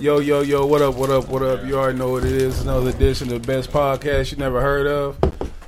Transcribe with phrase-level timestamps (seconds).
[0.00, 1.62] Yo, yo, yo, what up, what up, what up?
[1.66, 2.62] You already know what it is.
[2.62, 5.18] Another edition of the best podcast you never heard of.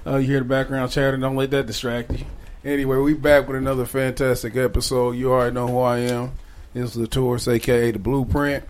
[0.07, 2.25] Uh, you hear the background chatter, don't let that distract you.
[2.65, 5.17] Anyway, we back with another fantastic episode.
[5.17, 6.33] You already know who I am.
[6.75, 8.65] It's the Tourist, aka the Blueprint.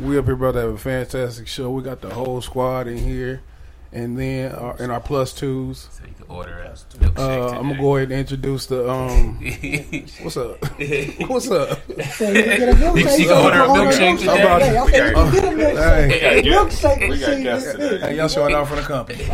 [0.00, 1.70] We up here about to have a fantastic show.
[1.72, 3.42] We got the whole squad in here,
[3.92, 5.88] and then our, and our plus twos.
[5.92, 6.72] So you can order a
[7.20, 7.48] Uh.
[7.50, 9.38] I'm gonna go ahead and introduce the um.
[10.22, 10.58] What's up?
[11.28, 11.78] What's up?
[12.14, 13.18] So you can get a milkshake.
[13.18, 16.10] You can order a milkshake How about Hey, I said you can get a milkshake.
[16.10, 17.98] Hey, Milkshake We got machine guests today.
[18.00, 19.24] hey, y'all showing out for the company.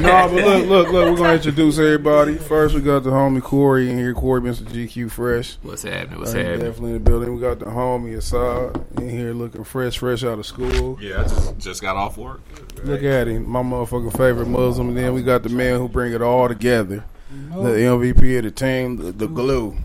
[0.00, 1.10] no, but look, look, look.
[1.10, 2.36] We're gonna introduce everybody.
[2.36, 4.14] First, we got the homie Corey in here.
[4.14, 4.62] Corey, Mr.
[4.64, 5.56] GQ Fresh.
[5.62, 6.20] What's happening?
[6.20, 6.58] What's Uh, happening?
[6.60, 7.34] definitely in the building.
[7.34, 10.98] We got the homie Assad in here, looking fresh, fresh out of school.
[11.00, 12.40] Yeah, I just just got off work.
[12.84, 14.88] Look at him, my motherfucking favorite Muslim.
[14.88, 18.50] And then we got the man who bring it all together, the MVP of the
[18.50, 19.76] team, the, the glue,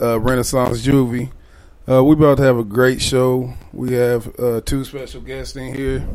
[0.00, 1.30] uh, Renaissance Juvie.
[1.88, 3.54] Uh, we about to have a great show.
[3.72, 6.06] We have uh, two special guests in here.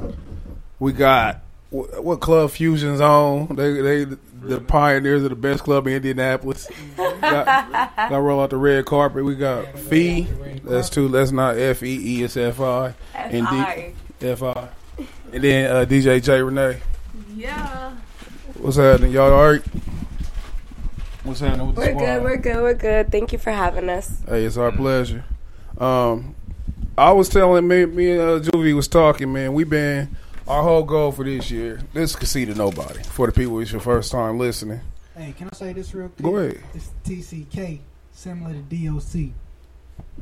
[0.79, 1.41] We got
[1.71, 3.55] what, what club Fusion's on.
[3.55, 4.05] They they
[4.43, 6.67] the pioneers of the best club in Indianapolis.
[6.97, 7.21] got,
[7.95, 9.23] got roll out the red carpet.
[9.23, 10.27] We got Fee.
[10.63, 11.07] That's two.
[11.07, 12.23] That's not F E E.
[12.23, 12.93] It's F I.
[13.15, 14.69] And D, F I.
[15.33, 16.77] And then uh, DJ J Renee.
[17.35, 17.95] Yeah.
[18.59, 19.11] What's happening?
[19.11, 19.63] Y'all all right?
[21.23, 21.99] What's happening with the We're squad?
[22.05, 22.23] good.
[22.23, 22.61] We're good.
[22.61, 23.11] We're good.
[23.11, 24.21] Thank you for having us.
[24.27, 25.23] Hey, it's our pleasure.
[25.79, 26.35] Um,
[26.95, 29.53] I was telling me, me and uh, Juvie was talking, man.
[29.53, 30.15] We been
[30.47, 31.79] our whole goal for this year.
[31.93, 33.03] This Conceited Knowbody.
[33.03, 34.81] For the people, it's your first time listening.
[35.17, 36.23] Hey, can I say this real quick?
[36.23, 36.61] Go ahead.
[36.75, 37.79] It's TCK,
[38.11, 39.31] similar to DOC.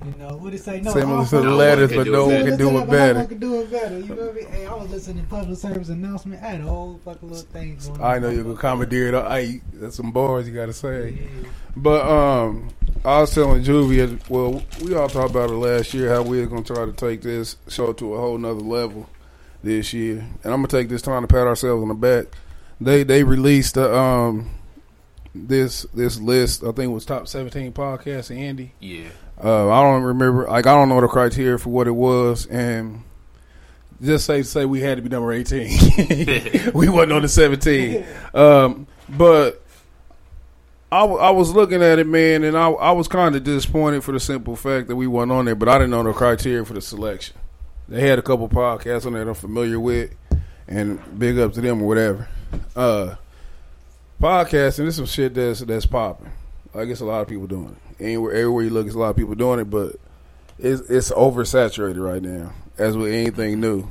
[0.03, 0.81] You know what it say?
[0.81, 2.65] No, Similar all to the fuck- letters, can but do no it one can do
[2.65, 3.13] Similar it better.
[3.13, 3.99] But no one can do it better.
[3.99, 4.43] You feel me?
[4.45, 6.41] Hey, I was listening to public service announcement.
[6.43, 8.11] I had a whole fucking little thing going on.
[8.15, 9.27] I know you're gonna commandeer it.
[9.27, 11.19] Hey, that's some bars you gotta say.
[11.75, 12.69] But um,
[13.05, 16.47] I was telling Juvie, well, we all talked about it last year how we are
[16.47, 19.07] gonna try to take this show to a whole nother level
[19.63, 22.25] this year, and I'm gonna take this time to pat ourselves on the back.
[22.79, 24.49] They they released the, um
[25.35, 26.63] this this list.
[26.63, 28.73] I think it was top 17 podcasts in Indy.
[28.79, 29.09] Yeah.
[29.43, 30.47] Uh, I don't remember.
[30.47, 33.03] Like I don't know the criteria for what it was, and
[34.01, 35.69] just say say we had to be number eighteen.
[36.73, 38.05] we wasn't on the seventeen.
[38.33, 39.63] Um, but
[40.91, 44.03] I, w- I was looking at it, man, and I I was kind of disappointed
[44.03, 45.55] for the simple fact that we wasn't on there.
[45.55, 47.35] But I didn't know the criteria for the selection.
[47.89, 50.13] They had a couple podcasts on there that I'm familiar with,
[50.67, 52.27] and big up to them or whatever.
[52.75, 53.15] Uh,
[54.21, 56.31] podcasting is some shit that's that's popping.
[56.73, 58.03] I guess a lot of people doing it.
[58.03, 59.95] Anywhere, everywhere you look, there's a lot of people doing it, but
[60.57, 62.53] it's it's oversaturated right now.
[62.77, 63.87] As with anything new,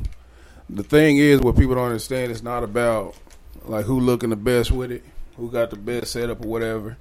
[0.68, 3.14] the thing is, what people don't understand, it's not about
[3.64, 5.04] like who looking the best with it,
[5.36, 6.96] who got the best setup or whatever.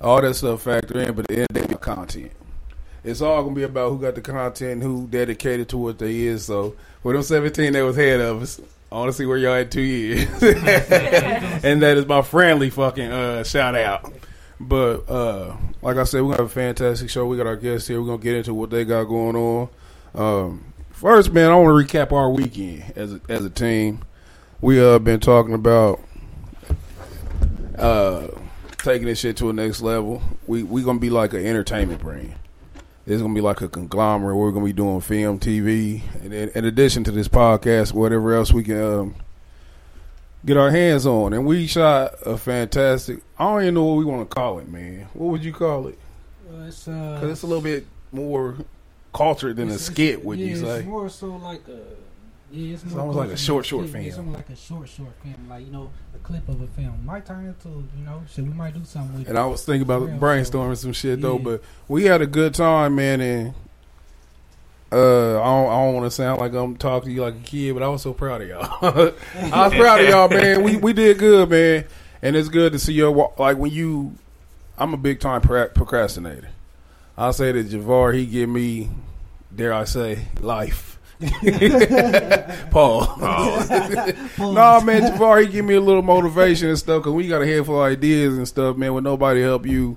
[0.00, 2.32] All that stuff factor in, but the end of the content.
[3.02, 6.44] It's all gonna be about who got the content, who dedicated to what they is.
[6.44, 8.60] So for them seventeen that was ahead of us,
[8.92, 13.10] I want to see where y'all at two years, and that is my friendly fucking
[13.10, 14.12] uh, shout out.
[14.58, 17.26] But uh, like I said, we're gonna have a fantastic show.
[17.26, 18.00] We got our guests here.
[18.00, 19.68] We're gonna get into what they got going on.
[20.14, 24.00] Um, first, man, I want to recap our weekend as a, as a team.
[24.60, 26.00] We uh been talking about
[27.76, 28.28] uh
[28.78, 30.22] taking this shit to a next level.
[30.46, 32.34] We we gonna be like an entertainment brand.
[33.06, 34.36] It's gonna be like a conglomerate.
[34.36, 38.52] We're gonna be doing film, TV, and in, in addition to this podcast, whatever else
[38.52, 39.14] we can um,
[40.44, 41.32] get our hands on.
[41.32, 43.20] And we shot a fantastic.
[43.38, 45.08] I don't even know what we want to call it, man.
[45.14, 45.98] What would you call it?
[46.48, 48.56] Uh, it's uh, Because it's a little bit more
[49.12, 50.24] cultured than a skit.
[50.24, 50.78] Would yeah, you say?
[50.78, 51.80] It's more so like a.
[52.52, 54.04] Yeah, it's, It's more almost like a short, short film.
[54.04, 57.04] It's almost like a short, short film, like you know, a clip of a film.
[57.04, 58.44] Might turn into, you know, shit.
[58.44, 59.28] We might do something with it.
[59.28, 59.40] And it.
[59.40, 63.20] I was thinking about brainstorming some shit though, but we had a good time, man.
[63.20, 63.54] And
[64.92, 67.40] uh, I don't, I don't want to sound like I'm talking to you like a
[67.40, 68.68] kid, but I was so proud of y'all.
[69.52, 70.62] I was proud of y'all, man.
[70.62, 71.84] We we did good, man.
[72.22, 74.16] And it's good to see your like when you.
[74.78, 76.50] I'm a big time procrastinator.
[77.16, 78.90] I'll say that Javar he give me,
[79.54, 80.98] dare I say, life.
[82.70, 83.16] Paul.
[83.18, 87.46] no, man, Javar, he give me a little motivation and stuff because we got a
[87.46, 88.92] handful of ideas and stuff, man.
[88.92, 89.96] When nobody help you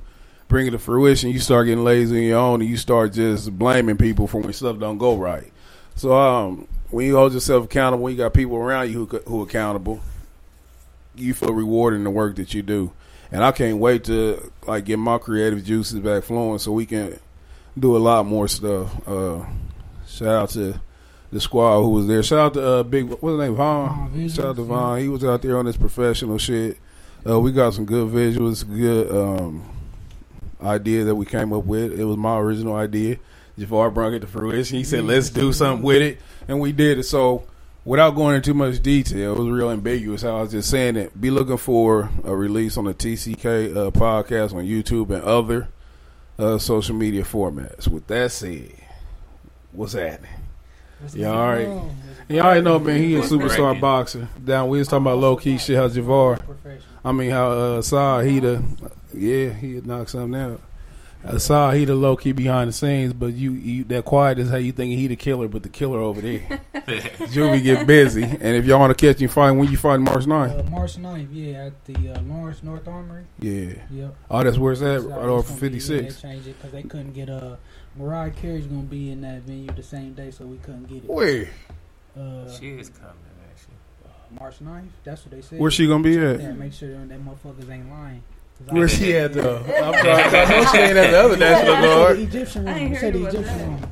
[0.50, 3.58] bring it to fruition, you start getting lazy on your own and you start just
[3.58, 5.54] blaming people for when stuff don't go right.
[5.96, 9.42] So, um, when you hold yourself accountable, when you got people around you who who
[9.44, 10.02] accountable,
[11.16, 12.92] you feel rewarded in the work that you do.
[13.32, 17.20] And I can't wait to like get my creative juices back flowing so we can
[17.78, 19.08] do a lot more stuff.
[19.08, 19.46] Uh,
[20.08, 20.82] shout out to
[21.32, 22.24] the squad who was there.
[22.24, 24.12] Shout out to uh, Big what's his name Vaughn.
[24.12, 24.64] Visuals, Shout out to.
[24.64, 25.00] Vaughn.
[25.00, 26.78] He was out there on this professional shit.
[27.28, 29.64] Uh, we got some good visuals, good um,
[30.64, 31.98] idea that we came up with.
[32.00, 33.18] It was my original idea.
[33.58, 34.78] Jafar brought it to fruition.
[34.78, 37.04] He said, "Let's do something with it," and we did it.
[37.04, 37.44] So,
[37.86, 40.22] without going into too much detail, it was real ambiguous.
[40.22, 41.20] How I was just saying it.
[41.20, 45.68] Be looking for a release on the TCK uh, podcast on YouTube and other
[46.38, 47.88] uh, social media formats.
[47.88, 48.72] With that said,
[49.74, 50.32] what's happening?
[51.00, 51.94] What's Yeah, going all right.
[52.30, 53.02] Yeah, I already know, man.
[53.02, 54.28] He a superstar boxer.
[54.44, 55.76] Down, we was talking about low key shit.
[55.76, 56.42] How Javar.
[57.04, 58.64] I mean, how uh, the
[59.14, 60.62] yeah he would knock something out.
[61.22, 64.50] I Saw he the low key behind the scenes, but you, you that quiet is
[64.50, 66.62] how you thinking he the killer, but the killer over there.
[66.74, 70.24] Juvie get busy, and if y'all want to catch him find when you find March
[70.24, 70.60] 9th?
[70.66, 73.26] Uh, March 9th, yeah, at the uh, Lawrence North Armory.
[73.40, 73.74] Yeah.
[73.92, 74.16] Yep.
[74.32, 75.90] Oh, that's where it's at, So right it's off gonna of be- 56.
[75.90, 77.58] Yeah, they changed it because they couldn't get uh,
[77.98, 81.10] Mariah Carey's gonna be in that venue the same day, so we couldn't get it.
[81.10, 81.50] Where?
[82.18, 83.14] Uh, She is coming,
[83.52, 83.76] actually.
[84.40, 84.88] March 9th.
[85.04, 85.60] That's what they said.
[85.60, 86.58] Where she gonna be Yeah, at?
[86.58, 88.24] make sure them motherfuckers ain't lying.
[88.66, 89.58] 'Cause Where she at though?
[89.58, 92.18] I'm sorry, I know she ain't at the other National Guard.
[92.18, 92.82] the Egyptian I room.
[92.82, 93.68] ain't They said heard the about Egyptian that.
[93.68, 93.92] room.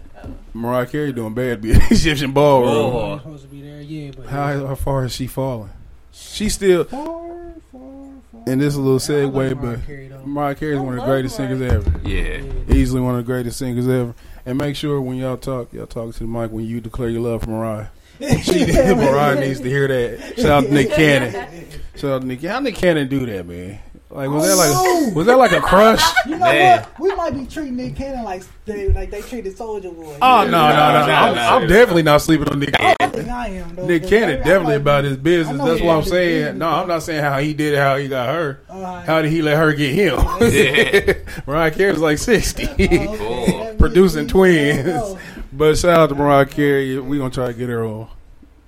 [0.53, 2.69] Mariah Carey doing bad, be Egyptian ballroom.
[2.95, 3.17] Oh.
[3.19, 5.69] Supposed to be there, yeah, but How how far is she falling?
[6.11, 8.41] She still, Far, far, far.
[8.47, 10.25] and this is a little I like segue, Mariah but Carey, though.
[10.25, 11.49] Mariah Carey is I one of the love greatest Mariah.
[11.57, 11.99] singers ever.
[12.07, 12.73] Yeah.
[12.75, 14.13] Easily one of the greatest singers ever.
[14.45, 17.21] And make sure when y'all talk, y'all talk to the mic when you declare your
[17.21, 17.87] love for Mariah.
[18.41, 20.37] She Mariah needs to hear that.
[20.37, 21.67] Shout out to Nick Cannon.
[21.95, 22.41] Shout out to Nick.
[22.41, 23.77] How Nick Cannon do that, man?
[24.09, 26.01] Like was that like was that like a crush?
[26.25, 26.79] You know Man.
[26.81, 26.99] what?
[26.99, 30.17] We might be treating Nick Cannon like they like they treated Soldier Boy.
[30.21, 31.07] Oh no, no, no, no!
[31.07, 31.41] no, I'm, no.
[31.41, 32.73] I'm definitely not sleeping on Nick.
[32.73, 32.95] Cannon.
[33.01, 33.15] I Cannon.
[33.19, 33.75] think I am.
[33.75, 35.61] Though, Nick Cannon I- I definitely might about be- his business.
[35.61, 36.39] That's he what I'm saying.
[36.43, 38.61] business, No, I'm not saying how he did it, how he got her.
[38.69, 40.17] Uh, How did he let her get him?
[40.41, 41.13] Yeah.
[41.45, 42.65] Mariah Carey's like 60.
[42.65, 43.75] oh, okay.
[43.77, 44.87] Producing twins.
[44.89, 45.19] Oh,
[45.51, 46.97] but shout out to Mariah Carey.
[46.99, 48.07] we going to try to get her on.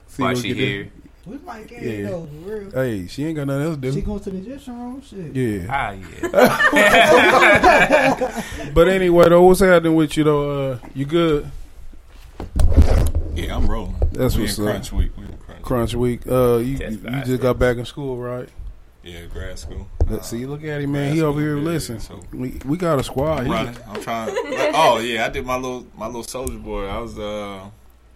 [0.08, 0.92] See Why she we can here?
[1.30, 1.90] We might get Yeah.
[1.90, 2.72] it though, for real.
[2.72, 3.92] Hey, she ain't got nothing else to do.
[3.94, 5.36] She goes to the Egyptian room, shit.
[5.36, 5.66] Yeah.
[5.70, 6.30] Ah, yeah.
[8.74, 10.72] But anyway, though, what's happening with you, though?
[10.72, 11.50] Uh, you good?
[13.36, 13.96] Yeah, I'm rolling.
[14.12, 14.66] That's we what's up.
[14.66, 15.12] crunch week.
[15.18, 15.62] We crunch.
[15.64, 16.22] Crunch week.
[16.28, 18.50] Uh, you, Test you five, just got back in school, right?
[19.04, 19.88] Yeah, grad school.
[20.10, 21.14] Let's see, look at him, man.
[21.14, 22.00] He over here school, yeah, listen.
[22.02, 23.48] so- We, we got a squad.
[23.48, 24.28] I'm I'm trying.
[24.36, 26.86] like, oh yeah, I did my little my little soldier boy.
[26.88, 27.70] I was uh.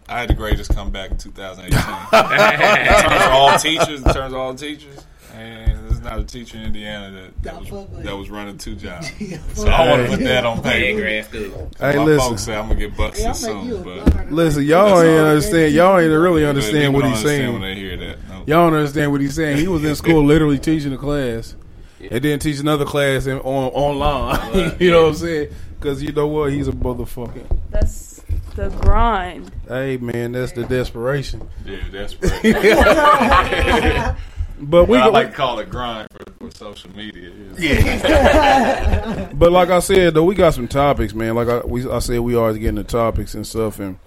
[0.09, 1.73] I had the greatest comeback in 2018.
[1.73, 6.57] in terms of all teachers, in terms of all teachers, and there's not a teacher
[6.57, 9.09] in Indiana that, that was that was running two jobs.
[9.55, 10.99] So I want to put that on paper.
[11.01, 11.71] grad school.
[11.79, 12.29] Hey, My listen.
[12.29, 14.31] folks say I'm gonna get bucks Yeah, soon, I'll make you a but.
[14.31, 15.73] Listen, y'all ain't understand.
[15.73, 17.75] Y'all ain't really understand what he's understand when saying.
[17.75, 18.27] they hear that.
[18.27, 18.35] No.
[18.35, 19.57] Y'all don't understand what he's saying.
[19.57, 21.55] He was in school, literally teaching a class,
[21.99, 24.75] and then teach another class in, on online.
[24.79, 25.49] you know what I'm saying?
[25.79, 26.51] Because you know what?
[26.51, 27.45] He's a motherfucker.
[27.69, 28.12] That's
[28.55, 29.51] the grind.
[29.67, 31.49] Hey man, that's the desperation.
[31.65, 34.15] Yeah, that's right.
[34.59, 37.31] But we I go, like to call it grind for, for social media.
[37.57, 39.31] Yeah.
[39.33, 41.35] but like I said though, we got some topics, man.
[41.35, 43.79] Like I we I said, we always getting the topics and stuff.
[43.79, 43.97] And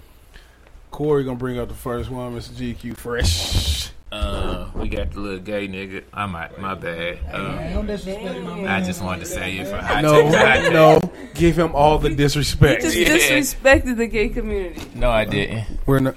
[0.90, 2.52] Corey gonna bring up the first one, Mr.
[2.52, 3.90] GQ Fresh.
[4.16, 6.02] Uh, we got the little gay nigga.
[6.12, 7.18] I might, my bad.
[7.32, 8.66] Uh, don't disrespect my man.
[8.66, 10.70] I just wanted to say it for hot No, takes.
[10.72, 11.00] no,
[11.34, 12.82] give him all the disrespect.
[12.84, 13.38] You Just Yeah.
[13.38, 14.80] disrespected the gay community.
[14.94, 15.64] No, I didn't.
[15.86, 16.16] We're not,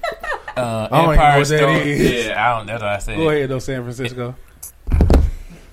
[0.55, 1.83] Uh, I don't even know Empire what that Star.
[1.87, 2.67] Yeah, I don't.
[2.67, 3.17] That's what I said.
[3.17, 4.35] go ahead though, San Francisco.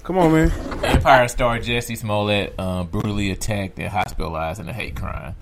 [0.02, 0.52] Come on, man.
[0.84, 5.34] Empire star Jesse Smollett uh, brutally attacked and hospitalized in a hate crime.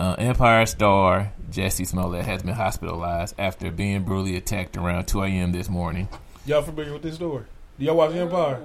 [0.00, 5.52] Uh, Empire star Jesse Smollett has been hospitalized after being brutally attacked around 2 a.m.
[5.52, 6.08] this morning.
[6.46, 7.44] Y'all familiar with this story?
[7.78, 8.62] Do y'all watch Empire?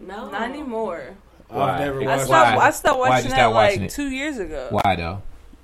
[0.00, 1.16] No, not anymore.
[1.48, 1.72] Why?
[1.74, 2.56] I've never I stopped.
[2.56, 2.66] Why?
[2.66, 3.90] I stopped watching you that stop like it?
[3.90, 4.68] two years ago.
[4.70, 5.20] Why though?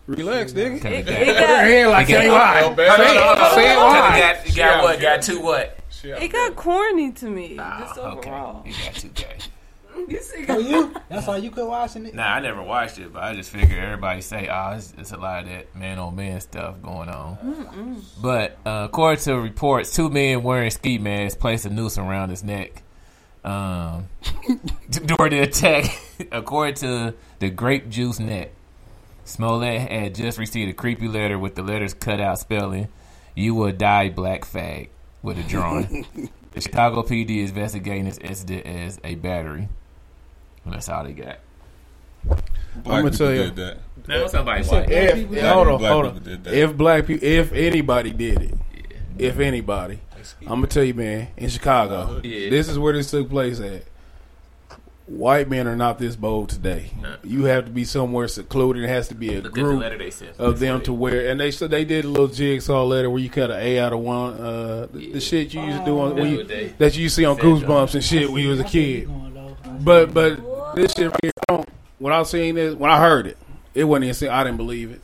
[0.06, 0.82] Relax, nigga.
[0.82, 2.61] Cause It, it it got, got, Hand like It got- say why?
[2.76, 3.54] Say it.
[3.54, 4.18] Say why?
[4.44, 5.00] got, got what?
[5.00, 5.78] Got two what?
[6.04, 7.56] it got corny to me.
[7.56, 8.28] just Ah, okay.
[8.28, 8.62] overall.
[8.66, 9.38] You got two gay.
[10.09, 12.15] You see, For you, that's why you quit watching it.
[12.15, 15.17] Nah, I never watched it, but I just figured everybody say, "Oh, it's, it's a
[15.17, 20.09] lot of that man on man stuff going on." But uh, according to reports, two
[20.09, 22.83] men wearing ski masks placed a noose around his neck
[23.45, 24.09] um,
[24.91, 25.87] during the attack.
[26.33, 28.53] according to the Grape Juice Net,
[29.25, 32.88] Smollett had just received a creepy letter with the letters cut out, spelling
[33.35, 34.88] "You will die, black fag,"
[35.23, 36.07] with a drawing.
[36.53, 39.69] the Chicago PD is investigating this incident as a battery.
[40.66, 41.38] And that's all they got.
[42.85, 43.44] Black I'ma tell you.
[43.44, 43.78] did that.
[44.08, 44.88] No, somebody said white.
[44.88, 46.23] black If, people yeah, hold on, Black hold on.
[46.23, 46.54] did that.
[46.54, 48.54] If black people, if anybody did it,
[49.18, 50.00] if anybody,
[50.42, 52.50] I'm gonna tell you, man, in Chicago, Yeah.
[52.50, 53.85] this is where this took place at.
[55.06, 56.90] White men are not this bold today.
[57.00, 57.14] No.
[57.23, 58.82] You have to be somewhere secluded.
[58.82, 60.37] It has to be a Look at the group they sent.
[60.37, 61.30] of them to wear.
[61.30, 63.92] And they said they did a little jigsaw letter where you cut an A out
[63.92, 64.35] of one.
[64.35, 67.37] Uh, the, the shit you used to do on when you, that you see on
[67.37, 69.08] Goosebumps and shit when you was a kid.
[69.85, 70.40] But but
[70.76, 71.68] this shit right here, I don't.
[71.99, 73.37] When I seen this, when I heard it,
[73.75, 74.28] it wasn't even.
[74.30, 75.00] I didn't believe it.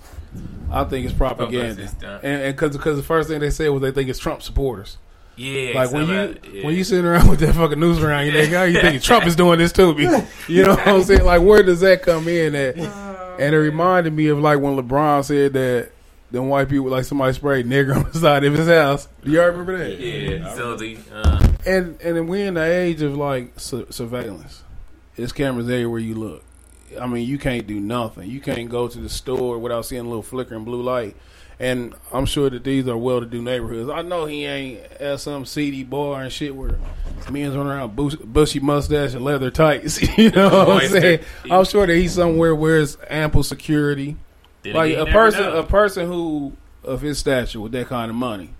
[0.71, 3.91] I think it's propaganda, it's and because because the first thing they said was they
[3.91, 4.97] think it's Trump supporters.
[5.37, 6.65] Yeah, Like when you somebody- yeah.
[6.67, 9.27] when you sitting around with that fucking news around your neck, how you thinking Trump
[9.27, 10.05] is doing this to me?
[10.49, 11.25] You know what I'm saying?
[11.25, 12.77] Like where does that come in at?
[12.79, 15.91] And it reminded me of like when LeBron said that
[16.31, 19.09] them white people like somebody sprayed nigger on the side of his house.
[19.25, 19.99] Do y'all remember that?
[19.99, 24.63] yeah, so the uh, And and then we're in the age of like su- surveillance.
[25.17, 26.45] It's cameras everywhere you look.
[27.01, 28.29] I mean, you can't do nothing.
[28.31, 31.17] You can't go to the store without seeing a little flickering blue light.
[31.59, 33.89] And I'm sure that these are well-to-do neighborhoods.
[33.89, 36.79] I know he ain't at some seedy bar and shit where
[37.31, 37.95] men's running around
[38.33, 40.01] bushy mustache and leather tights.
[40.19, 41.21] You know what I'm saying?
[41.45, 44.17] he- I'm sure that he's somewhere where it's ample security
[44.65, 45.59] like a person know.
[45.59, 46.53] a person who
[46.85, 48.51] of his stature with that kind of money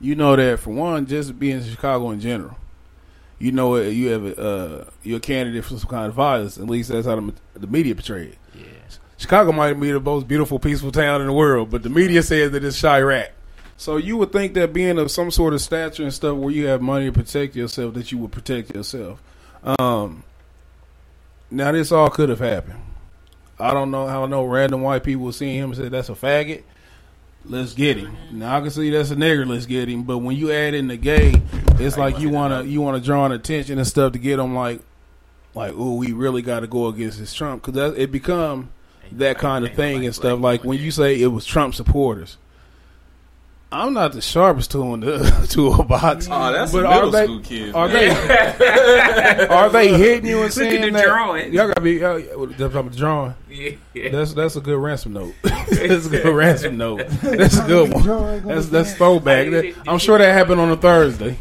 [0.00, 2.56] you know that for one just being in chicago in general
[3.42, 6.66] you know you have a, uh, you're a candidate for some kind of violence at
[6.66, 8.64] least that's how the, the media portray it Yeah.
[9.18, 12.52] chicago might be the most beautiful peaceful town in the world but the media says
[12.52, 13.30] that it's Chiraq
[13.76, 16.66] So you would think that being of some sort of stature and stuff, where you
[16.66, 19.20] have money to protect yourself, that you would protect yourself.
[19.64, 20.22] Um,
[21.50, 22.78] now this all could have happened.
[23.58, 26.62] I don't know how no random white people seeing him and say that's a faggot.
[27.44, 28.16] Let's get him.
[28.30, 29.46] Now I can see that's a nigger.
[29.46, 30.04] Let's get him.
[30.04, 31.42] But when you add in the gay,
[31.78, 34.80] it's like you wanna you wanna draw an attention and stuff to get them like
[35.54, 38.70] like oh we really got to go against this Trump because it become
[39.12, 40.40] that kind of thing and stuff.
[40.40, 42.38] Like when you say it was Trump supporters.
[43.72, 46.28] I'm not the sharpest tool in the tool box.
[46.30, 47.74] Oh, that's But a are middle they- school kid.
[47.74, 48.58] Are man.
[48.58, 51.04] they are they hitting you and Look saying at the that?
[51.06, 51.52] drawing.
[51.52, 53.34] Y'all gotta be that's I'm drawing.
[53.50, 54.10] Yeah.
[54.10, 55.34] That's that's a good ransom note.
[55.42, 57.06] that's a good ransom note.
[57.22, 58.46] That's a good one.
[58.46, 59.50] That's that's throwback.
[59.50, 61.38] That- I'm sure that happened on a Thursday.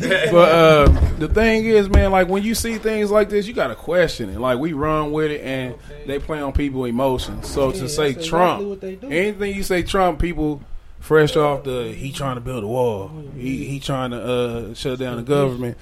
[0.00, 0.86] But uh,
[1.18, 4.38] the thing is, man, like when you see things like this, you gotta question it.
[4.40, 5.74] Like we run with it, and
[6.06, 7.48] they play on people emotions.
[7.50, 9.08] So Yeah, to say that's exactly Trump, what they do.
[9.10, 10.62] anything you say Trump, people
[11.04, 14.98] fresh off the he trying to build a wall, he he trying to uh, shut
[14.98, 15.76] down the government.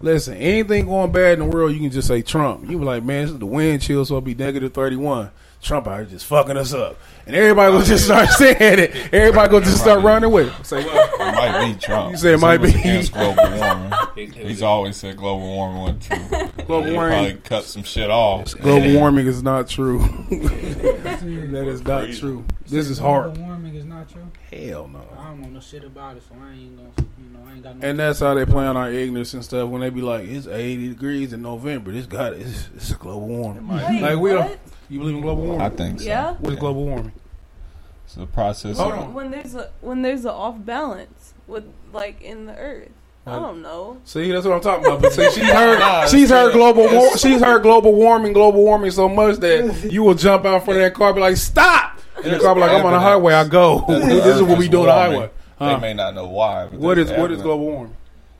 [0.00, 2.70] Listen, anything going bad in the world, you can just say Trump.
[2.70, 5.30] You be like, man, this is the wind chill, so it'll be negative thirty one.
[5.60, 6.96] Trump out here just fucking us up,
[7.26, 9.12] and everybody will just start saying it.
[9.12, 10.64] Everybody will just start running with it.
[10.66, 12.12] Say, well, It might be Trump.
[12.12, 12.78] You said it He might was be.
[12.80, 13.92] against global warming.
[14.32, 16.64] He's always said global warming wasn't true.
[16.64, 18.54] global He warming, probably cut some shit off.
[18.56, 19.98] global warming is not true.
[20.30, 22.44] that is not true.
[22.66, 23.34] This is hard.
[23.34, 24.26] Global warming is not true.
[24.52, 25.00] Hell no.
[25.18, 27.62] I don't know no shit about it, so I ain't gonna, you know, I ain't
[27.62, 27.88] got no.
[27.88, 29.68] And that's how they play on our ignorance and stuff.
[29.68, 31.90] When they be like, "It's 80 degrees in November.
[31.92, 34.46] This got it's, it's global warming." Wait, Like we what?
[34.48, 34.60] don't.
[34.88, 35.60] You believe in global warming?
[35.60, 36.06] I think so.
[36.06, 36.34] Yeah.
[36.34, 37.12] What is global warming?
[38.04, 39.14] It's the process Hold on.
[39.14, 42.88] When there's a when there's a off balance with like in the earth.
[43.26, 44.00] I uh, don't know.
[44.04, 45.02] See, that's what I'm talking about.
[45.02, 48.90] But see, she's heard, Nah, she's heard global, war, she's heard global warming, global warming
[48.90, 52.38] so much that you will jump out for that car, be like, "Stop!" And the
[52.38, 53.34] car be like, "I'm on the highway.
[53.34, 53.84] I go.
[53.86, 55.12] this is what we do on the warming.
[55.20, 56.68] highway." They may not know why.
[56.70, 57.42] But what is what is evidence.
[57.42, 57.96] global warming?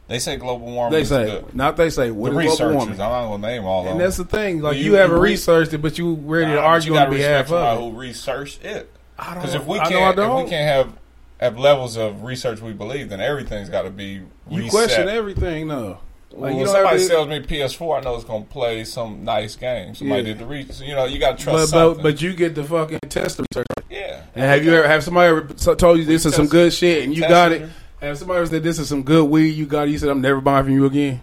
[0.09, 0.93] They say global warming.
[0.97, 2.09] They is say, the, not they say.
[2.09, 2.75] the What is global researchers.
[2.77, 2.93] warming?
[2.95, 4.07] I'm not gonna name all of And them.
[4.07, 4.61] that's the thing.
[4.63, 6.99] Like You- you, haven't you re- researched it, but you ready Nah, to argue on
[7.05, 8.91] gotta behalf of who researched it.
[9.19, 10.93] I don't- Because if we I know I can't, if we can't have
[11.41, 15.99] have levels of research we believe, then everything's got to be you question everything, though.
[16.33, 19.95] Like Well, somebody sells me PS4, I know it's gonna play some nice game.
[19.95, 20.27] Somebody Yeah.
[20.29, 20.87] did the research.
[20.89, 23.45] You know, you got to trust but, but but you get the fucking test the
[23.53, 23.67] research.
[23.91, 24.23] yeah.
[24.35, 27.15] And have you ever have somebody ever told you this is some good shit and
[27.17, 27.69] you got it?
[28.01, 28.05] It.
[28.07, 29.89] Have somebody ever said this is some good weed you got?
[29.89, 31.21] it, You said I'm never buying from you again.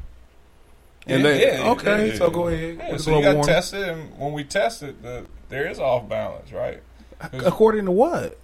[1.08, 2.78] And Yeah, they yeah, okay, yeah, so go ahead.
[2.80, 3.54] Yeah, so you got to warming?
[3.54, 6.82] test it, and when we tested, the, there is off balance, right?
[7.34, 8.38] According to what?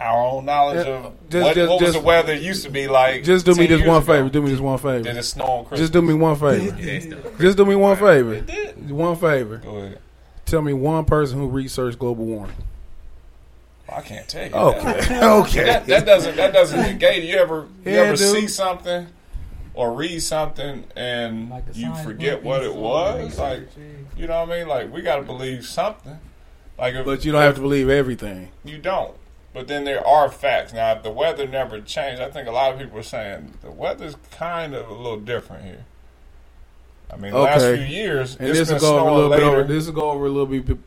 [0.00, 2.86] our own knowledge Yeah, of just- what, just- what was the weather used to be
[2.86, 3.24] like.
[3.24, 4.00] Just do me this one ago.
[4.12, 4.28] favor.
[4.28, 5.18] Do me this one Did favor.
[5.18, 5.80] it snow on Christmas?
[5.90, 7.26] Just do me one favor.
[7.40, 8.34] Just do me one favor.
[8.34, 8.90] It did.
[8.92, 9.56] One favor.
[9.56, 9.98] Go ahead.
[10.46, 12.54] Tell me one person who researched global warming.
[13.90, 14.54] I can't tell you.
[14.54, 14.82] Okay.
[15.08, 15.22] That.
[15.22, 15.64] okay.
[15.64, 17.24] That, that doesn't that doesn't negate.
[17.24, 18.34] You ever you Yeah, ever dude.
[18.34, 19.06] see something
[19.74, 22.76] or read something and Like you forget what it stuff.
[22.80, 23.38] was?
[23.38, 23.68] Like
[24.16, 24.68] you know what I mean?
[24.68, 26.18] Like we got to believe something.
[26.78, 28.50] Like if, But you don't have to believe everything.
[28.64, 29.14] You don't.
[29.54, 30.72] But then there are facts.
[30.74, 33.70] Now, if the weather never changed, I think a lot of people are saying the
[33.70, 35.84] weather's kind of a little different here.
[37.10, 39.14] I mean, the last few years, And it's this been will go over a snowing
[39.16, 39.64] little bit over.
[39.64, 40.78] This will go over a little bit.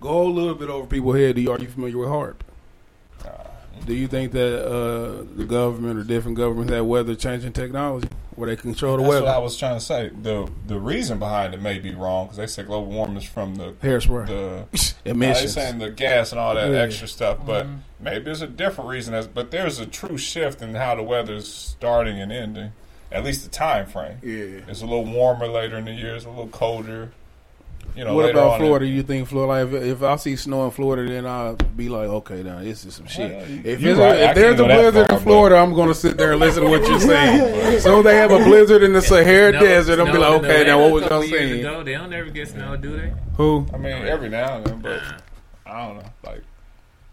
[0.00, 1.36] Go a little bit over people's head.
[1.36, 2.36] Do you, are you familiar with HAARP?
[3.84, 8.48] Do you think that uh, the government or different governments have weather changing technology where
[8.48, 9.14] they control the weather?
[9.20, 10.10] That's what I was trying to say.
[10.22, 13.56] the The reason behind it may be wrong because they say global warming is from
[13.56, 14.64] the Hairspray the
[15.04, 15.52] They're emissions.
[15.54, 16.78] saying the gas and all that Yeah.
[16.78, 17.78] extra stuff, but Mhm.
[18.00, 19.14] maybe there's a different reason.
[19.14, 22.72] As, but there's a true shift in how the weather's starting and ending.
[23.12, 24.18] At least the time frame.
[24.22, 24.62] yeah.
[24.68, 26.16] It's a little warmer later in the year.
[26.16, 27.10] It's a little colder.
[27.94, 28.86] You know, what later about on in- Florida?
[28.86, 29.64] You think Florida?
[29.72, 32.84] Like, if, if I see snow in Florida, then I'll be like, okay, now this
[32.84, 33.32] is some shit.
[33.32, 34.18] Uh, if you're it's a- right.
[34.20, 36.32] If there's a can't go that blizzard far, in Florida, I'm going to sit there
[36.32, 37.80] and listen to what you're saying.
[37.80, 40.78] so they have a blizzard in the Sahara No, Desert, I'm be like, okay, now
[40.82, 41.60] what was a couple y'all years saying?
[41.64, 43.14] ago, They don't ever get snow, do they?
[43.38, 43.66] Who?
[43.72, 45.00] I mean, every now and then, but
[45.64, 46.04] I don't know.
[46.22, 46.42] Like,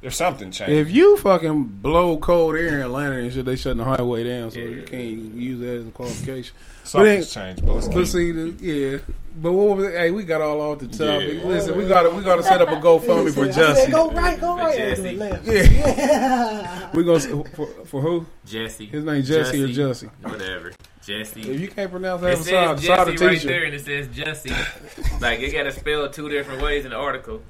[0.03, 0.77] there's something changing.
[0.77, 4.51] If you fucking blow cold air in Atlanta and shit, they shutting the highway down,
[4.51, 5.01] so you can't
[5.33, 6.55] use that as a qualification.
[6.83, 8.97] Something's changed, but let's But keep- see, the, yeah.
[9.35, 9.93] But what was it?
[9.97, 11.39] Hey, we got all off the topic.
[11.41, 11.47] Yeah.
[11.47, 13.91] Listen, we got to we got to set up a GoFundMe for Jesse.
[13.91, 14.77] go right, go right.
[14.77, 15.07] Jesse.
[15.07, 15.47] and do it left.
[15.47, 18.25] Yeah, we gonna for, for who?
[18.45, 18.85] Jesse.
[18.85, 20.07] His name Jesse or Jesse?
[20.21, 20.73] Whatever.
[21.05, 21.41] Jesse.
[21.41, 23.47] If you can't pronounce that, It that, says side, Jesse side right teacher.
[23.47, 24.51] there, and it says Jesse.
[25.21, 27.41] like it got to spell two different ways in the article.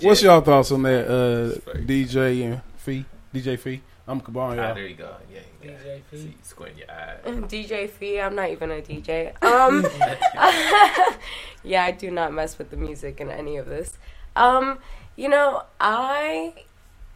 [0.00, 0.26] What's Jesse.
[0.26, 1.06] y'all thoughts on that?
[1.06, 3.04] Uh, DJ and Fee,
[3.34, 3.82] DJ Fee.
[4.08, 4.74] I'm Kabon, Ah, y'all.
[4.76, 5.14] there you go.
[5.32, 6.04] Yeah, you DJ it.
[6.10, 6.16] Fee.
[6.18, 7.16] See, squint your eye.
[7.24, 9.32] DJ Fee, I'm not even a DJ.
[9.42, 9.84] Um,
[11.64, 13.98] yeah, I do not mess with the music in any of this.
[14.36, 14.78] Um,
[15.16, 16.54] you know, I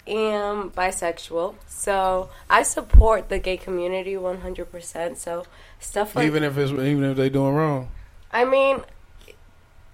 [0.06, 5.16] am bisexual, so I support the gay community 100%.
[5.18, 5.46] So
[5.80, 7.88] stuff like even if it's even if they doing wrong.
[8.32, 8.82] I mean,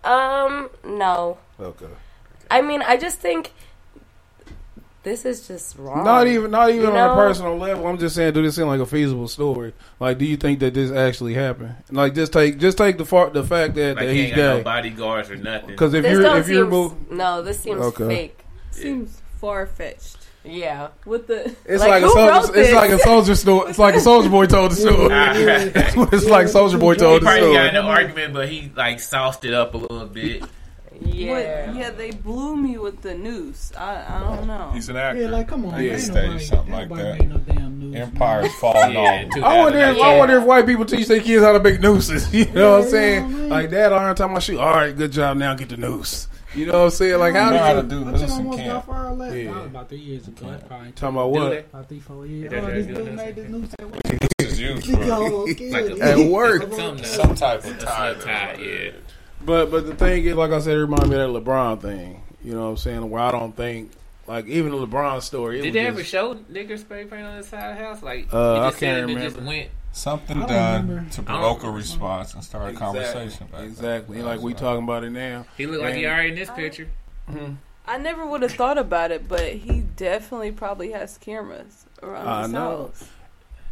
[0.04, 1.38] um, no.
[1.60, 1.86] Okay.
[2.50, 3.52] I mean, I just think
[5.04, 6.04] this is just wrong.
[6.04, 7.86] Not even not even You on a personal level.
[7.86, 9.74] I'm just saying, do this seem like a feasible story?
[10.00, 11.76] Like, do you think that this actually happened?
[11.90, 14.36] Like, just take just take the far, the fact that, Like that he he's ain't
[14.36, 15.76] got no bodyguards or nothing.
[15.76, 16.76] Because if This you're don't if you're seem
[17.10, 18.04] no, this seems Okay.
[18.06, 18.44] fake.
[18.70, 20.16] Seems far fetched.
[20.44, 22.52] Yeah, With the it's Like, like, a soldier.
[22.60, 23.70] It's like a soldier story.
[23.70, 25.08] It's like a soldier boy told the story.
[25.08, 26.46] That's what it's like.
[26.48, 27.54] Soldier boy told the probably story.
[27.54, 30.44] got in an argument, but he like sauced it up a little bit.
[31.00, 31.32] yeah.
[31.66, 33.72] What, yeah, they blew me with the noose.
[33.76, 34.70] I, I don't know.
[34.72, 35.22] He's an actor.
[35.22, 37.18] Yeah, like come on, Yeah, ain't stage, nobody, something like that.
[37.18, 37.96] made no damn news.
[37.96, 39.42] Empire's falling Yeah, off.
[39.42, 42.32] I wonder, if, I wonder if white people teach their kids how to make nooses.
[42.32, 43.32] You know what I'm saying?
[43.32, 43.48] man.
[43.48, 44.58] Like, Dad, I learned time I shoot.
[44.60, 45.36] All right, good job.
[45.38, 46.28] Now get the noose.
[46.56, 47.18] You know what I'm saying?
[47.18, 48.86] Like, how know how to do you do I this just in almost got camp.
[48.86, 49.34] fired last.
[49.34, 49.44] Yeah.
[49.44, 50.50] That was about three years ago.
[50.50, 51.52] That's probably talking about what?
[51.52, 52.52] about three, four years.
[52.52, 53.68] Yeah, Oh, this dude made this news.
[54.38, 56.74] This is used for Like At work.
[57.04, 58.14] Some type of tie.
[58.14, 58.90] tie, yeah.
[59.44, 62.22] But but the thing is, like I said, it reminded me of that LeBron thing.
[62.42, 63.10] You know what I'm saying?
[63.10, 63.90] Where I don't think,
[64.26, 65.58] like, even the LeBron story.
[65.60, 68.02] It Did they just- ever show nigger spray paint on the side of the house?
[68.02, 69.48] Like, Uh, he I just said can't it just remember.
[69.50, 69.68] went.
[69.96, 71.10] Something done remember.
[71.12, 73.46] to provoke a response and start a conversation.
[73.46, 73.64] back then.
[73.64, 74.20] Exactly.
[74.20, 75.46] Like we That's talking about it now.
[75.56, 76.88] He looked like he already in this picture.
[77.86, 82.42] I never would have thought about it, but he definitely probably has cameras around I
[82.42, 82.92] his know.
[82.94, 83.08] house.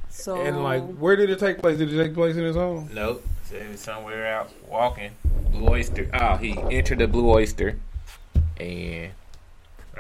[0.08, 1.76] So And like, where did it take place?
[1.76, 2.88] Did it take place in his home?
[2.94, 3.22] Nope.
[3.44, 5.10] So he was somewhere out walking.
[5.50, 6.08] Blue Oyster.
[6.14, 7.78] Oh, he entered the Blue Oyster.
[8.58, 9.10] And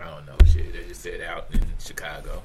[0.00, 0.72] I don't know shit.
[0.72, 2.42] They just said out in Chicago.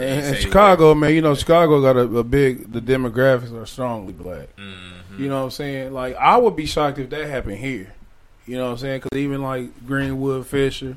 [0.00, 2.72] In Chicago, man, you know, Chicago got a, a big.
[2.72, 4.54] The demographics are strongly black.
[4.56, 5.22] Mm-hmm.
[5.22, 5.92] You know what I'm saying?
[5.92, 7.92] Like, I would be shocked if that happened here.
[8.46, 9.00] You know what I'm saying?
[9.00, 10.96] Because even like Greenwood, Fisher,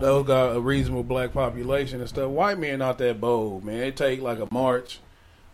[0.00, 2.30] those got a reasonable black population and stuff.
[2.30, 3.80] White men not that bold, man.
[3.80, 5.00] They take like a march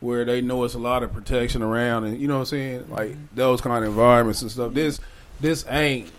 [0.00, 2.90] where they know it's a lot of protection around, and you know what I'm saying?
[2.90, 4.74] Like those kind of environments and stuff.
[4.74, 5.00] This
[5.40, 6.10] this ain't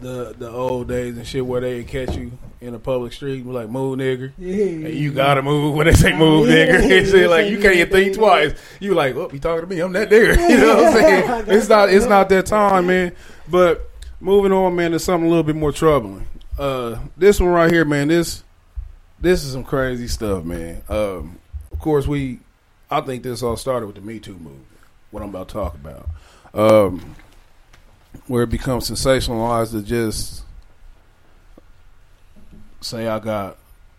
[0.00, 3.44] the the old days and shit where they catch you in a public street and
[3.44, 4.32] be like move nigger.
[4.38, 6.80] Yeah, And you gotta move when they say move, nigga.
[6.98, 8.52] And shit, like you can't even think twice.
[8.80, 9.80] You like, oh, you talking to me?
[9.80, 10.36] I'm that nigga.
[10.50, 11.44] You know what I'm saying?
[11.48, 13.12] It's not, it's not that time, man.
[13.48, 16.26] But moving on, man, to something a little bit more troubling.
[16.58, 18.08] Uh, this one right here, man.
[18.08, 18.44] This,
[19.18, 20.82] this is some crazy stuff, man.
[20.88, 21.38] Um,
[21.72, 22.40] of course, we,
[22.90, 24.66] I think this all started with the Me Too movement.
[25.10, 26.08] What I'm about to talk about,
[26.54, 27.16] um,
[28.26, 30.42] where it becomes sensationalized to just
[32.80, 33.56] say I got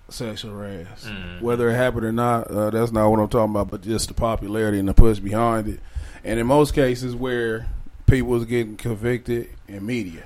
[0.10, 1.08] sexual harassed.
[1.08, 1.42] Mm.
[1.42, 4.14] Whether it happened or not, uh, that's not what I'm talking about, but just the
[4.14, 5.80] popularity and the push behind it.
[6.24, 7.68] And in most cases where
[8.06, 10.24] people was getting convicted in media,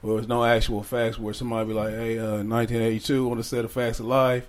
[0.00, 3.64] where there's no actual facts, where somebody be like, hey, uh, 1982 on the set
[3.64, 4.46] of Facts of Life,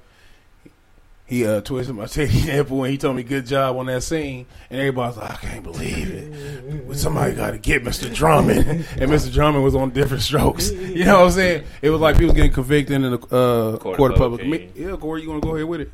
[1.30, 4.48] he uh, twisted my titty nipple and he told me good job on that scene.
[4.72, 6.98] And everybody's like, I can't believe it.
[6.98, 8.12] Somebody got to get Mr.
[8.12, 8.68] Drummond.
[8.68, 9.32] and Mr.
[9.32, 10.72] Drummond was on different strokes.
[10.90, 11.64] You know what I'm saying?
[11.84, 14.42] It was like people was getting convicted in the uh, Court of court of public.
[14.42, 15.92] public yeah, Corey, you want to go ahead with it?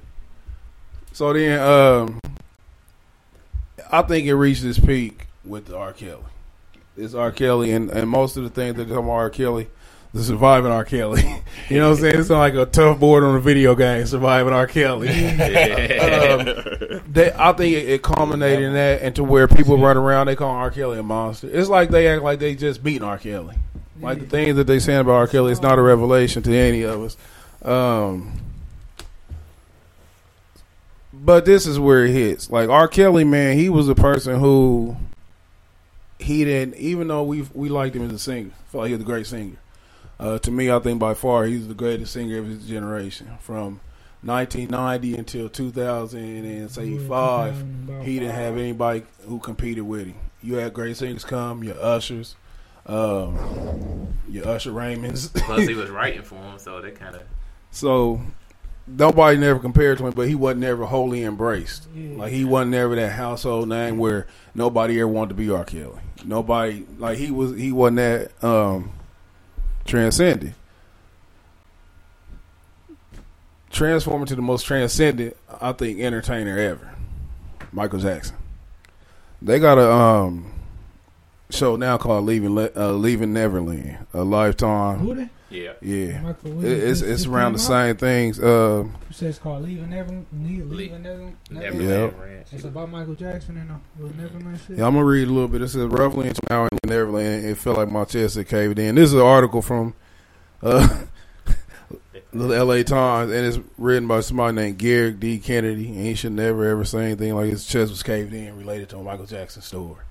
[1.12, 2.20] So then, um,
[3.92, 5.92] I think it reached its peak with R.
[5.92, 6.24] Kelly.
[6.98, 7.32] It's R.
[7.32, 9.30] Kelly, and, and most of the things that come R.
[9.30, 9.68] Kelly,
[10.16, 10.86] the surviving R.
[10.86, 11.22] Kelly.
[11.70, 12.20] you know what I'm saying?
[12.22, 14.66] It's like a tough board on a video game, surviving R.
[14.66, 15.10] Kelly.
[15.10, 16.46] um,
[17.12, 20.38] they, I think it, it culminated in that, and to where people run around, they
[20.38, 20.72] call R.
[20.72, 21.50] Kelly a monster.
[21.52, 23.18] It's like they act like they just beating R.
[23.18, 23.56] Kelly.
[24.00, 25.28] Like the things that they saying about R.
[25.28, 27.18] Kelly, it's not a revelation to any of us.
[27.62, 28.40] Um,
[31.12, 32.50] but this is where it hits.
[32.50, 32.88] Like R.
[32.88, 34.96] Kelly, man, he was a person who
[36.20, 36.76] he didn't.
[36.76, 39.28] Even though we we liked him as a singer, feel like he was a great
[39.28, 39.58] singer.
[40.20, 43.28] Uh, to me, I think by far he's the greatest singer of his generation.
[43.40, 43.82] From
[44.24, 47.66] 1990 until 2005,
[48.04, 50.16] he didn't have anybody who competed with him.
[50.42, 52.36] You had great singers come, your Ushers,
[52.86, 55.34] um, your Usher Raymonds.
[55.34, 57.24] Plus, he was writing for him, so they kind of.
[57.72, 58.22] So
[58.88, 61.88] nobody never compared to him, but he wasn't ever wholly embraced.
[61.94, 62.18] Yeah.
[62.18, 65.66] Like he wasn't ever that household name where nobody ever wanted to be R.
[65.66, 66.00] Kelly.
[66.24, 67.58] Nobody like he was.
[67.58, 68.92] He wasn't that um,
[69.86, 70.56] transcendent.
[73.70, 76.96] Transforming to the most transcendent, I think, entertainer ever,
[77.72, 78.36] Michael Jackson.
[79.42, 80.54] They got a um,
[81.50, 85.00] show now called "Leaving Le- uh, Leaving Neverland," a lifetime.
[85.00, 85.30] Who they?
[85.50, 85.74] Yeah.
[85.82, 87.02] Yeah, Michael It- Williams.
[87.02, 88.40] it's it's around the same things.
[88.40, 90.26] Uh, You said it's called Leaving Neverland.
[90.34, 91.36] Leaving Neverland.
[91.52, 91.98] Never Yeah.
[92.20, 93.76] Land It's about Michael Jackson and uh,
[94.18, 94.78] Neverland shit.
[94.80, 95.62] Yeah, I'm gonna read a little bit.
[95.62, 97.46] It says roughly into an hour in Neverland.
[97.46, 98.96] It felt like my chest had caved in.
[98.96, 99.94] This is an article from
[100.64, 101.04] uh,
[102.34, 102.84] the L.A.
[102.84, 105.38] Times, and it's written by somebody named Gerrick D.
[105.40, 108.90] Kennedy, and he should never ever say anything like his chest was caved in related
[108.90, 110.02] to a Michael Jackson story.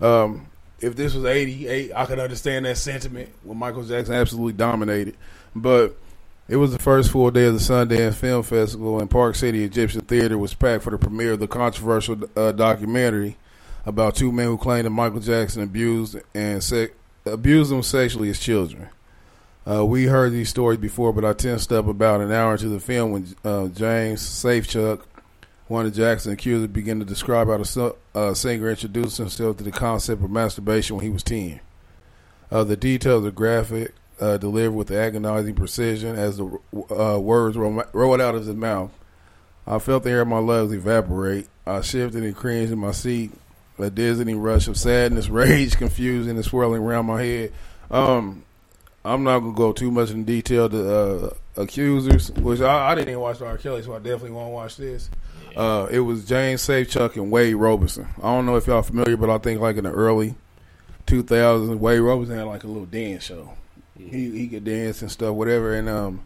[0.00, 0.46] Um,
[0.84, 5.16] if this was '88, I could understand that sentiment when Michael Jackson absolutely dominated,
[5.54, 5.96] but
[6.48, 10.02] it was the first full day of the Sundance Film Festival, and Park City Egyptian
[10.02, 13.36] Theater was packed for the premiere of the controversial uh, documentary
[13.86, 16.90] about two men who claimed that Michael Jackson abused and se-
[17.24, 18.88] abused them sexually as children.
[19.66, 22.80] Uh, we heard these stories before, but I tensed up about an hour into the
[22.80, 25.02] film when uh, James Safechuck,
[25.66, 29.72] one of Jackson's accusers, began to describe how the uh, singer introduced himself to the
[29.72, 31.60] concept of masturbation when he was 10.
[32.50, 36.58] Uh, the details are graphic, uh, delivered with agonizing precision as the
[36.90, 38.90] uh, words ro- rolled out of his mouth.
[39.66, 41.48] I felt the air in my lungs evaporate.
[41.66, 43.32] I shifted and cringed in my seat.
[43.78, 47.52] A dizzying rush of sadness, rage, confusion, and swirling around my head.
[47.90, 48.44] Um,
[49.04, 53.10] I'm not gonna go too much in detail to uh, accusers, which I, I didn't
[53.10, 53.58] even watch R.
[53.58, 55.10] Kelly, so I definitely won't watch this.
[55.56, 58.08] Uh, it was James Safechuck and Wade Robertson.
[58.18, 60.34] I don't know if y'all familiar, but I think like in the early
[61.06, 63.54] 2000s, Wade Robertson had like a little dance show.
[63.96, 65.72] He he could dance and stuff, whatever.
[65.72, 66.24] And um,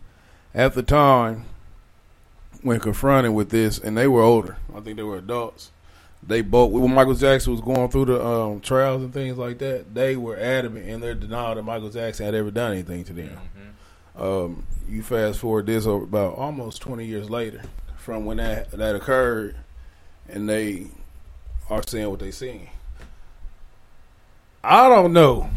[0.55, 1.45] at the time,
[2.63, 5.73] when confronted with this, and they were older, I think they were adults.
[6.27, 9.95] They both when Michael Jackson was going through the um, trials and things like that,
[9.95, 13.39] they were adamant in their denial that Michael Jackson had ever done anything to them.
[14.19, 17.63] Um, you fast forward this over about almost twenty years later
[17.97, 19.57] from when that that occurred,
[20.29, 20.89] and they
[21.71, 22.69] are saying what they saying.
[24.65, 25.51] I don't know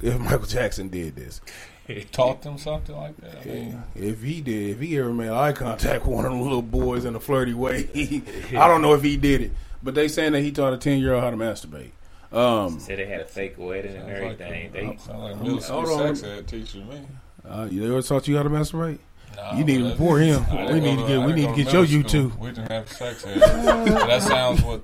[0.00, 1.40] if Michael Jackson did this.
[1.86, 3.42] He taught them something like that.
[3.42, 6.40] I mean, If he did, if he ever made eye contact with one of them
[6.40, 7.88] little boys in a flirty way,
[8.56, 9.52] I don't know if he did it.
[9.82, 11.90] But they saying that he taught a ten year old how to masturbate.
[12.32, 14.72] Um, Said they had a fake wedding and sounds like, everything.
[14.72, 16.16] They sounds like middle school Hold on.
[16.16, 17.00] sex ed teacher to me.
[17.48, 18.98] Uh, you ever taught you how to masturbate?
[19.36, 20.44] Nah, You need to report him.
[20.72, 21.84] We need to get- we need to get your.
[21.84, 22.38] YouTube.
[22.38, 24.82] We didn't have sex that sounds what.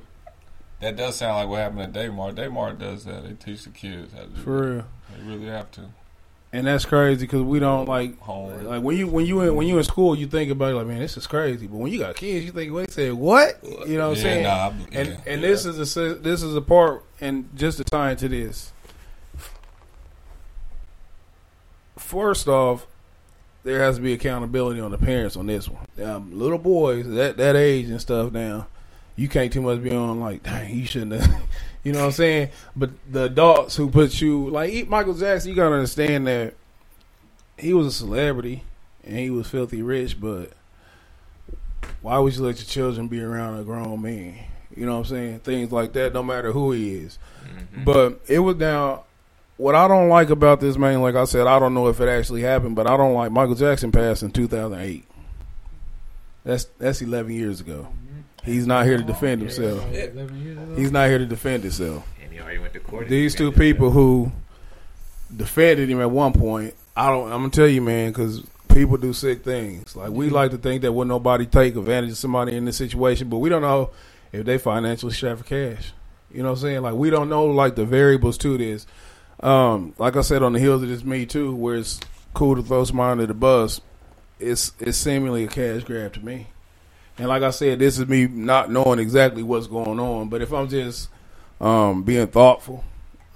[0.81, 2.35] That does sound like what happened at Daymar.
[2.35, 3.23] Daymar does that.
[3.25, 4.67] They teach the kids how to do For that.
[4.71, 4.85] real.
[5.15, 5.83] They really have to.
[6.53, 8.65] And that's crazy because we don't like Home.
[8.65, 10.87] like when you when you in, when you in school you think about it like
[10.89, 13.97] man this is crazy but when you got kids you think wait say what you
[13.99, 15.47] know what I'm Yeah, saying nah, and yeah, and yeah.
[15.49, 18.73] this is a this is a part and just to tie into this
[22.11, 22.87] first off
[23.63, 25.87] there has to be accountability on the parents on this one.
[26.03, 28.67] Um, little boys that that age and stuff now
[29.17, 31.43] you can't too much be on like dang you shouldn't have
[31.85, 32.51] you know what I'm saying?
[32.75, 36.55] But the adults who put you like Michael Jackson you gotta understand that
[37.57, 38.65] he was a celebrity
[39.05, 40.53] and he was filthy rich but
[42.03, 44.35] why would you let your children be around a grown man?
[44.75, 45.41] You know what I'm saying?
[45.41, 47.19] Things like that no matter who he is.
[47.85, 49.05] But it was now
[49.61, 52.09] what I don't like about this man, like I said, I don't know if it
[52.09, 55.05] actually happened, but I don't like Michael Jackson passed in 2008.
[56.45, 57.89] That's that's 11 years ago.
[58.43, 59.85] He's not here to defend himself.
[59.93, 60.75] Eleven years ago.
[60.77, 62.09] He's not here to defend himself.
[62.23, 63.09] and he already went to court.
[63.09, 64.33] These two people who
[65.37, 67.31] defended him at one point, I don't.
[67.31, 68.43] I'm gonna tell you, man, because
[68.73, 69.95] people do sick things.
[69.95, 73.29] Like we like to think that would nobody take advantage of somebody in this situation,
[73.29, 73.91] but we don't know
[74.33, 75.93] if they financially strapped for cash.
[76.33, 76.81] You know what I'm saying?
[76.83, 78.87] Like we don't know like the variables to this.
[79.43, 82.01] Um, like I said on the heels of this Me Too, where it's
[82.35, 83.81] cool to throw somebody under the bus,
[84.39, 86.49] it's it's seemingly a cash grab to me.
[87.19, 90.29] And like I said, this is me not knowing exactly what's going on.
[90.29, 91.09] But if I'm just
[91.61, 92.85] um, being thoughtful,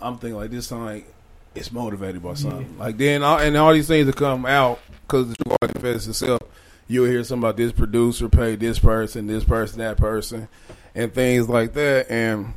[0.00, 1.12] I'm thinking like this sound like
[1.54, 2.78] it's motivated by something.
[2.78, 6.40] Like then, all, and all these things that come out because the truth confess itself.
[6.86, 10.48] You'll hear something about this producer paid this person, this person, that person,
[10.94, 12.10] and things like that.
[12.10, 12.52] And,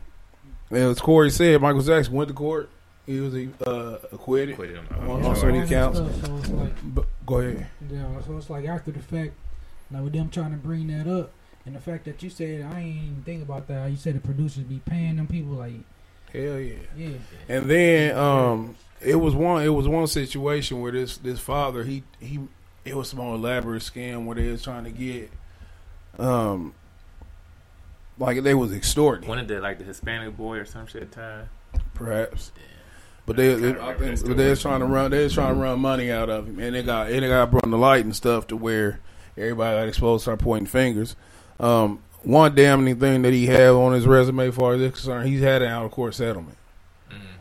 [0.70, 2.70] and as Corey said, Michael Jackson went to court.
[3.08, 4.54] He was uh, acquitted.
[4.54, 4.88] Acquitted him.
[5.10, 5.30] On- Yeah.
[5.30, 5.98] on certain counts.
[5.98, 6.06] So
[6.56, 7.65] like, But go ahead.
[7.89, 9.32] yeah, so it's like after the fact,
[9.89, 11.32] like with them trying to bring that up,
[11.65, 13.89] and the fact that you said I ain't even think about that.
[13.89, 15.74] You said the producers be paying them people like,
[16.34, 16.76] Hell yeah.
[16.98, 17.10] yeah,
[17.48, 22.04] And then um, it was one it was one situation where this this father he
[22.20, 22.39] he
[22.84, 25.30] it was some more elaborate scam where they was trying to get
[26.20, 26.74] um
[28.20, 31.48] like they was extorting One of the like the Hispanic boy or some shit time.
[31.93, 32.52] perhaps.
[33.28, 35.12] But they, they, I think, but they was trying to run.
[35.12, 37.52] They was trying to run money out of him, and they got and they got
[37.52, 39.02] brought the light and stuff to where
[39.38, 41.18] everybody got exposed, start pointing fingers.
[41.60, 45.28] Um, one damning thing that he had on his resume, as far as this concerned,
[45.28, 46.58] he's had an out of court settlement.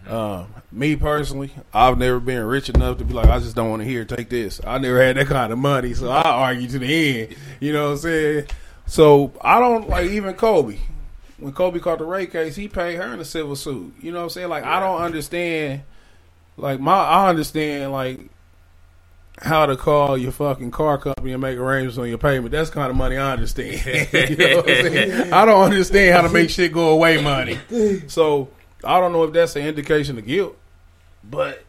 [0.08, 3.82] Um, me personally, I've never been rich enough to be like, I just don't want
[3.82, 4.04] to hear.
[4.04, 4.60] Take this.
[4.66, 7.36] I never had that kind of money, so I argue to the end.
[7.60, 8.46] You know what I'm saying?
[8.86, 10.78] So I don't like even Kobe.
[11.38, 13.94] When Kobe caught the rape case, he paid her in a civil suit.
[14.00, 14.48] You know what I'm saying?
[14.48, 15.82] Like I don't understand.
[16.56, 17.92] Like my, I understand.
[17.92, 18.20] Like
[19.38, 22.50] how to call your fucking car company and make arrangements on your payment.
[22.50, 23.84] That's kind of money I understand.
[24.12, 25.32] you know what I'm saying?
[25.32, 27.58] I don't understand how to make shit go away money.
[28.08, 28.48] So
[28.82, 30.56] I don't know if that's an indication of guilt.
[31.22, 31.64] But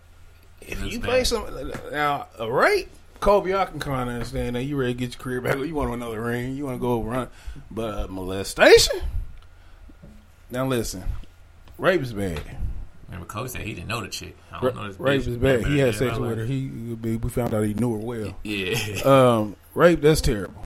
[0.62, 1.46] if you pay some
[1.92, 5.24] now a rate, Kobe, I can kind of understand that you ready to get your
[5.24, 5.58] career back.
[5.58, 7.30] You want another ring, you want to go run,
[7.72, 9.02] but uh, molestation.
[10.50, 11.04] Now listen,
[11.78, 12.42] rape is bad.
[13.08, 14.36] Remember, Kobe said he didn't know the chick.
[14.52, 15.28] I don't know this rape bitch.
[15.28, 15.66] is bad.
[15.66, 16.46] He had sex with her.
[16.46, 18.36] He we found out he knew her well.
[18.44, 20.66] Yeah, Um, rape that's terrible,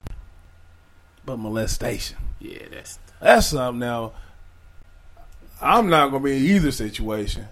[1.26, 3.80] but molestation yeah, that's that's something.
[3.80, 4.14] Now,
[5.62, 7.46] I'm not gonna be in either situation,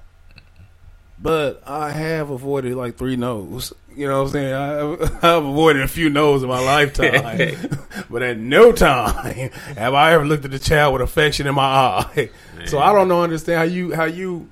[1.22, 3.74] but I have avoided like three no's.
[4.00, 4.54] You know what I'm saying?
[4.54, 4.92] I,
[5.36, 7.58] I've avoided a few no's in my lifetime,
[8.10, 11.64] but at no time have I ever looked at the child with affection in my
[11.66, 12.30] eye.
[12.66, 14.50] So I don't know understand how you how you.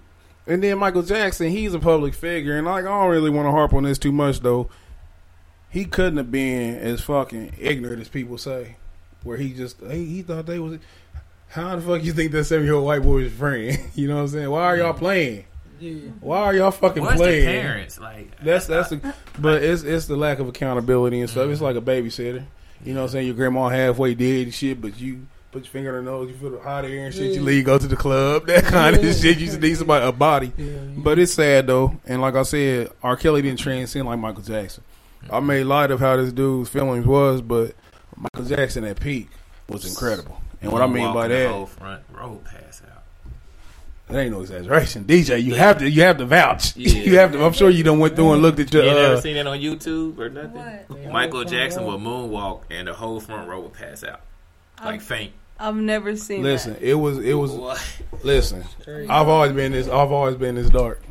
[0.48, 3.52] And then Michael Jackson, he's a public figure, and like I don't really want to
[3.52, 4.70] harp on this too much though.
[5.70, 8.76] He couldn't have been as fucking ignorant as people say,
[9.24, 10.80] where he just he, he thought they was.
[11.48, 13.80] How the fuck you think that seven year old white boy your friend?
[13.96, 14.50] You know what I'm saying?
[14.50, 14.98] Why are y'all mm.
[14.98, 15.46] playing?
[15.80, 16.10] Yeah.
[16.20, 17.46] Why are y'all fucking What's the playing?
[17.46, 18.40] parents like?
[18.42, 21.50] That's that's the, but it's it's the lack of accountability and stuff.
[21.50, 21.66] It's mm-hmm.
[21.66, 22.46] like a babysitter.
[22.84, 23.28] You know what I'm saying?
[23.28, 26.36] Your grandma halfway dead and shit, but you put your finger on her nose, you
[26.36, 27.34] feel the hot air and shit.
[27.34, 29.40] You leave, go to the club, that kind of shit.
[29.40, 30.52] You just need somebody a body.
[30.58, 30.80] Yeah, yeah.
[30.98, 33.16] But it's sad though, and like I said, R.
[33.16, 34.84] Kelly didn't transcend like Michael Jackson.
[35.32, 35.70] I made mm-hmm.
[35.70, 37.74] light of how this dude's feelings was, but
[38.16, 39.30] Michael Jackson at peak
[39.68, 40.42] was incredible.
[40.62, 43.04] And what I mean by Walking the that, whole front row pass out.
[44.08, 45.04] That ain't no exaggeration.
[45.06, 46.76] DJ, you have to you have to vouch.
[46.78, 46.92] Yeah.
[46.94, 47.44] you have to.
[47.44, 48.90] I'm sure you done went through and looked at You your.
[48.90, 50.52] ain't never Uh, seen that on YouTube or nothing?
[50.88, 51.12] What?
[51.12, 54.22] Michael Jackson would moonwalk and the whole front row would pass out.
[54.80, 55.34] Like I'm- faint.
[55.60, 56.84] I've never seen listen, that.
[56.84, 57.52] it was it was.
[57.52, 57.84] What?
[58.24, 58.64] Listen,
[59.10, 59.88] I've always been this.
[59.88, 61.02] I've always been this dark.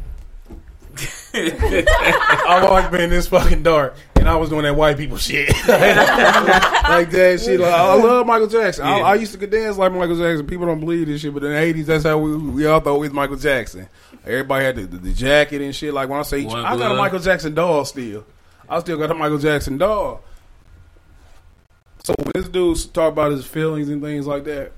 [1.34, 3.96] I've always been this fucking dark,
[4.26, 7.60] and I was doing that white people shit, like that shit.
[7.60, 8.84] Like, I love Michael Jackson.
[8.84, 10.44] I, I used to dance like Michael Jackson.
[10.48, 12.98] People don't believe this shit, but in the eighties, that's how we we all thought
[12.98, 13.88] we was Michael Jackson.
[14.24, 15.94] Everybody had the, the, the jacket and shit.
[15.94, 16.98] Like when I say, One I got a glove.
[16.98, 18.26] Michael Jackson doll still.
[18.68, 20.24] I still got a Michael Jackson doll.
[22.02, 24.72] So when this dude talk about his feelings and things like that,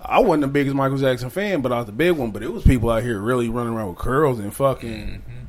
[0.00, 2.30] I wasn't the biggest Michael Jackson fan, but I was the big one.
[2.30, 5.39] But it was people out here really running around with curls and fucking mm-hmm.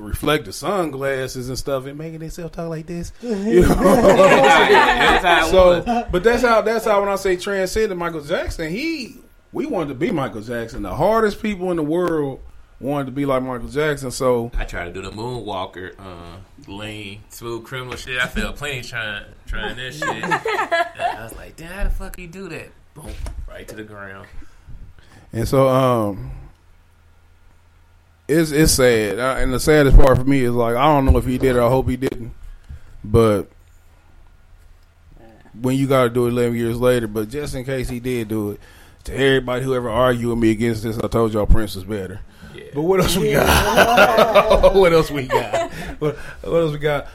[0.00, 3.12] Reflective sunglasses and stuff and making themselves talk like this.
[3.22, 3.68] You know?
[3.68, 5.50] That's how it
[5.84, 9.16] so, but that's how that's how when I say transcended Michael Jackson, he
[9.52, 10.82] we wanted to be Michael Jackson.
[10.82, 12.40] The hardest people in the world
[12.80, 14.10] wanted to be like Michael Jackson.
[14.10, 16.36] So I tried to do the moonwalker, uh,
[16.66, 18.20] lean, smooth criminal shit.
[18.20, 20.08] I felt plenty trying trying this shit.
[20.24, 22.70] And I was like, damn, how the fuck you do that?
[22.94, 23.10] Boom,
[23.48, 24.26] right to the ground.
[25.32, 26.32] And so, um,
[28.30, 31.16] it's it's sad, Uh, and the saddest part for me is like I don't know
[31.18, 31.60] if he did it.
[31.60, 32.32] I hope he didn't,
[33.04, 33.48] but
[35.60, 38.28] when you got to do it eleven years later, but just in case he did
[38.28, 38.60] do it,
[39.04, 42.20] to everybody who ever argued with me against this, I told y'all Prince was better.
[42.54, 42.64] Yeah.
[42.74, 44.74] But what else we got?
[44.74, 45.70] what else we got?
[45.98, 47.06] What, what else we got?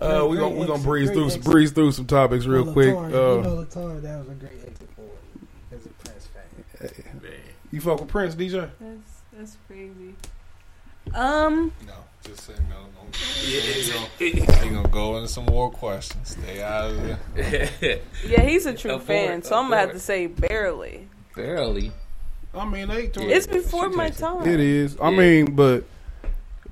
[0.00, 2.94] Uh, we gonna we gonna breeze through some, breeze through some topics real quick.
[2.94, 6.26] Latar, you Uh, know Latar, that was a great exit for him as a Prince
[6.26, 7.20] fan.
[7.22, 7.32] Man.
[7.70, 8.68] you fuck with Prince, DJ?
[8.80, 10.14] That's that's crazy.
[11.14, 11.92] Um, No,
[12.24, 12.76] just say no.
[12.76, 14.26] no.
[14.26, 16.36] You gonna go into some more questions?
[16.40, 18.02] Stay out of it.
[18.26, 21.06] yeah, he's a true Abort, fan, so I'm gonna have to say barely.
[21.36, 21.92] Barely.
[22.54, 23.10] I mean, they.
[23.14, 24.46] It's before my time.
[24.46, 24.96] It is.
[25.00, 25.18] I Yeah.
[25.18, 25.84] mean, but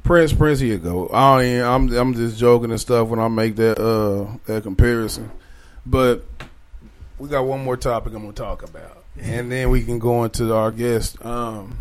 [0.05, 1.09] Prince, Prince, here go.
[1.13, 4.63] I don't even, I'm, I'm just joking and stuff when I make that, uh, that
[4.65, 5.31] comparison.
[5.87, 6.25] But
[7.19, 10.53] we got one more topic I'm gonna talk about, and then we can go into
[10.55, 11.25] our guest.
[11.25, 11.77] Um,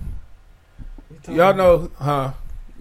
[1.28, 2.34] y'all know, huh?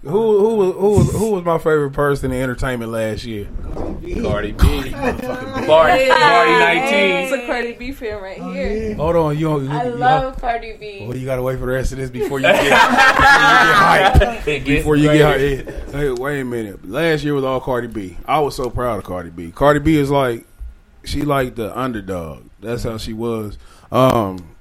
[0.03, 0.09] Who
[0.39, 3.47] who was who was who was my favorite person in entertainment last year?
[3.75, 4.55] Cardi B.
[4.55, 6.09] Cardi, Barty, Barty 19.
[6.09, 8.89] It's a Cardi B fan right Oh, here.
[8.89, 8.93] yeah.
[8.95, 9.67] Hold on, you don't.
[9.69, 11.05] I you, love Cardi B.
[11.07, 13.75] Well, you gotta wait for the rest of this before you get, before you get
[14.15, 14.47] hyped.
[14.47, 15.67] It before you get crazy.
[15.67, 15.91] out.
[15.93, 16.89] Hey, wait a minute.
[16.89, 18.17] Last year was all Cardi B.
[18.25, 19.51] I was so proud of Cardi B.
[19.51, 20.45] Cardi B is like
[21.03, 22.45] she like the underdog.
[22.59, 23.59] That's how she was.
[23.91, 24.55] Um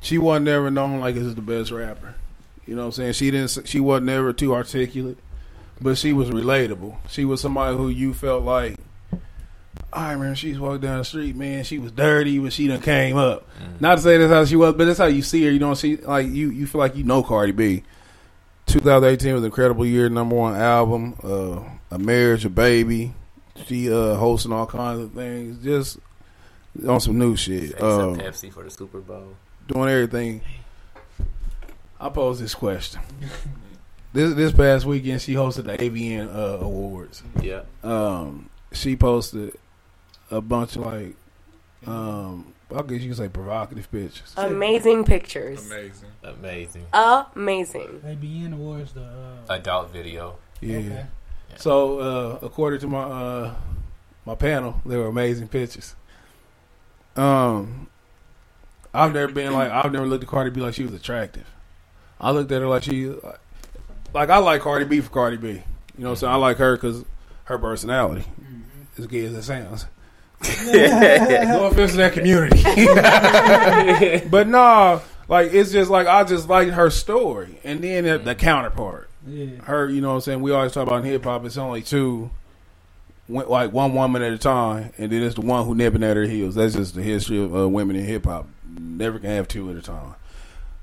[0.00, 2.14] she wasn't never known like as the best rapper.
[2.66, 3.12] You know what I'm saying?
[3.14, 5.18] She didn't she wasn't ever too articulate,
[5.80, 6.96] but she was relatable.
[7.08, 8.78] She was somebody who you felt like
[9.92, 11.64] I remember she was walking down the street, man.
[11.64, 13.48] She was dirty, but she done came up.
[13.80, 15.50] Not to say that's how she was, but that's how you see her.
[15.50, 16.50] You don't see like you.
[16.50, 17.82] You feel like you know Cardi B.
[18.66, 20.08] 2018 was an incredible year.
[20.08, 21.60] Number one album, uh,
[21.94, 23.14] a marriage, a baby.
[23.66, 25.98] She uh, hosting all kinds of things, just
[26.86, 27.80] on some new shit.
[27.80, 29.36] Um, Pepsi for the Super Bowl.
[29.68, 30.42] doing everything.
[32.00, 33.00] I pose this question:
[34.12, 37.22] this this past weekend she hosted the AVN uh, awards.
[37.40, 37.62] Yeah.
[37.82, 39.56] Um, she posted
[40.30, 41.14] a bunch of like,
[41.86, 44.34] um, I guess you could say provocative pictures.
[44.36, 45.64] Amazing pictures.
[45.70, 46.08] Amazing.
[46.22, 46.86] Amazing.
[46.92, 48.00] Amazing.
[48.04, 49.02] AVN awards the.
[49.02, 50.36] Uh, Adult video.
[50.60, 50.78] Yeah.
[50.78, 51.06] Okay.
[51.56, 53.54] So uh, according to my uh,
[54.24, 55.94] my panel, they were amazing pictures.
[57.16, 57.88] Um,
[58.92, 61.46] I've never been like I've never looked at Cardi B like she was attractive.
[62.20, 63.12] I looked at her like she
[64.14, 65.48] like I like Cardi B for Cardi B.
[65.48, 65.54] You
[65.98, 66.32] know what I'm saying?
[66.32, 67.04] I like her because
[67.44, 68.24] her personality,
[68.98, 69.86] as gay as it sounds.
[70.42, 72.62] no offense to that community,
[74.28, 78.34] but nah, like it's just like I just like her story, and then the, the
[78.34, 79.46] counterpart Yeah.
[79.64, 80.42] her, you know what I'm saying?
[80.42, 82.30] We always talk about in hip hop, it's only two,
[83.28, 86.16] one- like one woman at a time, and then it's the one who nipping at
[86.18, 86.54] her heels.
[86.54, 88.46] That's just the history of uh, women in hip hop.
[88.78, 90.14] Never can have two at a time.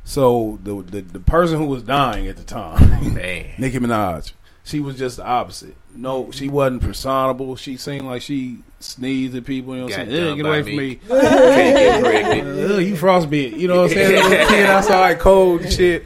[0.06, 3.52] So the, the the person who was dying at the time, Man.
[3.58, 4.34] Nicki Minaj,
[4.64, 5.76] she was just the opposite.
[5.96, 7.56] No, she wasn't personable.
[7.56, 9.74] She seemed like she sneezed at people.
[9.76, 10.36] You know what I'm saying?
[10.38, 10.78] Get by away from me.
[10.78, 10.96] me.
[11.08, 12.72] Can't get pregnant.
[12.72, 13.58] Ugh, you frostbit.
[13.58, 14.30] You know what I'm saying?
[14.30, 16.06] Little kid outside cold and shit.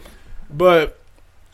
[0.49, 0.99] But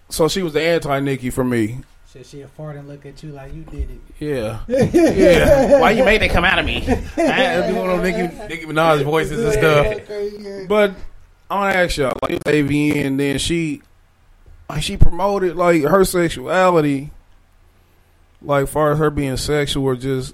[0.10, 1.80] so she was the anti Nicki for me.
[2.12, 4.00] Shit, she a fart and look at you like you did it.
[4.20, 5.80] Yeah, yeah.
[5.80, 6.86] Why you made that come out of me?
[7.18, 10.68] I do one of Nicki, Nicki Minaj voices and stuff.
[10.68, 10.94] But
[11.54, 13.84] I want to ask y'all, like it's AVN, and then she,
[14.68, 17.12] like she promoted like her sexuality,
[18.42, 20.34] like far as her being sexual or just,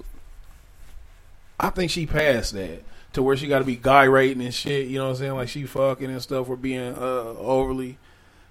[1.58, 4.86] I think she passed that to where she got to be guy rating and shit.
[4.86, 5.34] You know what I'm saying?
[5.34, 7.98] Like she fucking and stuff for being uh, overly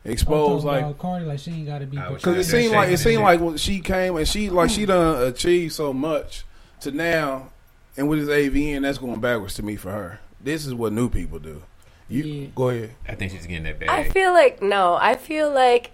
[0.05, 0.63] exposed.
[0.63, 1.97] Like about Cardi, like she ain't got to be.
[1.97, 4.69] I was because it seemed like it seemed like when she came and she like
[4.69, 6.43] she done achieved so much
[6.81, 7.49] to now,
[7.97, 10.19] and with this AVN, that's going backwards to me for her.
[10.39, 11.63] This is what new people do.
[12.09, 12.47] You Yeah.
[12.55, 12.91] go ahead.
[13.07, 14.97] I think she's getting that I feel like no.
[14.99, 15.91] I feel like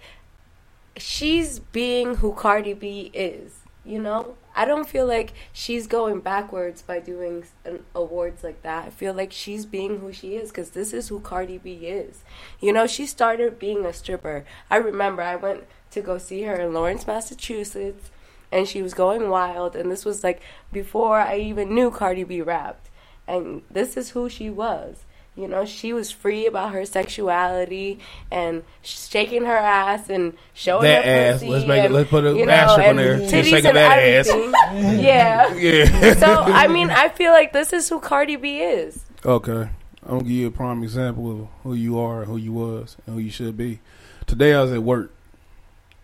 [0.96, 3.60] she's being who Cardi B is.
[3.84, 8.86] You know, I don't feel like she's going backwards by doing an awards like that.
[8.86, 12.24] I feel like she's being who she is because this is who Cardi B is.
[12.60, 14.44] You know, she started being a stripper.
[14.68, 18.10] I remember I went to go see her in Lawrence, Massachusetts,
[18.50, 19.76] and she was going wild.
[19.76, 20.40] And this was like
[20.72, 22.88] before I even knew Cardi B rapped.
[23.28, 25.04] And this is who she was.
[25.36, 27.98] You know, she was free about her sexuality
[28.30, 31.34] and shaking her ass and showing That her ass.
[31.34, 33.18] pussy Let's make it- and, let's put a you know, asterisk on there.
[33.20, 34.28] She's Titties shaking and that ass.
[35.02, 35.54] yeah.
[35.54, 36.14] Yeah.
[36.14, 39.04] So I mean, I feel like this is who Cardi B is.
[39.24, 39.68] okay.
[40.08, 43.16] I'm gonna give you a prime example of who you are, who you was, and
[43.16, 43.80] who you should be.
[44.26, 45.12] Today I was at work,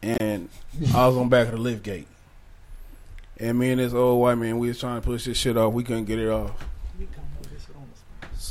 [0.03, 0.49] and
[0.93, 2.09] I was on back of the lift gate,
[3.39, 5.73] and me and this old white man, we was trying to push this shit off.
[5.73, 6.51] We couldn't get it off.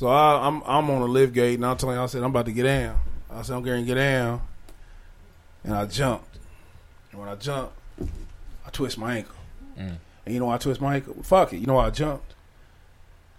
[0.02, 2.32] So I, I'm I'm on the lift gate, and I'm telling you, I said I'm
[2.32, 3.00] about to get down.
[3.30, 4.42] I said I'm going to get down,
[5.64, 6.40] and I jumped.
[7.12, 7.76] And when I jumped,
[8.66, 9.36] I twist my ankle.
[9.78, 9.98] Mm.
[10.26, 11.18] And you know why I twist my ankle?
[11.22, 11.60] Fuck it.
[11.60, 12.34] You know why I jumped?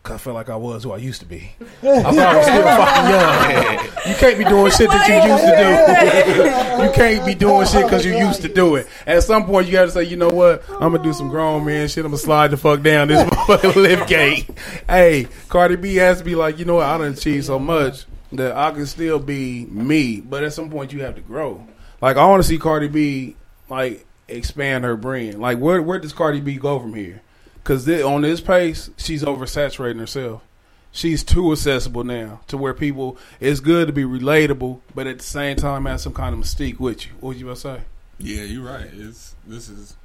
[0.02, 1.52] Cause I felt like I was who I used to be.
[1.60, 4.08] I thought I was still fucking young.
[4.08, 6.82] You can't be doing shit that you used to do.
[6.84, 8.88] you can't be doing shit because you used to do it.
[9.06, 10.68] At some point, you got to say, you know what?
[10.68, 12.04] I'm gonna do some grown man shit.
[12.04, 14.50] I'm gonna slide the fuck down this motherfucking lift gate.
[14.88, 16.86] Hey, Cardi B has to be like, you know what?
[16.86, 20.20] I done achieved so much that I can still be me.
[20.20, 21.64] But at some point, you have to grow.
[22.00, 23.36] Like I want to see Cardi B
[23.68, 25.40] like expand her brand.
[25.40, 27.22] Like where where does Cardi B go from here?
[27.62, 30.42] Because on this pace, she's oversaturating herself.
[30.90, 33.16] She's too accessible now to where people.
[33.40, 36.78] It's good to be relatable, but at the same time, have some kind of mystique
[36.78, 37.12] with you.
[37.20, 37.80] What was you about to say?
[38.18, 38.90] Yeah, you're right.
[38.92, 39.96] It's this is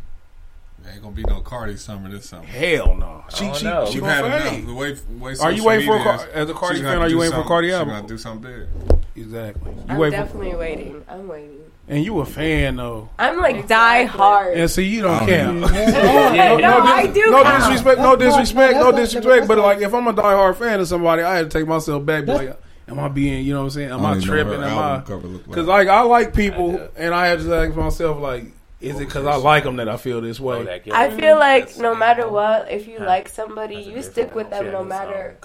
[0.89, 2.45] ain't gonna be no Cardi summer this summer.
[2.45, 3.23] Hell no.
[3.35, 3.85] She don't she, know.
[3.87, 4.49] she You've had enough.
[4.49, 4.67] fade.
[4.67, 6.97] The way, way Are you waiting for a media Car- as a Cardi fan?
[6.99, 8.67] Are you waiting for a something- Cardi She's gonna do something big.
[9.15, 9.71] Exactly.
[9.71, 11.03] You I'm wait for, definitely waiting.
[11.09, 11.57] I'm waiting.
[11.87, 13.09] And you a fan though.
[13.17, 14.57] I'm like die hard.
[14.57, 15.59] And see, you don't Oh, count.
[15.61, 17.31] no, no, I do.
[17.31, 17.63] No count.
[17.63, 19.47] disrespect, no disrespect, no disrespect.
[19.47, 22.05] But like, if I'm a die hard fan of somebody, I had to take myself
[22.05, 22.25] back.
[22.25, 23.91] Be like, am I being, you know what I'm saying?
[23.91, 24.63] Am I don't tripping?
[24.63, 25.01] Am I?
[25.01, 25.45] cover like.
[25.45, 28.45] Because like I like people, and I have to ask myself like,
[28.79, 30.81] is it because I like them that I feel this way?
[30.91, 34.71] I feel like no matter what, if you like somebody, you stick with them no
[34.71, 35.37] has a song matter.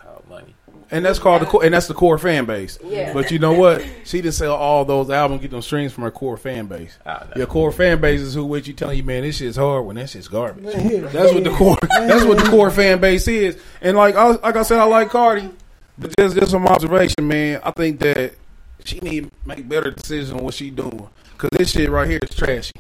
[0.93, 0.99] Called Money.
[0.99, 2.79] And that's called the core, and that's the core fan base.
[2.85, 3.13] Yeah.
[3.13, 3.85] But you know what?
[4.05, 6.97] She didn't sell all those albums, get them streams from her core fan base.
[7.07, 7.39] Ah, I.
[7.39, 9.97] Your core fan base is who with you telling you, man, this shit's hard when
[9.97, 10.65] that shit's garbage.
[11.13, 11.79] That's what the core.
[11.91, 13.59] That's what the core fan base is.
[13.81, 15.51] And like, I, like I said, I like Cardi,
[15.99, 17.61] but just just some observation, man.
[17.65, 18.35] I think that
[18.85, 22.21] she need to make better decisions on what she doing because this shit right here
[22.23, 22.73] is trashy.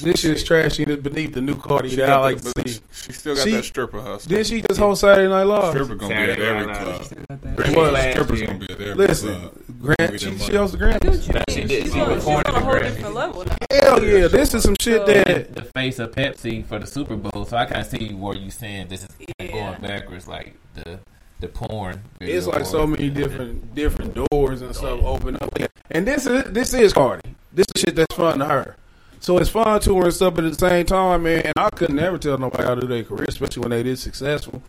[0.00, 2.52] This shit is trashy and it's beneath the new Cardi She that I like to
[2.68, 2.80] see.
[2.92, 4.30] She still got She- that stripper hustle.
[4.30, 5.70] Then she just whole Saturday Night Live.
[5.74, 7.76] stripper gonna be at every club.
[7.76, 8.12] What?
[8.12, 8.46] Strippers year.
[8.48, 9.52] gonna be at every Listen, club.
[9.80, 11.26] Grant, she, she hosts the Grammys.
[11.32, 11.84] That she did.
[11.84, 12.94] She's She on, recorded on a the whole Grammys.
[12.94, 13.56] different level now.
[13.70, 17.44] Hell yeah, this is some shit that the face of Pepsi for the Super Bowl.
[17.44, 19.08] So I kind of see where you saying this is
[19.40, 19.46] Yeah.
[19.48, 21.00] going backwards, like the
[21.40, 22.00] the porn.
[22.20, 25.50] it's video like so many different different doors and stuff open up.
[25.90, 27.34] And this is this is Cardi.
[27.52, 28.76] This is shit that's fun to her.
[29.22, 31.70] So it's fun to her and stuff, but at the same time, man, and I
[31.70, 34.60] could never tell nobody how to do their career, especially when they did successful.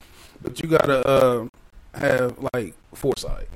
[0.44, 1.48] But you gotta uh,
[1.96, 3.48] have like foresight.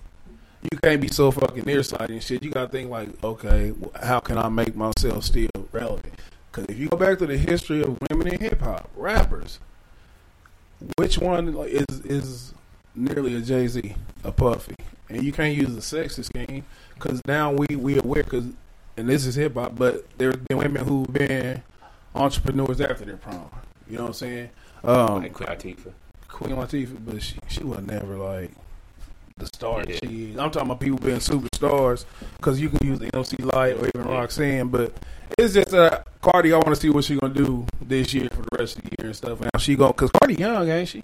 [0.63, 2.41] You can't be so fucking nearsighted and shit.
[2.41, 6.15] You gotta think like, okay, how can I make myself still relevant?
[6.51, 9.59] Because if you go back to the history of women in hip hop, rappers,
[10.97, 12.53] which one is is
[12.95, 13.93] nearly a Jay Z,
[14.23, 14.73] a Puffy,
[15.09, 18.45] and you can't use the sexist game because now we we aware because
[18.97, 21.61] and this is hip hop, but there's been women who've been
[22.15, 23.49] entrepreneurs after their prom.
[23.89, 24.49] You know what I'm saying?
[24.83, 25.93] Um, like Queen Latifah.
[26.27, 28.51] Queen Latifah, but she she was never like
[29.37, 29.97] the star Yeah.
[30.03, 30.37] she is.
[30.37, 32.05] I'm talking about people being superstars
[32.37, 34.93] because you can use the MC Lyte or even Roxanne, but
[35.37, 36.51] it's just uh, Cardi.
[36.53, 38.89] I want to see what she's gonna do this year for the rest of the
[38.99, 39.39] year and stuff.
[39.41, 41.03] Now she go because Cardi young, ain't she?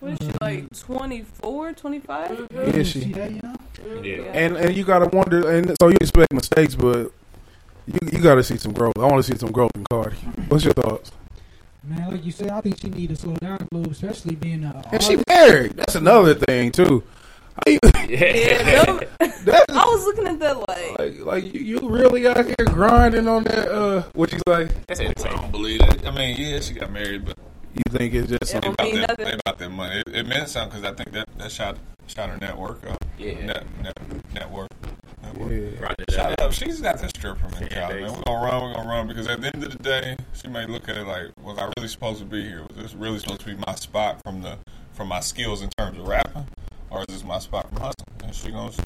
[0.00, 2.48] What is she, like 24, 25?
[2.50, 3.00] Is she?
[3.00, 3.32] See that.
[4.02, 4.16] Yeah.
[4.32, 7.12] And and you gotta wonder, and so you expect mistakes, but
[7.86, 8.94] you you gotta see some growth.
[8.96, 10.16] I want to see some growth in Cardi.
[10.48, 11.12] What's your thoughts?
[11.82, 14.64] Man, like you said, I think she need to slow down a little, especially being
[14.64, 14.82] a.
[14.92, 15.72] And she married.
[15.76, 17.02] That's another thing too.
[17.66, 17.78] You-
[18.08, 19.00] Yeah, them-
[19.44, 23.28] that I was looking at that like, like like you, you really out here grinding
[23.28, 23.68] on that.
[23.68, 24.68] Uh, what you say?
[24.86, 26.06] That's I don't believe that.
[26.06, 27.36] I mean, yeah, she got married, but
[27.74, 28.60] You think it's just Yeah.
[28.62, 30.02] some, they mean about, that, about that money.
[30.06, 32.98] It, it meant something because I think that, that shot shot her network up.
[33.18, 33.34] Yeah.
[33.44, 33.98] Net, net,
[34.34, 34.70] network.
[35.22, 35.50] network.
[35.52, 35.78] yeah.
[35.80, 36.40] Run it Shut up.
[36.40, 36.52] up.
[36.52, 38.00] She's got that stripper mentality.
[38.00, 38.12] Yeah, man.
[38.16, 40.66] We're gonna run, we're gonna run because at the end of the day, she may
[40.66, 42.64] look at it like, was I really supposed to be here?
[42.68, 44.58] Was this really supposed to be my spot from the
[44.92, 46.46] from my skills in terms of rapping,
[46.90, 48.08] or is this my spot from hustling?
[48.24, 48.76] And she goes,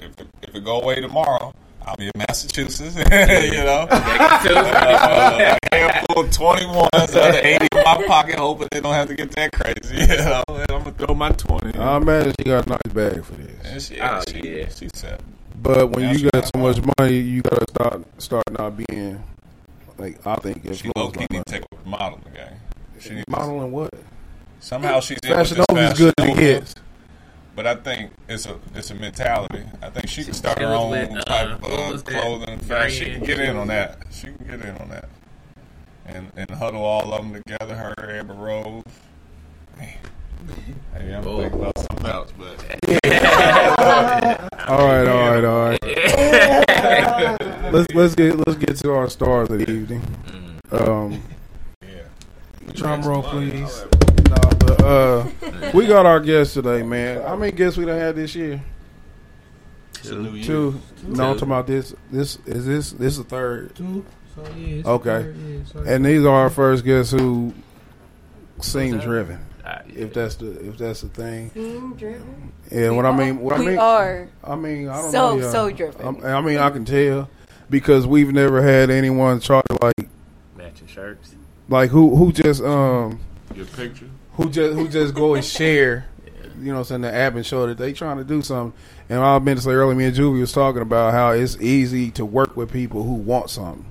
[0.00, 1.52] if it, if it go away tomorrow,
[1.86, 2.96] I'll be in Massachusetts.
[2.96, 8.80] you know, uh, a handful of twenty ones, other eighty in my pocket, hoping they
[8.80, 9.96] don't have to get that crazy.
[10.12, 11.78] You know, and I'm gonna throw my twenty.
[11.78, 13.64] I imagine she got a nice bag for this.
[13.64, 14.68] and she, Oh, she, yeah.
[14.68, 15.20] she said.
[15.60, 19.22] But when Yeah, you got got so much money, you gotta start start not being
[19.98, 21.44] like I think She influenced low by key need money.
[21.46, 22.58] to take up modeling game.
[23.00, 23.90] She needs Modeling what?
[24.60, 26.74] somehow she's in with Fashion this good as it Nova, gets.
[27.54, 29.62] But I think it's a it's a mentality.
[29.82, 32.22] I think she can start her own with, type of uh, was that?
[32.22, 32.58] clothing.
[32.60, 33.06] Fashion.
[33.06, 33.98] She can get in on that.
[34.10, 35.08] She can get in on that.
[36.06, 37.74] And and huddle all of them together.
[37.74, 38.82] Her, Amber Rose.
[39.78, 39.88] Man.
[40.94, 41.40] Hey, I'm Oh.
[41.40, 42.64] thinking about something else, but
[44.68, 45.78] All right, all right, all right.
[47.72, 50.02] let's let's get let's get to our stars of the evening.
[50.72, 51.18] Um, yeah.
[52.74, 53.84] Drum roll, please.
[54.28, 55.26] Nah, but uh,
[55.74, 57.22] we got our guests today, man.
[57.22, 58.62] How many guests we done had this year?
[59.98, 60.44] It's a new year.
[60.44, 60.80] Two.
[61.06, 61.94] No, I'm talking about this.
[62.10, 62.92] This is this.
[62.92, 63.74] This is the third.
[63.76, 64.04] Two.
[64.34, 64.82] So yeah.
[64.86, 65.22] Okay.
[65.22, 67.52] third, yeah, so And these are our first guests who
[68.60, 69.38] seem driven.
[69.64, 70.04] Ah, yeah.
[70.04, 71.50] If that's the if that's the thing.
[71.54, 72.52] Being driven.
[72.70, 74.28] Yeah, what I mean, what I we mean, are.
[74.42, 75.42] I mean, I don't So, know.
[75.42, 75.52] y'all.
[75.52, 76.04] so driven.
[76.04, 77.28] I'm- I mean, I can tell
[77.70, 80.08] because we've never had anyone try to like,
[80.56, 81.34] matching shirts.
[81.72, 83.18] Like who who just um
[83.54, 84.08] Your picture.
[84.34, 86.06] who just who just go and share,
[86.60, 88.78] you know, what I'm saying the app and show that they trying to do something.
[89.08, 92.10] And I've been to say earlier, me and Juvie was talking about how it's easy
[92.12, 93.84] to work with people who want something.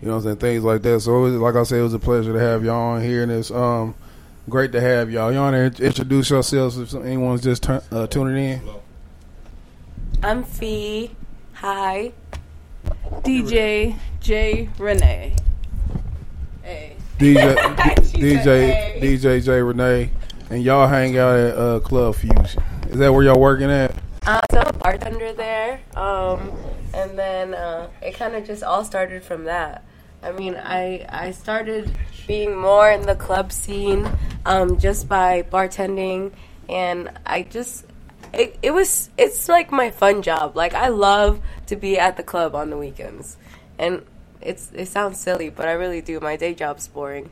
[0.00, 1.00] You know, what I'm saying things like that.
[1.00, 3.22] So, it was, like I said, it was a pleasure to have y'all on here,
[3.22, 3.94] and it's um
[4.48, 5.32] great to have y'all.
[5.32, 8.62] Y'all want to introduce yourselves if anyone's just turn, uh, tuning in.
[10.22, 11.10] I'm Fee.
[11.54, 12.12] Hi.
[13.22, 15.36] DJ J Renee.
[17.18, 17.56] DJ
[18.14, 19.00] DJ.
[19.00, 20.08] DJ J Renee,
[20.50, 22.62] and y'all hang out at uh, Club Fusion.
[22.90, 23.92] Is that where y'all working at?
[24.24, 26.52] Uh, so I'm a bartender there, um,
[26.94, 29.84] and then uh, it kind of just all started from that.
[30.22, 31.90] I mean, I I started
[32.28, 34.08] being more in the club scene
[34.46, 36.32] um, just by bartending,
[36.68, 37.84] and I just
[38.32, 40.56] it, it was it's like my fun job.
[40.56, 43.36] Like I love to be at the club on the weekends,
[43.76, 44.04] and
[44.40, 46.20] it's it sounds silly, but I really do.
[46.20, 47.30] My day job's boring.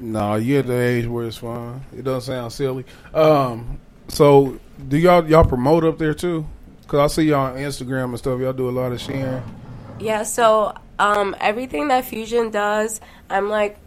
[0.00, 1.82] No, you're at the age where it's fun.
[1.96, 2.84] It doesn't sound silly.
[3.12, 4.58] Um, so
[4.88, 6.46] do y'all y'all promote up there too?
[6.86, 8.40] Cause I see y'all on Instagram and stuff.
[8.40, 9.42] Y'all do a lot of sharing.
[9.98, 13.00] Yeah, so um, everything that Fusion does,
[13.30, 13.78] I'm like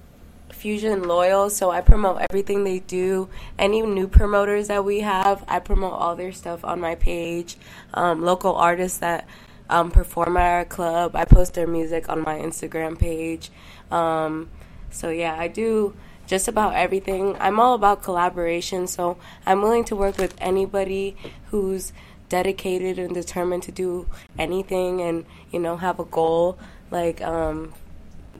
[0.49, 3.29] Fusion loyal, so I promote everything they do.
[3.59, 7.57] Any new promoters that we have, I promote all their stuff on my page.
[7.93, 9.27] Um, local artists that
[9.69, 13.49] um, perform at our club, I post their music on my Instagram page.
[13.91, 14.49] Um,
[14.89, 15.95] so yeah, I do
[16.25, 17.35] just about everything.
[17.39, 21.15] I'm all about collaboration, so I'm willing to work with anybody
[21.51, 21.93] who's
[22.29, 24.05] dedicated and determined to do
[24.37, 26.59] anything and you know have a goal
[26.91, 27.73] like um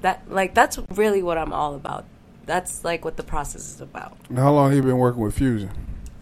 [0.02, 2.06] that like that's really what I'm all about.
[2.46, 4.18] That's like what the process is about.
[4.34, 5.72] How long have you been working with Fusion?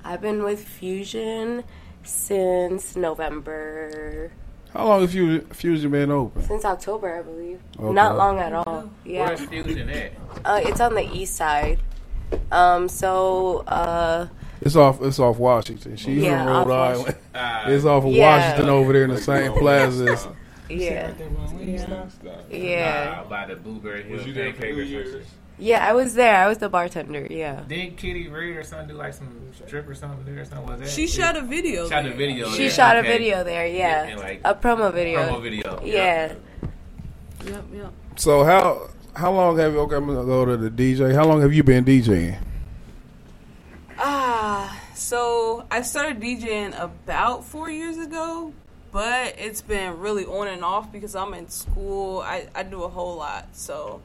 [0.04, 1.64] I've been with Fusion
[2.04, 4.32] since November,
[4.76, 6.42] How long has Fusion, Fusion been open?
[6.44, 7.60] since October, I believe.
[7.80, 7.94] Okay.
[7.94, 8.90] Not long at all.
[9.06, 9.26] Yeah.
[9.28, 10.12] Where's Fusion at?
[10.44, 11.80] Uh, it's on the east side.
[12.52, 14.28] Um, so uh,
[14.62, 15.02] It's off.
[15.02, 15.96] It's off Washington.
[15.96, 17.16] She's Yeah, from Rhode off Island.
[17.34, 18.38] Uh, It's off of Yeah.
[18.38, 20.30] Washington over there in the same plaza.
[20.70, 21.12] yeah,
[21.48, 22.10] Yeah.
[22.50, 25.24] yeah, uh, by the Blueberry Hill Was you there for Pancake
[25.60, 25.80] New or some Year's?
[25.80, 25.82] shit.
[25.82, 25.88] yeah.
[25.88, 26.36] I was there.
[26.36, 27.28] I was the bartender.
[27.30, 27.64] Yeah.
[27.68, 30.68] Did Kitty Reed or something do like some strip or something there or something?
[30.68, 30.90] Was that?
[30.90, 31.90] She shot a video.
[31.90, 32.50] shot a video.
[32.52, 33.08] She there, shot okay.
[33.08, 33.68] a video there.
[33.68, 35.20] Yeah, And, like, a promo video.
[35.28, 35.82] promo video.
[35.84, 36.34] Yeah.
[37.46, 37.94] Yep, yep.
[38.18, 39.80] So how how long have you?
[39.82, 41.14] Okay, I'm gonna go to the DJ.
[41.14, 42.38] How long have you been DJing?
[43.98, 48.54] Ah, so I started DJing about four years ago,
[48.92, 52.22] but it's been really on and off because I'm in school.
[52.22, 54.02] I, I do a whole lot, so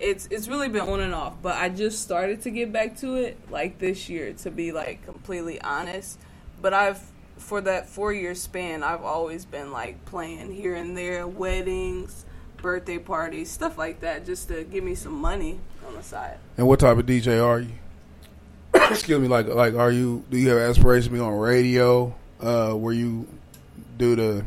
[0.00, 1.34] it's it's really been on and off.
[1.42, 5.04] But I just started to get back to it like this year, to be like
[5.04, 6.18] completely honest.
[6.60, 7.00] But I've
[7.36, 12.24] for that four year span, I've always been like playing here and there, weddings,
[12.58, 16.38] birthday parties, stuff like that, just to give me some money on the side.
[16.56, 17.72] And what type of DJ are you?
[18.74, 19.28] Excuse me.
[19.28, 20.24] Like like are you?
[20.30, 22.14] Do you have aspirations to be on radio?
[22.40, 23.26] Uh, where you
[23.96, 24.44] do the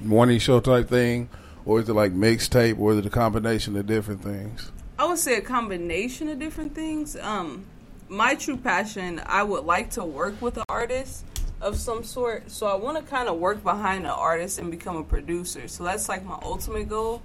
[0.00, 1.28] morning show type thing,
[1.66, 4.70] or is it like mixtape, or is it a combination of different things?
[4.98, 7.16] I would say a combination of different things.
[7.16, 7.64] Um,
[8.08, 11.24] my true passion, I would like to work with an artist
[11.60, 12.50] of some sort.
[12.50, 15.66] So I want to kind of work behind an artist and become a producer.
[15.66, 17.22] So that's like my ultimate goal.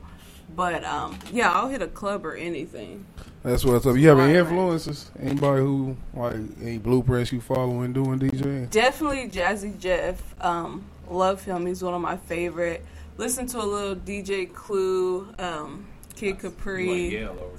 [0.55, 3.05] But um, yeah, I'll hit a club or anything.
[3.43, 3.95] That's what's up.
[3.95, 5.11] You have any influences?
[5.19, 8.69] Anybody who like any blueprints you follow in doing DJing?
[8.69, 10.21] Definitely Jazzy Jeff.
[10.43, 11.65] Um, love him.
[11.65, 12.83] He's one of my favorite.
[13.19, 17.09] Listen to a little DJ Clue, um, Kid You went Capri.
[17.09, 17.57] Yale over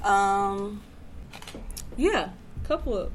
[0.00, 0.10] there.
[0.10, 0.82] Um,
[1.98, 2.30] yeah,
[2.64, 3.12] couple of,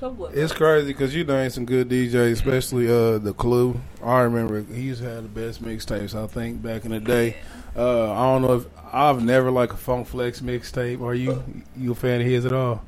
[0.00, 0.34] couple of.
[0.34, 3.78] It's crazy because you know ain't some good DJs, especially uh the Clue.
[4.02, 6.14] I remember he used to have the best mixtapes.
[6.14, 7.36] I think back in the day.
[7.76, 11.02] Uh, I don't know if I've never like a Funk Flex mixtape.
[11.02, 11.44] Are you
[11.76, 12.82] you a fan of his at all?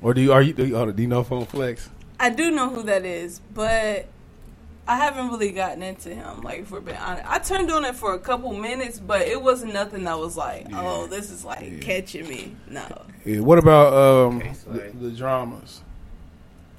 [0.00, 1.90] Or do you are you do you, oh, do you know Funk Flex?
[2.18, 4.06] I do know who that is, but
[4.86, 6.42] I haven't really gotten into him.
[6.42, 9.72] Like, for being honest, I turned on it for a couple minutes, but it wasn't
[9.72, 11.78] nothing that was like, oh, this is like Yeah.
[11.80, 12.54] catching me.
[12.68, 12.86] No,
[13.24, 13.40] Yeah.
[13.40, 15.80] What about um Okay, the, the dramas?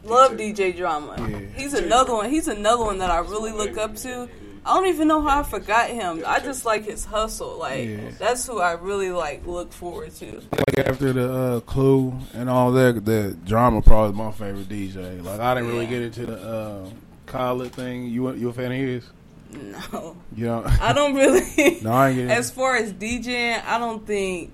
[0.03, 1.15] love DJ Drama.
[1.29, 1.39] Yeah.
[1.55, 2.29] He's another one.
[2.29, 4.29] He's another one that I really look up to.
[4.67, 6.23] I don't even know how I forgot him.
[6.25, 7.57] I just like his hustle.
[7.57, 8.11] Like Yeah.
[8.19, 10.41] that's who I really like look forward to.
[10.51, 15.23] Like after the uh, Clue and all that, the drama probably my favorite DJ.
[15.23, 16.89] Like I didn't really get into the uh,
[17.35, 18.05] Khaled thing.
[18.07, 19.05] You you a fan of his?
[19.51, 20.63] No, You know?
[20.81, 21.79] I don't really.
[21.81, 24.51] no, I ain't getting As far as DJing, I don't think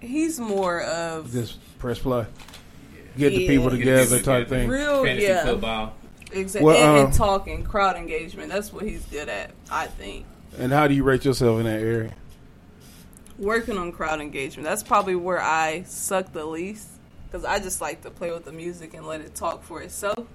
[0.00, 2.26] he's more of just press play.
[3.16, 4.62] Get the people together people type together.
[4.62, 4.68] thing.
[4.68, 5.94] real, Fantasy yeah, football.
[6.32, 6.66] exactly.
[6.66, 8.50] Well, and, um, and talking, crowd engagement.
[8.50, 9.50] That's what he's good at.
[9.70, 10.24] I think
[10.58, 12.12] And how do you rate yourself in that area?
[13.38, 14.68] working on crowd engagement.
[14.68, 16.88] That's probably where I suck the least
[17.24, 20.26] because I just like to play with the music and let it talk for itself.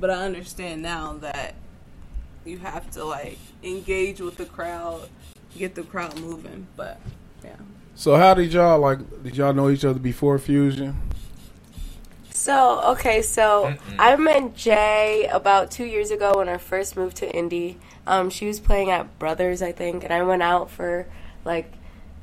[0.00, 1.54] But I understand now that
[2.44, 5.08] you have to like engage with the crowd,
[5.56, 6.66] get the crowd moving.
[6.76, 7.00] But
[7.42, 7.56] yeah.
[7.94, 9.22] So how did y'all like?
[9.22, 10.96] Did y'all know each other before Fusion?
[12.44, 17.30] So okay, so I met Jay about two years ago when I first moved to
[17.34, 17.78] Indy.
[18.06, 21.06] Um, she was playing at Brothers, I think, and I went out for
[21.46, 21.72] like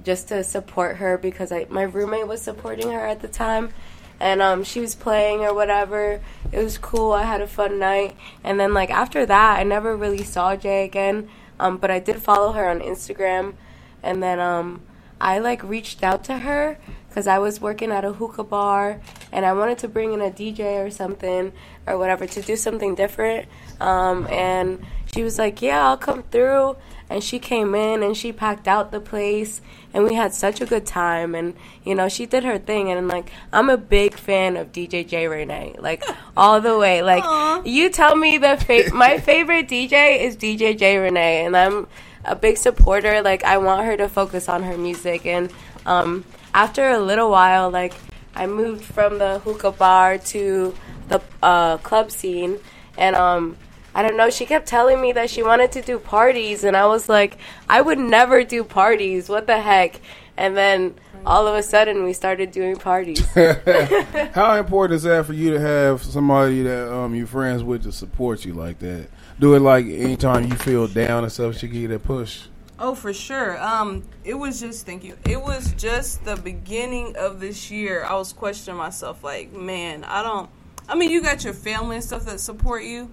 [0.03, 3.73] just to support her because I my roommate was supporting her at the time,
[4.21, 6.21] and um, she was playing or whatever.
[6.51, 7.11] It was cool.
[7.11, 10.85] I had a fun night, and then like after that, I never really saw Jay
[10.85, 11.27] again.
[11.59, 13.55] Um, but I did follow her on Instagram,
[14.03, 14.83] and then um,
[15.19, 16.77] I like reached out to her
[17.09, 19.01] because I was working at a hookah bar
[19.33, 21.51] and I wanted to bring in a DJ or something
[21.85, 23.47] or whatever to do something different.
[23.81, 26.77] Um, and she was like, "Yeah, I'll come through."
[27.11, 29.59] And she came in and she packed out the place
[29.93, 31.35] and we had such a good time.
[31.35, 31.53] And
[31.83, 32.89] you know, she did her thing.
[32.89, 36.03] And like, I'm a big fan of DJ J Renee, like
[36.37, 37.01] all the way.
[37.01, 37.63] Like, Aw.
[37.65, 41.87] you tell me the fa- my favorite DJ is DJ J Renee, and I'm
[42.23, 43.21] a big supporter.
[43.21, 45.51] Like I want her to focus on her music, and
[45.85, 47.93] um, after a little while, like
[48.35, 50.73] I moved from the hookah bar to
[51.09, 52.57] the uh, club scene,
[52.97, 53.57] and um,
[53.93, 54.29] I don't know.
[54.29, 57.37] She kept telling me that she wanted to do parties, and I was like,
[57.69, 59.27] I would never do parties.
[59.27, 59.99] What the heck?
[60.37, 63.25] And then all of a sudden, we started doing parties.
[64.33, 67.91] How important is that for you to have somebody that um you're friends with to
[67.91, 69.09] support you like that?
[69.41, 71.57] do it like anytime you feel down and stuff?
[71.57, 72.43] She give you that push.
[72.77, 73.61] Oh, for sure.
[73.61, 75.17] Um, it was just thank you.
[75.27, 78.05] It was just the beginning of this year.
[78.05, 80.49] I was questioning myself, like, man, I don't.
[80.87, 83.09] I mean, you got your family and stuff that support you,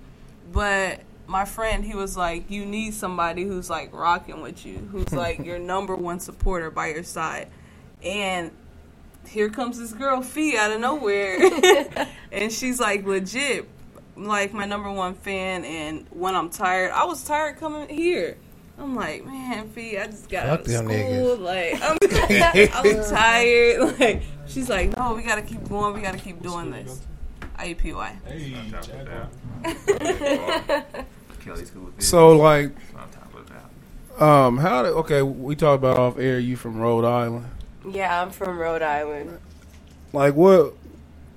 [0.52, 5.12] but my friend, he was like, you need somebody who's like rocking with you, who's
[5.12, 7.48] like your number one supporter by your side,
[8.02, 8.50] and
[9.26, 11.38] here comes this girl Fee out of nowhere,
[12.32, 13.68] and she's like legit,
[14.16, 15.64] like my number one fan.
[15.64, 18.36] And when I'm tired, I was tired coming here.
[18.78, 20.84] I'm like, man, Fee, I just got out of school.
[20.84, 21.40] niggas.
[21.40, 21.98] Like, I'm,
[23.00, 23.98] I'm tired.
[24.00, 25.94] Like, she's like, no, we gotta keep going.
[25.94, 27.02] We gotta keep doing this.
[27.58, 28.16] IUPUI.
[31.40, 31.64] Kelly
[31.98, 33.56] So like, That's what I'm talking
[34.16, 34.46] about.
[34.46, 35.22] um, how did okay?
[35.22, 36.38] We talked about off air.
[36.38, 37.46] You from Rhode Island.
[37.88, 39.38] Yeah, I'm from Rhode Island.
[40.12, 40.74] Like what?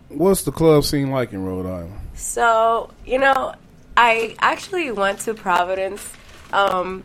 [0.09, 1.99] What's the club scene like in Rhode Island?
[2.15, 3.55] So, you know,
[3.95, 6.11] I actually went to Providence.
[6.51, 7.03] Um,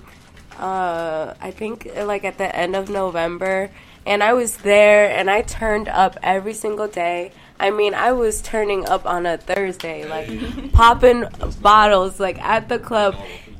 [0.58, 3.70] uh, I think uh, like at the end of November,
[4.04, 7.32] and I was there, and I turned up every single day.
[7.58, 11.24] I mean, I was turning up on a Thursday, like popping
[11.60, 13.16] bottles, like at the club.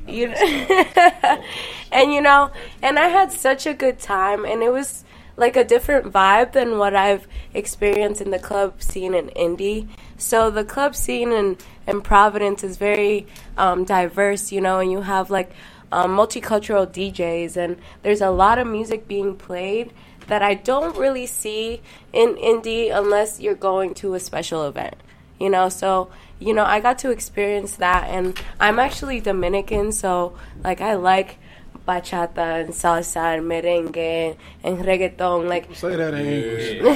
[0.07, 0.35] You know,
[1.91, 5.03] and you know, and I had such a good time, and it was
[5.35, 9.87] like a different vibe than what I've experienced in the club scene in Indy.
[10.17, 15.01] So the club scene in, in Providence is very um, diverse, you know, and you
[15.01, 15.51] have like
[15.91, 19.93] um, multicultural DJs, and there's a lot of music being played
[20.27, 21.81] that I don't really see
[22.13, 24.95] in Indy unless you're going to a special event,
[25.39, 25.69] you know.
[25.69, 26.09] So
[26.39, 31.39] you know, I got to experience that, and I'm actually Dominican, so like I like
[31.87, 36.73] bachata and salsa and merengue and reggaeton, like Say that in English.
[36.73, 36.83] You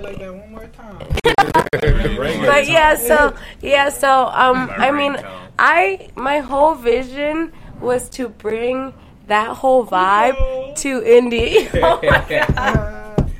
[0.00, 0.98] like that one more time.
[2.46, 5.18] but yeah, so yeah, so um, I mean,
[5.58, 8.92] I my whole vision was to bring
[9.26, 11.68] that whole vibe to Indy.
[11.74, 12.24] Oh my
[12.54, 13.32] God.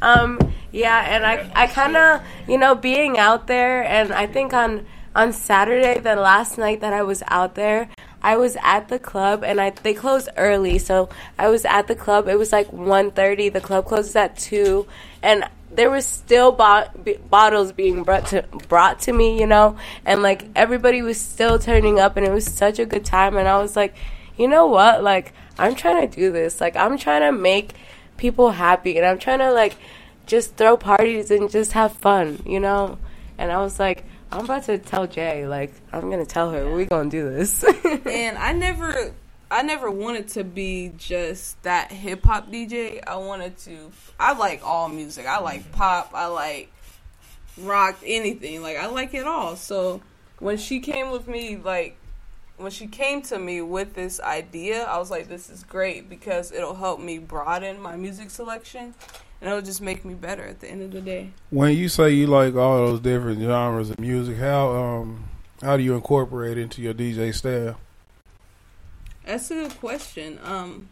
[0.00, 0.38] um,
[0.72, 4.86] yeah, and I I kind of you know being out there, and I think on
[5.14, 7.88] on Saturday, the last night that I was out there.
[8.24, 11.96] I was at the club and I they closed early, so I was at the
[11.96, 12.28] club.
[12.28, 13.52] It was like 1.30.
[13.52, 14.86] The club closes at two,
[15.24, 15.42] and
[15.72, 20.22] there was still bo- b- bottles being brought to brought to me, you know, and
[20.22, 23.36] like everybody was still turning up, and it was such a good time.
[23.36, 23.94] And I was like,
[24.36, 26.60] you know what, like I'm trying to do this.
[26.60, 27.74] Like I'm trying to make
[28.16, 29.76] people happy, and I'm trying to like
[30.26, 32.98] just throw parties and just have fun, you know.
[33.38, 36.84] And I was like, I'm about to tell Jay, like I'm gonna tell her we
[36.84, 37.64] gonna do this.
[38.06, 39.12] and I never
[39.52, 43.02] I never wanted to be just that hip hop DJ.
[43.06, 45.26] I wanted to I like all music.
[45.26, 46.72] I like pop, I like
[47.58, 48.62] rock, anything.
[48.62, 49.56] Like I like it all.
[49.56, 50.00] So
[50.38, 51.98] when she came with me like
[52.56, 56.50] when she came to me with this idea, I was like this is great because
[56.50, 58.94] it'll help me broaden my music selection
[59.42, 61.30] and it'll just make me better at the end of the day.
[61.50, 65.24] When you say you like all those different genres of music, how um
[65.60, 67.76] how do you incorporate into your DJ style?
[69.24, 70.38] That's a good question.
[70.44, 70.88] Um,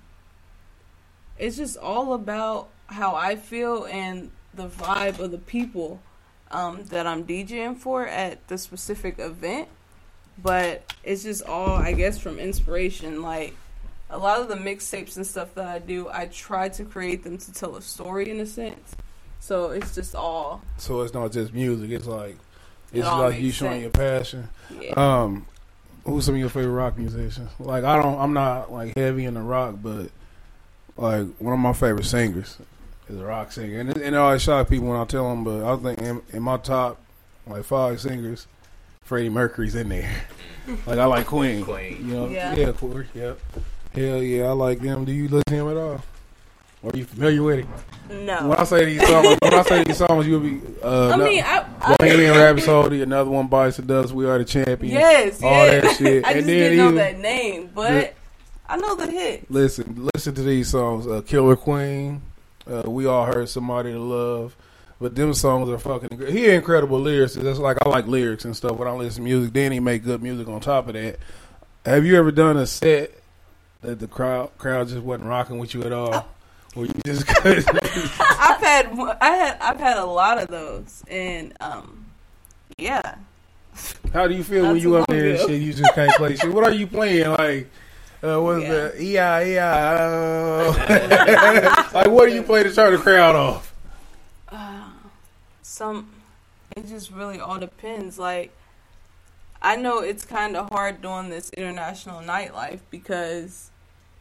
[1.39, 6.01] it's just all about how I feel and the vibe of the people
[6.51, 9.69] um, that I'm DJing for at the specific event.
[10.43, 13.23] But it's just all, I guess, from inspiration.
[13.23, 13.55] Like
[14.09, 17.39] a lot of the mixtapes and stuff that I do, I try to create them
[17.39, 18.95] to tell a story in a sense.
[19.39, 21.91] So it's just all, So it's not just music.
[21.91, 22.37] It's like
[22.93, 23.83] it's like you showing sense.
[23.83, 24.49] your passion.
[24.81, 24.93] yeah.
[24.97, 25.47] Um,
[26.05, 27.51] who's some of your favorite rock musicians?
[27.59, 30.11] Like I don't, I'm not like heavy in the rock, but
[30.97, 32.57] like one of my favorite singers
[33.09, 35.45] is a rock singer, and it, and it always shock people when I tell them.
[35.45, 36.99] But I think in, in my top
[37.47, 38.47] like five singers,
[39.03, 40.11] Freddie Mercury's in there.
[40.87, 41.65] like I like Queen.
[41.65, 41.99] Queen.
[42.09, 42.55] You know, Yeah.
[42.55, 43.39] yeah, of course, yep.
[43.95, 45.05] Hell yeah, I like them.
[45.05, 46.03] Do you listen to him at all?
[46.83, 47.67] Are you familiar with it?
[48.11, 48.49] no.
[48.49, 50.61] When I say these songs, when I say these songs, you'll be.
[50.83, 54.13] Uh, I no- mean, I, I Bohemian Rhapsody, another one bites the dust.
[54.13, 54.93] We are the champions.
[54.95, 55.83] yes, all yes.
[55.83, 56.25] that shit.
[56.27, 58.13] I and just didn't know that name, but the-
[58.69, 59.51] I know the hit.
[59.51, 61.07] listen, listen to these songs.
[61.07, 62.23] Uh, Killer Queen.
[62.67, 64.57] Uh, we all heard somebody to love,
[65.01, 66.17] but them songs are fucking.
[66.17, 66.33] Great.
[66.33, 67.35] He incredible lyrics.
[67.35, 69.53] That's like I like lyrics and stuff when I listen to music.
[69.53, 71.19] Then he make good music on top of that.
[71.85, 73.13] Have you ever done a set
[73.83, 76.29] that the crowd crowd just wasn't rocking with you at all?
[76.75, 82.07] Where you just I've had I had I've had a lot of those, and um,
[82.79, 83.17] yeah,
[84.13, 85.61] How do you feel Not when you up there and shit?
[85.61, 86.53] You just can't play shit.
[86.53, 87.31] What are you playing?
[87.31, 87.69] Like,
[88.23, 88.89] uh, what's Yeah.
[88.89, 91.89] the yeah yeah?
[91.95, 93.75] like, what do you play to turn the crowd off?
[95.63, 96.11] some
[96.77, 98.19] it just really all depends.
[98.19, 98.53] Like,
[99.63, 103.71] I know it's kind of hard doing this international nightlife because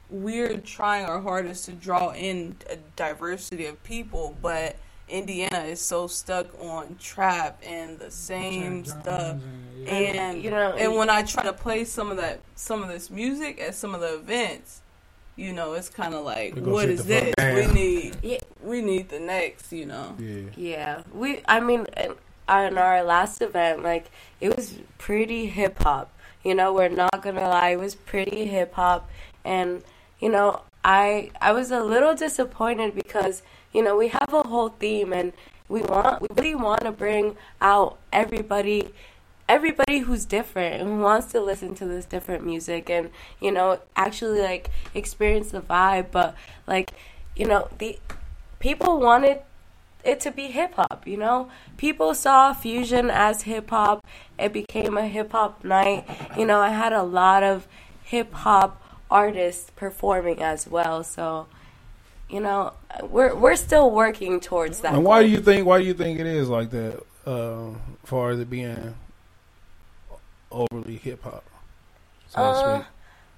[0.10, 4.76] we're trying our hardest to draw in a diversity of people, but
[5.08, 9.38] Indiana is so stuck on trap and the same stuff.
[9.88, 13.10] And you know, and when I try to play some of that, some of this
[13.10, 14.82] music at some of the events,
[15.36, 17.34] you know, it's kind of like, We gonna what sit is the fuck this?
[17.38, 17.56] down.
[17.56, 18.38] We need, Yeah.
[18.62, 20.16] we need the next, you know.
[20.20, 20.42] Yeah.
[20.56, 21.42] Yeah, we.
[21.48, 21.88] I mean,
[22.48, 26.12] on our last event, like it was pretty hip hop.
[26.44, 29.10] You know, we're not gonna lie, it was pretty hip hop,
[29.46, 29.82] and
[30.20, 33.42] you know, I I was a little disappointed because
[33.74, 35.34] you know we have a whole theme and
[35.68, 38.90] we want we really want to bring out everybody
[39.48, 43.10] everybody who's different and who wants to listen to this different music and
[43.42, 46.36] you know actually like experience the vibe but
[46.68, 46.92] like
[47.36, 48.00] you know the
[48.60, 49.40] people wanted
[50.04, 51.50] it to be hip hop, you know?
[51.78, 54.06] People saw fusion as hip hop.
[54.38, 56.06] It became a hip hop night.
[56.38, 57.68] You know, I had a lot of
[58.04, 61.04] hip hop artists performing as well.
[61.04, 61.48] So,
[62.30, 64.94] you know, we're we're still working towards that.
[64.94, 65.66] And why do you think?
[65.66, 67.04] Why do you think it is like that?
[67.26, 67.72] Uh,
[68.06, 68.96] far as it being
[70.52, 71.44] overly hip hop,
[72.28, 72.84] so Uh.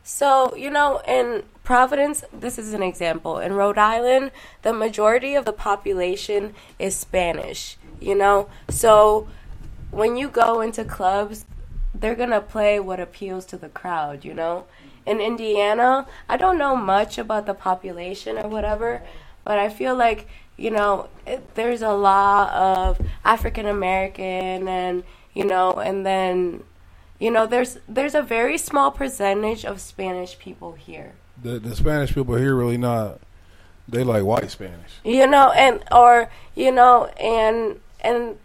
[0.04, 3.38] So, you know, in Providence, this is an example.
[3.38, 4.32] In Rhode Island,
[4.64, 8.50] the majority of the population is Spanish, you know?
[8.70, 9.28] So,
[9.92, 11.46] when you go into clubs,
[11.94, 14.66] they're to play what appeals to the crowd, you know?
[15.06, 19.02] In Indiana, I don't know much about the population or whatever,
[19.44, 20.28] but I feel like,
[20.58, 26.64] you know, it, there's a lot of African American and, you know, and then
[27.22, 31.14] you know, there's there's a very small percentage of Spanish people here.
[31.42, 33.22] The the Spanish people here really not.
[33.88, 35.00] They like white Spanish.
[35.04, 38.38] You know, and or you know, and and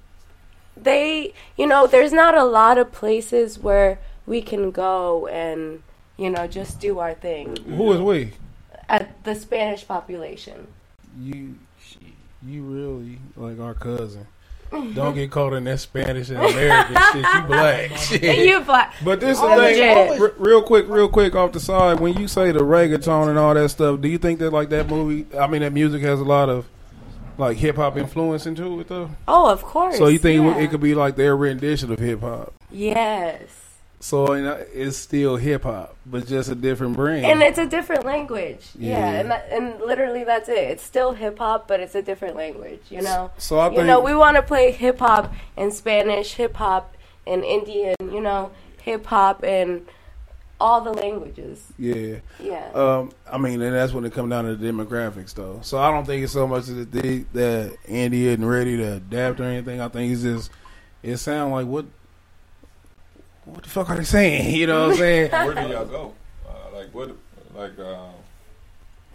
[0.76, 5.82] they, you know, there's not a lot of places where we can go and
[6.16, 8.32] you know just do our thing Who is we?
[8.88, 10.66] at the Spanish population.
[11.20, 11.58] You,
[12.46, 14.26] you really like our cousin.
[14.70, 17.24] Don't get caught in that Spanish and American shit.
[17.24, 17.90] You black.
[17.96, 18.46] Shit.
[18.46, 18.94] you black.
[19.04, 22.00] But this is the thing, r- real quick, real quick off the side.
[22.00, 24.88] When you say the reggaeton and all that stuff, do you think that like that
[24.88, 25.24] movie?
[25.38, 26.66] I mean, that music has a lot of
[27.38, 29.10] like hip hop influence into it, though.
[29.28, 29.98] Oh, of course.
[29.98, 30.58] So you think yeah.
[30.58, 32.52] it could be like their rendition of hip hop?
[32.70, 33.65] Yes.
[33.98, 37.24] So you know, it's still hip hop, but just a different brand.
[37.24, 38.68] And it's a different language.
[38.78, 39.20] Yeah, Yeah.
[39.20, 40.58] and that, and literally that's it.
[40.58, 42.82] It's still hip hop, but it's a different language.
[42.90, 43.30] You know.
[43.38, 46.94] so I think you know, we want to play hip hop in Spanish, hip hop
[47.24, 47.94] in Indian.
[48.00, 49.86] You know, hip hop in
[50.60, 51.62] all the languages.
[51.78, 52.16] yeah.
[52.40, 52.70] Yeah.
[52.74, 55.58] Um, I mean, and that's when it comes down to the demographics, though.
[55.62, 59.40] So I don't think it's so much that they, that Andy isn't ready to adapt
[59.40, 59.80] or anything.
[59.82, 60.50] I think it's just
[61.02, 61.84] it sounds like what
[63.46, 64.54] what the fuck are they saying?
[64.56, 65.30] You know what I'm saying?
[65.30, 66.14] Where do y'all go?
[66.46, 67.16] Uh, like what?
[67.54, 68.10] Like um,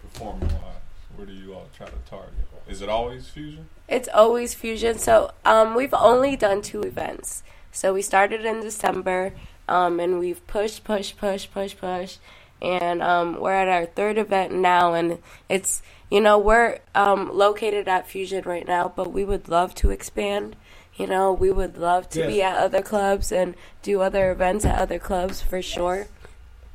[0.00, 0.82] performing wise,
[1.16, 2.34] where do you all try to target?
[2.68, 3.68] Is it always fusion?
[3.88, 4.98] It's always fusion.
[4.98, 7.42] So um, we've only done two events.
[7.70, 9.32] So we started in December,
[9.68, 12.18] um, and we've pushed, pushed, pushed, pushed, pushed,
[12.60, 14.94] and um, we're at our third event now.
[14.94, 15.18] And
[15.48, 19.90] it's you know we're um, located at Fusion right now, but we would love to
[19.90, 20.56] expand.
[20.96, 24.78] You know, we would love to be at other clubs and do other events at
[24.78, 26.06] other clubs for sure.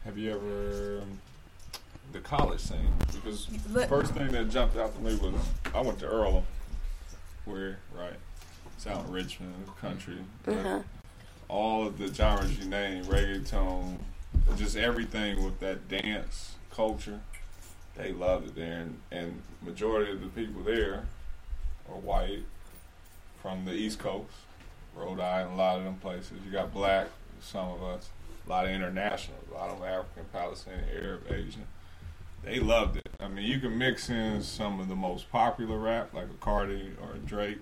[0.06, 1.20] Have you ever um,
[2.14, 2.92] the college scene?
[3.12, 5.36] Because the first thing that jumped out to me was
[5.74, 6.44] I went to Earlham,
[7.46, 8.16] where right,
[8.78, 10.18] South Richmond, country.
[10.48, 10.80] Uh-huh.
[11.48, 13.98] All of the genres you name, reggaeton,
[14.58, 17.20] just everything with that dance culture,
[17.96, 21.06] they loved it there, and, and majority of the people there
[21.90, 22.44] are white
[23.42, 24.32] from the East Coast,
[24.96, 26.34] Rhode Island, a lot of them places.
[26.46, 27.08] You got black,
[27.42, 28.10] some of us,
[28.46, 31.64] a lot of international, a lot of African, Palestinian, Arab, Asian.
[32.44, 33.08] They loved it.
[33.20, 36.92] I mean, you can mix in some of the most popular rap, like a Cardi
[37.02, 37.58] or a Drake,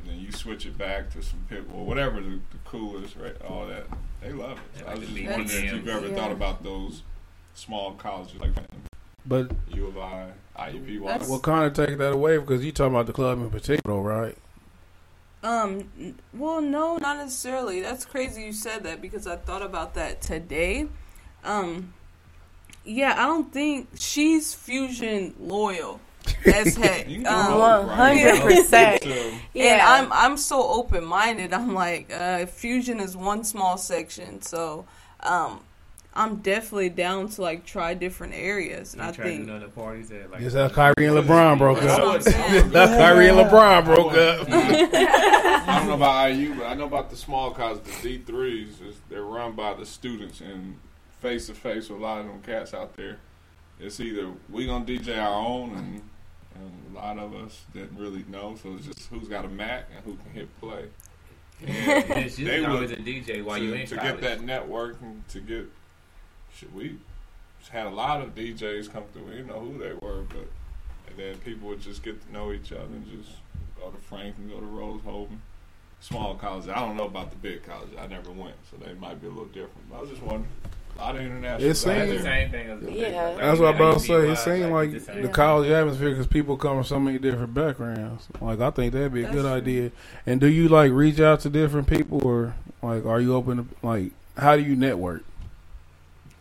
[0.00, 3.40] and then you switch it back to some Pitbull, whatever the, the coolest, right?
[3.42, 3.84] All that.
[4.20, 4.82] They love it.
[4.82, 6.14] Yeah, I was just Lee wondering if you've ever Yeah.
[6.16, 7.02] thought about those
[7.54, 8.66] small colleges like that.
[9.26, 11.04] But U of I, IUPUI.
[11.06, 14.00] That's- we'll kind of take that away because you talking about the club in particular,
[14.00, 14.36] right?
[15.48, 17.80] Um, well, no, not necessarily.
[17.80, 20.88] That's crazy you said that because I thought about that today.
[21.44, 21.94] Um,
[22.84, 26.00] yeah, I don't think she's fusion loyal
[26.44, 27.08] as heck.
[27.08, 28.20] You Um, know, One right?
[28.20, 29.02] hundred percent.
[29.02, 29.80] So, And Yeah.
[29.82, 31.52] I'm I'm so open minded.
[31.52, 34.84] I'm like, uh, fusion is one small section, so
[35.20, 35.60] um,
[36.18, 39.54] I'm definitely down to like try different areas, and You I try to think do
[39.54, 42.22] other parties that like Just uh, how Kyrie and LeBron broke That's what I'm up.
[42.22, 42.70] saying.
[42.72, 44.48] How Kyrie and LeBron broke up.
[44.50, 48.78] I don't know about IU, but I know about the small colleges, the D threes.
[49.08, 50.76] They're run by the students, and
[51.20, 53.18] face to face with a lot of them cats out there.
[53.80, 56.02] It's either we gonna DJ our own, and,
[56.56, 58.56] and a lot of us didn't really know.
[58.62, 60.86] So it's just who's got a Mac and who can hit play.
[61.60, 64.20] It's They usually always a DJ while to, you in to college.
[64.20, 65.66] get that networking, to get
[66.58, 66.96] shit, we
[67.70, 69.24] had a lot of DJs come through.
[69.24, 70.46] We didn't know who they were, but
[71.08, 73.36] and then people would just get to know each other and just
[73.80, 75.40] go to Franklin, go to Rose-Hulman,
[76.00, 76.68] small colleges.
[76.68, 77.94] I don't know about the big colleges.
[77.98, 79.90] I never went, so they might be a little different.
[79.90, 80.48] But I was just wondering.
[80.96, 81.62] A lot of international.
[81.64, 82.16] It guys seems- It's there.
[82.16, 83.26] the same thing as the Yeah.
[83.28, 84.14] like, That's what I'm about to say.
[84.14, 87.54] It seems seemed like the the college atmosphere because people come from so many different
[87.54, 88.26] backgrounds.
[88.40, 89.50] Like I think that'd be a That's good true.
[89.52, 89.90] idea.
[90.26, 93.86] And do you like reach out to different people or like are you open to
[93.86, 95.22] like how do you network?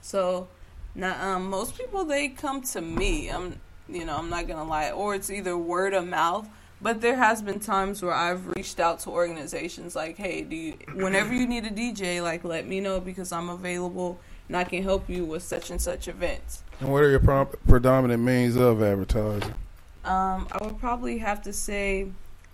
[0.07, 0.47] So
[0.95, 3.29] now um, most people they come to me.
[3.29, 6.47] I'm you know I'm not gonna lie, or it's either word of mouth.
[6.81, 10.73] But there has been times where I've reached out to organizations like, hey, do you,
[10.93, 14.83] whenever you need a DJ, like let me know because I'm available and I can
[14.83, 16.63] help you with such and such events.
[16.79, 19.55] And what are your pro- predominant means of advertising?
[20.05, 22.07] Um, I would probably have to say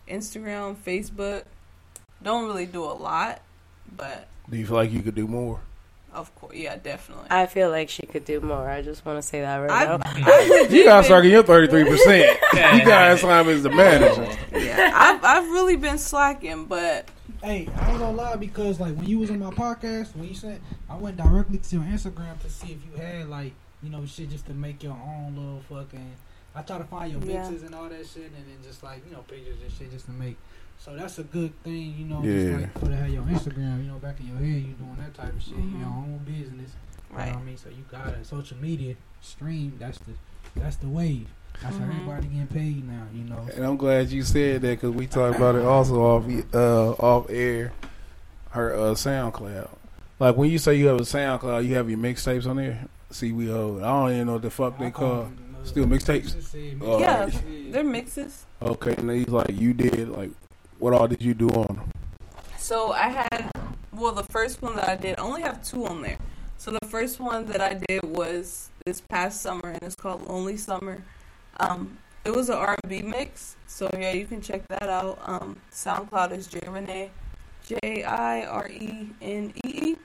[0.08, 1.43] Instagram, Facebook.
[2.24, 3.41] Don't really do a lot,
[3.95, 5.60] but Do you feel like you could do more?
[6.14, 7.28] Of course, yeah, definitely.
[7.30, 8.70] I feel like she could do more.
[8.70, 10.11] I just want to say that right I've, now.
[10.32, 12.39] I've legit You gotta been- getting your thirty three percent.
[12.53, 14.28] You guys, assignment as the manager.
[14.53, 17.07] yeah, I've, I've really been slacking, but
[17.43, 20.36] Hey, I ain't gonna lie because like when you was on my podcast, when you
[20.36, 24.05] said I went directly to your Instagram to see if you had like you know
[24.05, 26.11] shit just to make your own little fucking.
[26.56, 27.41] I try to find your Yeah.
[27.49, 30.06] mixes and all that shit, and then just like you know pictures and shit just
[30.06, 30.38] to make.
[30.80, 32.22] So that's a good thing, you know.
[32.24, 32.34] Yeah.
[32.51, 34.97] Just like for to have your Instagram, you know, back in your head, you doing
[34.99, 35.80] that type of shit, Mhm.
[35.80, 36.72] your own business.
[37.10, 37.34] You know right.
[37.34, 37.58] what I mean?
[37.58, 38.26] So you got it.
[38.26, 39.74] Social media stream.
[39.80, 40.12] That's the
[40.56, 41.28] that's the wave.
[41.62, 41.89] That's how Mhm.
[41.95, 43.06] everybody getting paid now.
[43.14, 43.47] You know.
[43.56, 47.30] And I'm glad you said that because we talked about it also off uh, off
[47.30, 47.72] air.
[48.49, 49.70] Her uh, SoundCloud.
[50.20, 52.86] Like when you say you have a SoundCloud, you have your mixtapes on there.
[53.12, 53.78] CWO.
[53.78, 55.30] I don't even know what the fuck they call.
[55.64, 56.36] Still mixtapes?
[56.99, 57.72] Yeah, right.
[57.72, 58.45] they're mixes.
[58.61, 60.32] Okay, and he's like, you did like,
[60.80, 61.91] what all did you do on them?
[62.57, 63.51] So I had,
[63.93, 66.18] well, the first one that I did, I only have two on there.
[66.57, 70.55] So the first one that I did was this past summer, and it's called Lonely
[70.57, 71.03] Summer.
[71.59, 75.20] Um, it was an R&B mix, so yeah, you can check that out.
[75.26, 77.11] Um, SoundCloud is J Renee,
[77.66, 79.95] J I R E N E E.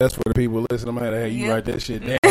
[0.00, 0.96] That's for the people listening.
[0.96, 1.52] I'm gonna have you Yeah.
[1.52, 2.18] write that shit down.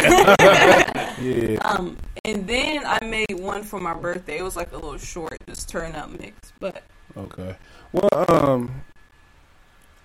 [1.21, 1.57] yeah.
[1.63, 4.37] Um, and then I made one for my birthday.
[4.37, 6.53] It was like a little short, just turn up mix.
[6.59, 6.83] But
[7.17, 7.55] Okay.
[7.93, 8.83] Well, um,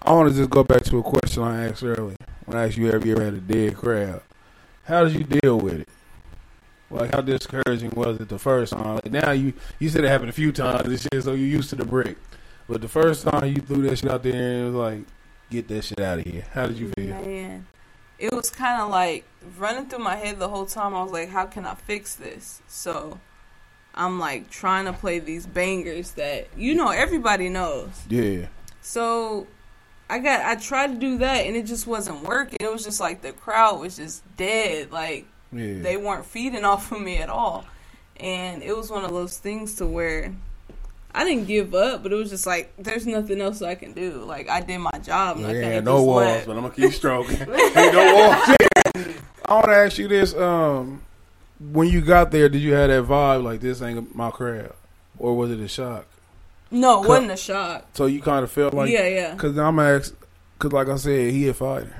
[0.02, 2.16] I want to just go back to a question I asked earlier.
[2.44, 4.22] When I asked you, have you ever had a dead crowd?
[4.84, 5.88] How did you deal with it?
[6.90, 8.96] Like, how discouraging was it the first time?
[8.96, 11.70] Like, now you you said it happened a few times and shit, so you're used
[11.70, 12.16] to the brick.
[12.68, 15.00] But the first time you threw that shit out there and it was like,
[15.50, 16.44] get that shit out of here.
[16.52, 17.11] How did you feel?
[17.11, 17.66] Man,
[18.21, 19.25] it was kind of like
[19.59, 20.95] running through my head the whole time.
[20.95, 22.61] I was like, how can I fix this?
[22.68, 23.18] So
[23.95, 27.89] I'm like trying to play these bangers that you know everybody knows.
[28.09, 28.47] Yeah.
[28.83, 29.47] So
[30.09, 32.59] I got I tried to do that and it just wasn't working.
[32.61, 34.93] It was just like the crowd was just dead.
[34.93, 35.81] Like Yeah.
[35.81, 37.64] they weren't feeding off of me at all.
[38.18, 40.35] And it was one of those things to where
[41.14, 44.22] I didn't give up, but it was just like there's nothing else I can do.
[44.24, 45.38] Like I did my job.
[45.38, 46.46] And Yeah, kinda no walls, left.
[46.46, 47.40] but I'm gonna keep stroking.
[47.40, 48.56] Ain't no walls.
[49.46, 51.02] I want to ask you this: um,
[51.72, 54.72] when you got there, did you have that vibe like this ain't my crowd,
[55.18, 56.06] or was it a shock?
[56.70, 57.86] No, it wasn't a shock.
[57.94, 59.34] So you kind of felt like, yeah, yeah.
[59.34, 60.14] because I'm asked,
[60.56, 61.92] because like I said, he a fighter,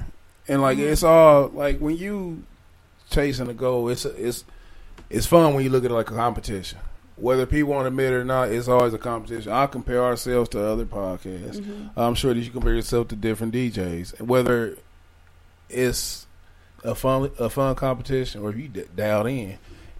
[0.46, 0.92] and like Mhm.
[0.92, 2.44] it's all like when you
[3.11, 4.44] chasing a goal, it's it's
[5.08, 6.78] it's fun when you look at it like a competition.
[7.21, 9.53] Whether people want to admit it or not, it's always a competition.
[9.53, 11.61] I compare ourselves to other podcasts.
[11.61, 11.91] Mhm.
[11.97, 14.77] I'm sure that you compare yourself to different DJs, whether
[15.68, 16.27] it's
[16.83, 19.59] a fun a fun competition or if you d- dialed in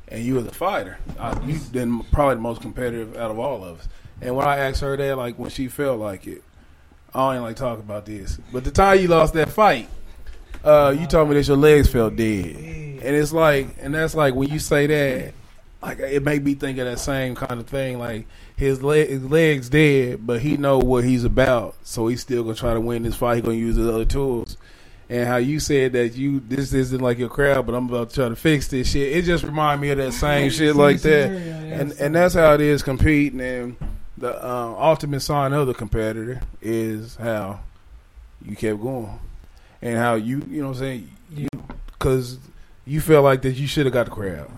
[0.09, 3.63] and you was a fighter, uh, you been probably the most competitive out of all
[3.65, 3.89] of us.
[4.23, 6.43] And when I asked her that, like when she felt like it,
[7.15, 9.89] I don't like talk about this, but the time you lost that fight,
[10.65, 14.35] uh, you told me that your legs felt dead, and it's like, and that's like
[14.35, 15.35] when you say that,
[15.83, 18.27] like it made me think of that same kind of thing, like
[18.57, 22.55] his, leg, his legs dead, but he know what he's about, so he's still gonna
[22.55, 23.37] try to win this fight.
[23.37, 24.57] He gonna use his other tools.
[25.09, 28.15] And how you said that you this isn't like your crowd, but I'm about to
[28.15, 29.17] try to fix this shit.
[29.17, 32.61] It just reminded me of that same shit like that, and and that's how it
[32.61, 33.41] is competing.
[33.41, 33.77] And
[34.17, 37.61] the uh, ultimate sign of the competitor is how
[38.45, 39.19] you kept going,
[39.83, 41.49] and how you you know what I'm saying you
[41.87, 42.39] because
[42.87, 44.51] you feel like that you should have got the crowd,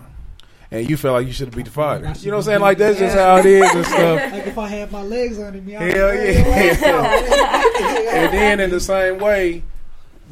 [0.73, 2.11] and you feel like you should have beat the fighter.
[2.19, 2.61] You know what I'm saying?
[2.61, 4.31] Like that's just how it is and stuff.
[4.31, 8.09] Like if I had my legs under me, I'd Hell yeah.
[8.13, 9.61] and then in the same way,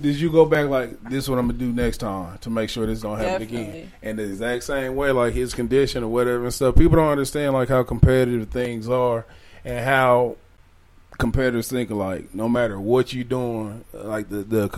[0.02, 1.26] did you go back like this?
[1.26, 3.70] is What I'm gonna do next time to make sure this don't happen Definitely.
[3.70, 3.92] again?
[4.02, 6.76] And the exact same way, like his condition or whatever and stuff.
[6.76, 9.28] People don't understand like how competitive things are
[9.64, 10.38] and how
[11.20, 12.34] competitors think alike.
[12.34, 14.70] No matter what you're doing, like the the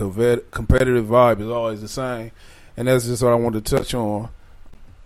[0.50, 2.32] competitive vibe is always the same.
[2.76, 4.28] And that's just what I wanted to touch on.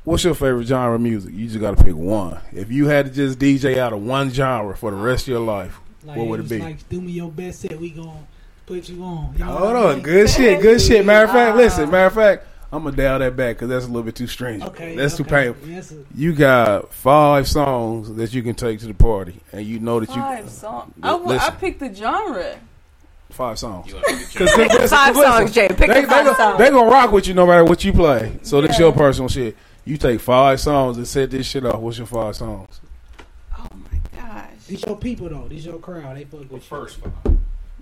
[0.08, 1.34] What's your favorite genre of music?
[1.34, 2.40] You just got to pick one.
[2.52, 5.40] If you had to just DJ out of one genre for the rest of your
[5.40, 6.58] life, Like, What would it was be?
[6.60, 7.78] Like, do me your best set.
[7.78, 8.26] We gon'
[8.64, 9.34] put you on.
[9.34, 10.02] You know Hold what I on, mean?
[10.04, 11.04] good shit, good shit.
[11.04, 11.90] Matter of fact, listen.
[11.90, 14.70] Matter of fact, I'm gonna dial that back because that's a little bit too stringent.
[14.70, 15.68] Okay, that's too painful.
[15.68, 15.92] Yes.
[16.14, 20.08] You got five songs that you can take to the party, and you know that
[20.08, 20.92] you Five songs.
[20.96, 22.56] Li- I, w- I picked the genre.
[23.30, 23.88] five songs.
[23.88, 25.68] You want to get Cause, your- cause- cause Five listen, songs, Jay.
[25.68, 26.58] Pick They, the they, five gon- songs.
[26.58, 28.38] they gonna rock with you no matter what you play.
[28.42, 28.86] So this Yeah.
[28.86, 29.56] your personal shit.
[29.88, 31.80] You take five songs and set this shit off.
[31.80, 32.78] What's your five songs?
[33.58, 34.50] Oh my gosh.
[34.66, 35.48] These your people though.
[35.48, 36.14] These your crowd.
[36.14, 36.60] They fuck with you.
[36.60, 36.98] First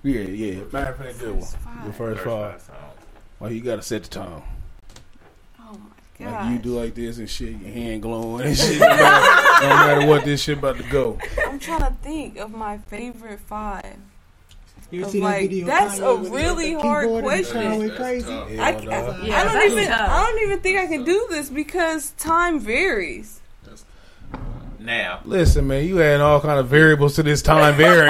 [0.05, 0.63] Yeah, yeah.
[0.71, 1.41] Matter of fact, good one.
[1.41, 1.85] First five.
[1.85, 2.53] Your first five.
[2.53, 3.07] First five songs.
[3.41, 4.43] Well, you gotta set the tone.
[5.59, 6.45] Oh my gosh.
[6.45, 8.79] Like you do like this and shit, your hand glowing and shit.
[8.79, 11.19] no, matter, no matter what this shit about to go.
[11.45, 13.97] I'm trying to think of my favorite five.
[14.91, 15.67] You ever I'm see that like, video?
[15.67, 17.61] that's a really hard keyboard and the question.
[17.63, 18.27] crowd That's crazy.
[18.29, 18.49] tough.
[18.51, 18.53] I.
[18.53, 20.11] I, Yeah, I don't that's even tough.
[20.11, 23.41] I don't even think I can do this because time varies.
[24.79, 28.09] Now, Listen, man, you adding all kind of variables to this time varying.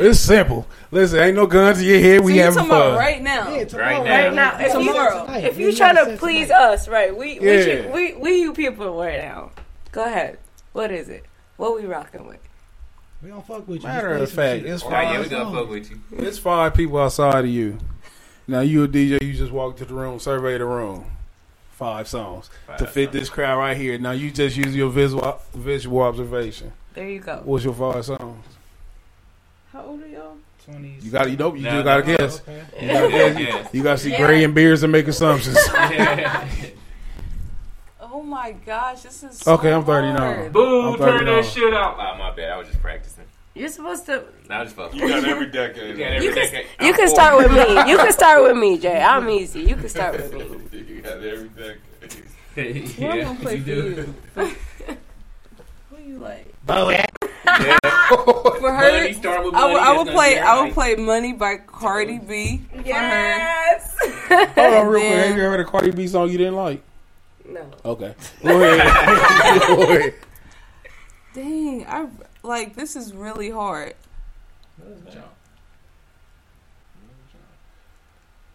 [0.00, 0.66] It's simple.
[0.90, 2.20] Listen, ain't no guns in your head.
[2.20, 2.98] So We you having talking about fun.
[2.98, 3.52] right now?
[3.54, 3.98] Yeah, tomorrow.
[3.98, 5.26] Right Right now, if Tomorrow.
[5.26, 5.44] Tonight.
[5.44, 6.62] if you gotta trying to please tonight.
[6.72, 7.14] us, right?
[7.14, 7.62] We we, Yeah.
[7.64, 9.50] should, we we you people right now.
[9.92, 10.38] Go ahead.
[10.72, 11.26] What is it?
[11.58, 12.38] What we rocking with?
[13.24, 13.88] We don't fuck with you.
[13.88, 14.70] Matter Just of fact, shit.
[14.70, 15.30] it's oh, yeah, we five.
[15.30, 15.98] gonna fuck with you.
[16.12, 17.78] It's five people outside of you.
[18.46, 19.22] Now you a DJ.
[19.22, 21.06] You just walk to the room, survey the room.
[21.72, 23.12] Five songs to fit songs.
[23.18, 23.96] this crowd right here.
[23.98, 26.72] Now you just use your visual visual observation.
[26.92, 27.40] There you go.
[27.44, 28.44] What's your five songs?
[29.72, 30.36] How old are y'all?
[30.68, 31.02] 20s.
[31.02, 32.40] You got to you know you No, just got to no, guess.
[32.42, 32.62] Okay.
[32.80, 33.38] You got to Yeah, guess.
[33.40, 33.68] yeah.
[33.72, 34.26] You got to see Yeah.
[34.26, 35.56] gray and beards and make assumptions.
[38.16, 40.16] Oh my gosh, this is so Okay, I'm 39.
[40.16, 40.52] hard.
[40.52, 41.96] Boo, I'm turn that shit off.
[41.98, 42.50] Oh, my bad.
[42.52, 43.13] I was just practicing.
[43.54, 44.24] You're supposed to.
[44.48, 44.98] Now I just fucking.
[44.98, 45.96] You got every decade.
[45.96, 46.66] You got every You can, decade.
[46.80, 47.14] you I'm can four.
[47.14, 47.90] start with me.
[47.90, 49.00] You can start with me, Jay.
[49.00, 49.60] I'm easy.
[49.60, 50.40] You can start with me.
[50.88, 51.80] You got every decade.
[52.54, 54.14] What am I yeah, gonna play you for do.
[54.42, 54.56] you?
[55.90, 56.52] Who you like?
[56.68, 57.06] Yeah.
[58.08, 60.38] For her, Money, start with I would, money, I would play.
[60.38, 62.58] I would play "Money" by Cardi B.
[62.70, 62.82] For her.
[62.86, 63.96] Yes.
[64.28, 65.12] Hold on, real quick.
[65.26, 66.82] Have you ever heard a Cardi B song you didn't like?
[67.48, 67.70] no.
[67.84, 68.14] Okay.
[68.42, 69.60] Go ahead.
[69.66, 70.14] Go ahead.
[71.34, 72.06] Dang, I
[72.44, 73.94] like this is really hard.
[75.12, 75.24] Jump.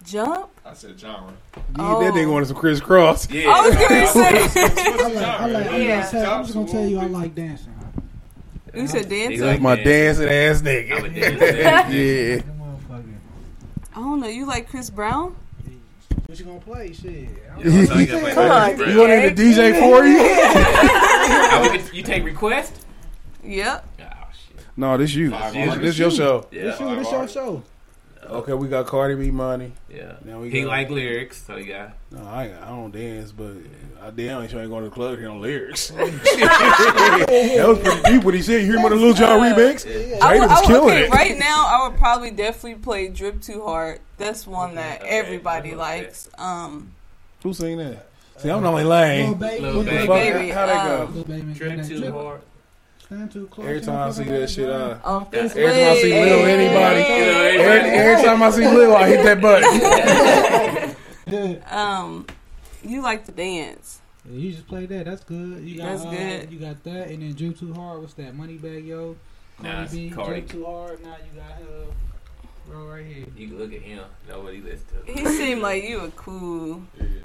[0.06, 0.50] Jump?
[0.66, 1.34] I said genre.
[1.56, 2.04] You Oh.
[2.04, 3.30] That nigga wanted some crisscross.
[3.30, 3.50] Yeah.
[3.50, 4.22] I was gonna I say.
[4.22, 6.12] like, I like, I'm, Yeah.
[6.12, 7.74] gonna I'm just gonna tell you I like dancing.
[8.74, 9.46] you said He dancing.
[9.46, 10.26] like My dancing.
[10.28, 11.16] dancing ass I'm a nigga.
[11.16, 11.94] dancer.
[11.94, 12.38] yeah.
[12.46, 13.14] That motherfucker.
[13.92, 14.28] I don't know.
[14.28, 15.36] You like Chris Brown?
[16.26, 16.94] What you gonna play?
[16.94, 17.14] Shit.
[17.14, 20.20] Yeah, you gotta play Come on, You want me to DJ for you?
[20.22, 22.86] I would- You take request?
[23.44, 23.86] Yep.
[24.02, 24.66] Oh shit.
[24.78, 25.32] No, this you.
[25.32, 25.82] Five This, artists.
[25.82, 26.48] this your show.
[26.52, 26.90] This Yeah.
[26.90, 27.64] you, this your show.
[28.26, 29.72] Okay, we got Cardi B money.
[29.90, 30.14] Yeah.
[30.24, 31.92] Now we He got- like lyrics, so yeah.
[32.12, 33.54] No, I, I don't dance, but
[34.04, 35.88] I damn sure ain't trying to the club to hear no lyrics.
[35.90, 38.62] that was pretty deep what he said.
[38.62, 39.86] You hear him on the Lil Jon remix?
[40.22, 41.10] I Jada would, was I would, killing okay, it.
[41.12, 45.10] right now, I would probably definitely play "Drip Too Hard." That's one that okay.
[45.10, 45.78] everybody Okay.
[45.78, 46.30] likes.
[46.38, 46.92] Um,
[47.42, 48.06] Who sing that?
[48.38, 49.34] See, I'm the only Little lane.
[49.36, 49.62] baby.
[49.62, 50.08] Little Little baby.
[50.08, 51.04] Fuck, Baby, How that go?
[51.06, 51.54] um, baby.
[51.54, 52.42] Drip too hard.
[53.10, 53.68] Stand too close.
[53.68, 56.30] Every time I see that shit, uh, off this every time I see way.
[56.30, 57.58] Lil anybody, Hey.
[57.58, 60.96] every, every time I see Lil, I hit that button.
[61.70, 62.26] Um,
[62.84, 64.02] you like to dance?
[64.28, 65.06] You just play that.
[65.06, 65.64] That's good.
[65.64, 66.52] You got, That's uh, good.
[66.52, 68.02] You got that, and then Drip Too Hard.
[68.02, 68.36] What's that?
[68.36, 69.16] Moneybagg Yo.
[69.62, 70.10] Cardi Nah, it's B.
[70.10, 70.42] Cardi.
[70.42, 71.04] Drip Too Hard.
[71.04, 71.86] Now you got uh,
[72.68, 73.26] bro right here.
[73.38, 74.04] You can look at him.
[74.28, 75.28] Nobody listens to He him.
[75.34, 76.82] seemed like you were cool.
[76.98, 77.20] Yeah, yeah,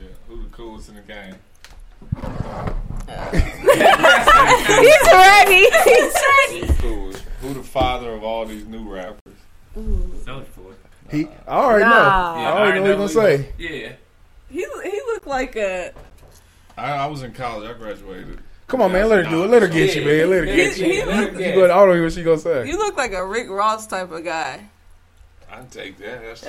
[0.00, 0.06] yeah.
[0.28, 1.34] Who the coolest in the game?
[3.78, 5.70] He's ready.
[5.84, 6.60] He's ready.
[6.60, 7.24] Who the coolest?
[7.40, 9.20] Who the father of all these new rappers?
[9.76, 10.72] Soulja Boy.
[11.10, 11.90] He, I already know.
[11.90, 12.34] Nah.
[12.36, 13.52] I already know what he gonna say.
[13.58, 13.92] Yeah.
[14.50, 15.92] He he looked like a
[16.76, 17.68] I, I was in college.
[17.68, 18.40] I graduated.
[18.66, 19.08] Come on, man.
[19.08, 19.48] Let her do it.
[19.50, 20.30] Let her get you, man.
[20.30, 20.84] Let her get you.
[20.84, 21.04] He- he You,
[21.50, 22.66] you go, I don't know what she gonna say.
[22.68, 24.68] you look like a Rick Ross type of guy.
[25.50, 26.20] I can take that.
[26.22, 26.42] That's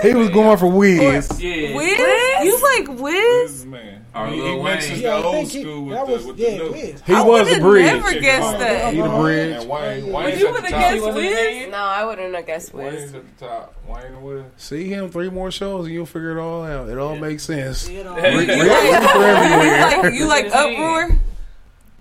[0.02, 1.28] He was going for Wiz.
[1.42, 1.74] Yeah.
[1.76, 1.98] Wiz?
[2.44, 3.02] You like Wiz?
[3.02, 4.04] Wiz, man.
[4.14, 4.64] Or he, Lil he Wayne.
[4.74, 6.70] mixes the old school with that the, was with yeah, the new.
[6.72, 7.02] Wiz.
[7.04, 7.84] He I was the would've bridge.
[7.86, 8.94] never guessed that.
[8.94, 9.56] He the bridge.
[9.60, 10.12] And Wayne, Yeah.
[10.12, 11.68] Wayne's You at would the have guessed Wiz?
[11.70, 13.14] No, I wouldn't have guessed Wayne's Wiz.
[13.14, 13.74] at the top.
[13.88, 14.44] Wayne Wiz.
[14.56, 16.88] See him three more shows and you'll figure it all out.
[16.88, 17.88] It all makes sense.
[17.88, 20.02] You know, Rick- Rick- You Rick for everywhere.
[20.02, 21.10] like, you like Uproar?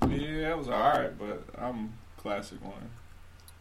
[0.07, 2.73] Yeah, that was alright, but I'm classic one.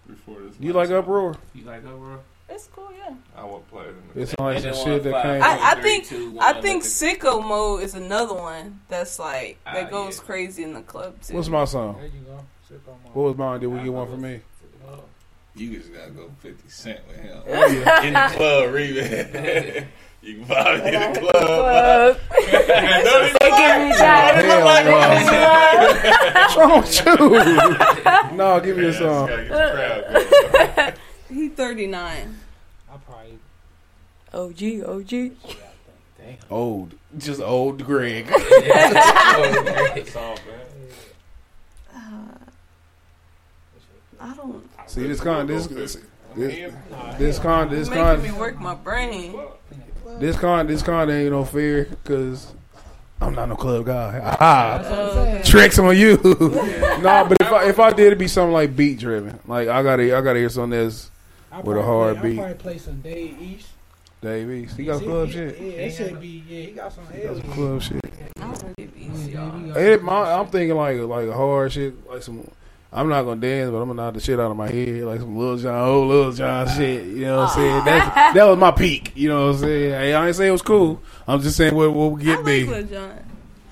[0.06, 1.36] Before this, You last like Uproar?
[1.54, 2.20] You like Uproar?
[2.48, 3.14] It's cool, yeah.
[3.36, 5.42] I would play it in the It's like some shit that came.
[5.42, 9.90] I, I think two, I think Sicko Mode is another one that's like that Ah,
[9.90, 10.24] goes yeah.
[10.24, 11.34] crazy in the club too.
[11.36, 11.96] What's my song?
[11.96, 12.38] there you go.
[12.70, 13.14] Sicko mode.
[13.14, 13.60] What was mine?
[13.60, 14.40] Did we get one for me?
[15.56, 17.40] You just gotta go 50 Cent with him.
[17.46, 18.02] Oh, yeah.
[18.02, 19.86] in the club, remix.
[20.22, 21.46] you can buy it in the club.
[21.46, 22.16] Club.
[22.34, 24.44] They give me that.
[24.44, 24.64] Hell
[26.56, 26.68] no.
[26.80, 28.36] What's wrong with you?
[28.36, 29.26] no, give me a Yeah, song.
[29.28, 29.54] just gotta get the
[30.74, 30.94] crowd
[31.28, 31.40] going.
[31.40, 32.38] He 39.
[32.90, 33.38] I probably
[34.32, 35.12] OG, OG.
[36.50, 36.94] Old.
[37.18, 38.26] Just old Greg.
[38.26, 38.38] Song,
[40.46, 40.63] man.
[44.24, 44.64] I don't.
[44.86, 45.98] See, this con, this, this,
[46.34, 46.76] this, Him?
[47.18, 49.38] this con, this making me work my brain.
[50.18, 52.54] this con, this con ain't no fair because
[53.20, 54.20] I'm not no club guy.
[54.40, 55.42] Ah, that's what I'm saying.
[55.44, 56.16] tricks on you.
[57.02, 59.38] nah, but if I if I did, it'd be something like beat driven.
[59.46, 61.10] Like I gotta I gotta hear something that's
[61.52, 62.38] I With a hard play, beat.
[62.38, 63.68] I probably play some Dave East.
[64.22, 64.76] Dave East.
[64.78, 65.60] He got See, club he- shit.
[65.60, 66.42] Yeah, it should be.
[66.48, 68.04] Yeah, he got some He got some club shit.
[68.40, 69.32] I was gonna give easy.
[69.32, 72.48] Yeah, It, my, I'm thinking like like hard shit, like some.
[72.94, 75.18] I'm not gonna dance, but I'm gonna knock the shit out of my head, like
[75.20, 77.04] some Lil Jon, old Lil Jon shit.
[77.04, 77.74] You know what I'm saying?
[77.80, 77.84] Oh.
[77.84, 79.12] That's, that was my peak.
[79.16, 79.90] You know what I'm saying?
[79.90, 81.02] Hey, I ain't say it was cool.
[81.26, 82.64] I'm just saying what what would I get like me.
[82.64, 83.18] Lil Jon.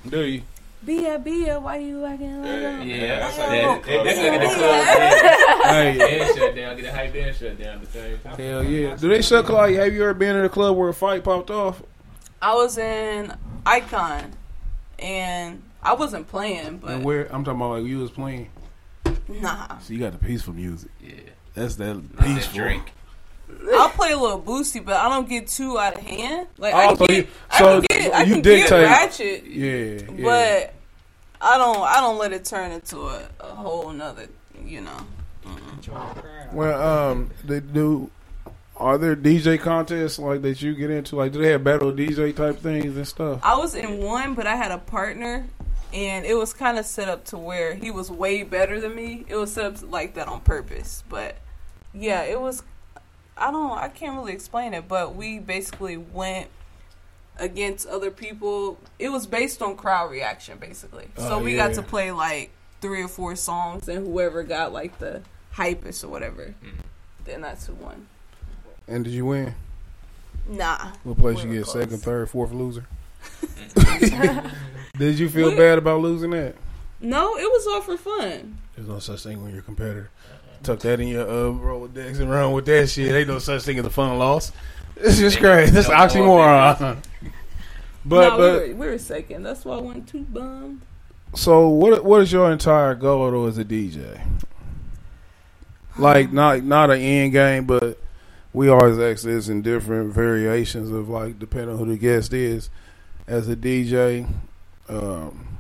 [0.09, 0.43] Do you?
[0.85, 2.85] Bia, Bia, why you acting like Yeah, that?
[2.87, 5.73] Yeah, that's that- how you that- go that's like the club.
[5.73, 8.37] Hey, And shut down, get a hype and shut down at the same time.
[8.37, 8.97] hell yeah.
[8.97, 9.77] Do they shut like?
[9.77, 11.81] Have you ever been in a club where a fight popped off?
[12.41, 13.33] I was in
[13.65, 14.33] Icon,
[14.99, 17.33] and I wasn't playing, but And where?
[17.33, 18.51] I'm talking about like you was playing.
[19.29, 19.79] Nah.
[19.79, 20.91] So you got the peaceful music.
[21.01, 21.13] Yeah.
[21.55, 22.59] That's that That's peaceful.
[22.59, 22.93] Drake.
[23.75, 26.47] I'll play a little boosty, but I don't get too out of hand.
[26.59, 28.69] Like Oh, I so can you- get, I so can get, I you can dictate.
[28.71, 29.75] get ratchet, Yeah,
[30.17, 30.25] yeah.
[30.25, 30.75] but
[31.41, 34.29] I don't, I don't let it turn into a, a whole nother,
[34.65, 34.97] you know.
[36.53, 38.11] Well, um, they do.
[38.77, 41.17] Are there DJ contests like that you get into?
[41.17, 43.41] Like, do they have battle DJ type things and stuff?
[43.43, 45.47] I was in one, but I had a partner,
[45.93, 49.25] and it was kind of set up to where he was way better than me.
[49.29, 51.37] It was set up like that on purpose, but
[51.93, 52.63] yeah, it was.
[53.37, 53.73] I don't.
[53.73, 56.49] I can't really explain it, but we basically went
[57.39, 58.79] against other people.
[58.99, 61.09] It was based on crowd reaction, basically.
[61.17, 61.69] So Oh, we yeah.
[61.69, 62.51] got to play like
[62.81, 65.23] three or four songs, and whoever got like the
[65.55, 66.81] hypest or whatever, mm-hmm.
[67.25, 68.07] then that's who won.
[68.89, 69.55] And did you win?
[70.49, 71.65] Nah, What place We you get?
[71.65, 71.83] close.
[71.85, 72.87] Second, third, fourth loser.
[74.99, 76.55] did you feel We- bad about losing that?
[77.01, 78.59] no, it was all for fun.
[78.77, 80.11] There's no such thing when you're a competitor.
[80.63, 83.13] Tuck that in your uh, Rolodex and run with that shit.
[83.13, 84.53] Ain't no such thing as a fun loss.
[84.97, 85.73] It's just crazy.
[85.73, 87.03] That's No oxymoron.
[88.05, 89.43] But no, but we, were, we were second.
[89.45, 90.83] That's why I went too bummed.
[91.35, 94.21] So what what is your entire goal though as a DJ?
[95.99, 97.99] Like not not an end game, but
[98.53, 102.71] we always ask this in different variations of like depending on who the guest is.
[103.27, 104.29] As a DJ,
[104.89, 105.59] um,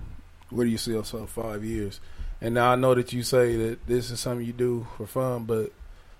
[0.50, 2.00] where do you see yourself five years?
[2.40, 5.44] And now I know that you say that this is something you do for fun,
[5.44, 5.72] but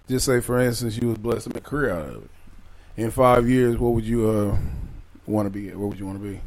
[0.08, 2.30] just say for instance you was blessed to make a career out of it.
[2.96, 4.56] In five years, what would you uh,
[5.26, 5.70] want to be?
[5.70, 6.40] Where would you want to be?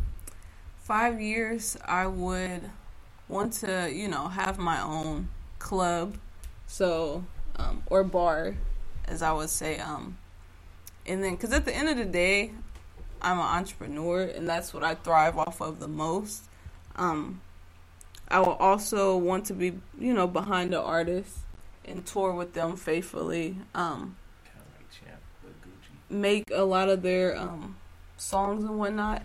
[0.78, 2.70] Five years, I would
[3.28, 6.18] want to, you know, have my own club,
[6.68, 7.26] so
[7.56, 8.56] um, or bar,
[9.06, 9.80] as I would say.
[9.80, 10.18] Um,
[11.08, 12.52] and then, because at the end of the day,
[13.22, 16.44] I'm an entrepreneur, and that's what I thrive off of the most.
[16.96, 17.42] Um,
[18.28, 21.40] I will also want to be, you know, behind the artist
[21.84, 23.58] and tour with them faithfully.
[23.74, 24.18] Um,
[26.10, 27.78] make a lot of their um,
[28.18, 29.24] songs and whatnot.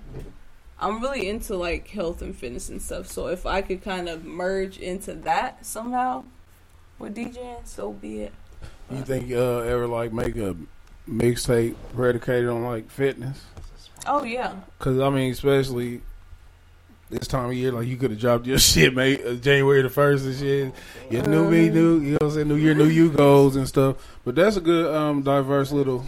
[0.79, 3.07] I'm really into like health and fitness and stuff.
[3.07, 6.25] So if I could kind of merge into that somehow
[6.99, 8.33] with DJing, so be it.
[8.91, 10.57] You think uh, ever like make a
[11.09, 13.45] mixtape predicated on like fitness?
[14.07, 16.01] Oh yeah, Because I mean, especially
[17.11, 19.91] this time of year, like you could have dropped your shit, mate, uh, January the
[19.91, 20.75] first and shit.
[21.11, 23.67] Your new me, new you know what I'm saying, new year, new you goals and
[23.69, 23.97] stuff.
[24.25, 26.05] But that's a good, um, diverse little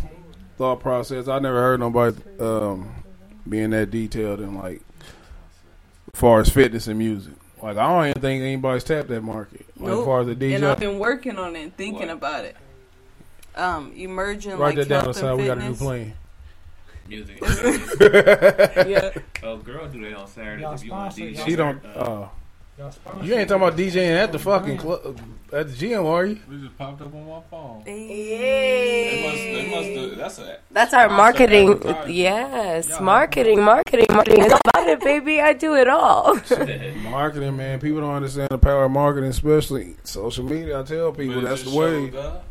[0.59, 1.29] thought process.
[1.29, 2.91] I never heard nobody um,
[3.49, 4.81] being that detailed in like,
[6.15, 7.35] as far as fitness and music.
[7.63, 9.67] Like I don't even think anybody's tapped that market.
[9.77, 10.01] Like, Nope.
[10.01, 12.17] as far as the DJ, and I've been working on it and thinking What?
[12.17, 12.57] about it.
[13.57, 15.31] um, emerging Write like that down health aside.
[15.31, 16.15] and We got a new plan.
[17.09, 17.39] Music.
[18.87, 19.11] Yeah,
[19.43, 21.45] oh, girl, do that on Saturdays Y'all if you want to sponsor, DJ.
[21.45, 21.85] She don't.
[21.85, 22.29] Uh, Uh,
[22.79, 25.19] Y'all sponsor you ain't talking about DJing at the fucking club
[25.53, 26.39] at the gym, are you?
[26.49, 27.83] We just popped up on my phone.
[27.85, 29.23] They Yay.
[29.27, 31.73] must, they must do, that's a, That's our marketing.
[31.73, 32.15] advertising.
[32.15, 32.99] Yes, Yeah.
[33.01, 34.45] marketing, marketing, marketing.
[34.45, 35.41] It's about it, baby.
[35.43, 36.37] I do it all.
[37.11, 37.79] Marketing, man.
[37.79, 40.81] People don't understand the power of marketing, especially social media.
[40.81, 42.11] I tell people that's the way.
[42.19, 42.47] up.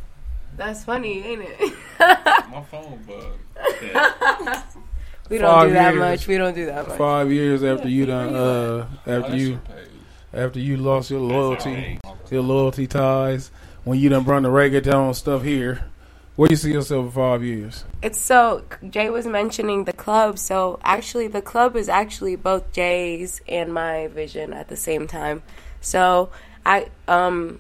[0.55, 1.73] That's funny, ain't it?
[1.99, 3.39] My phone bugged.
[5.29, 5.99] We don't Five do that years.
[5.99, 6.27] much.
[6.27, 6.97] We don't do that much.
[6.97, 9.59] Five years after you done, uh, after you,
[10.33, 13.51] after you lost your loyalty, your loyalty ties,
[13.83, 15.85] when you done run the reggaeton stuff here,
[16.35, 17.83] where do you see yourself in five years?
[18.01, 20.39] It's so Jay was mentioning the club.
[20.39, 25.43] So actually, the club is actually both Jay's and my vision at the same time.
[25.81, 26.29] So
[26.65, 27.59] I, um,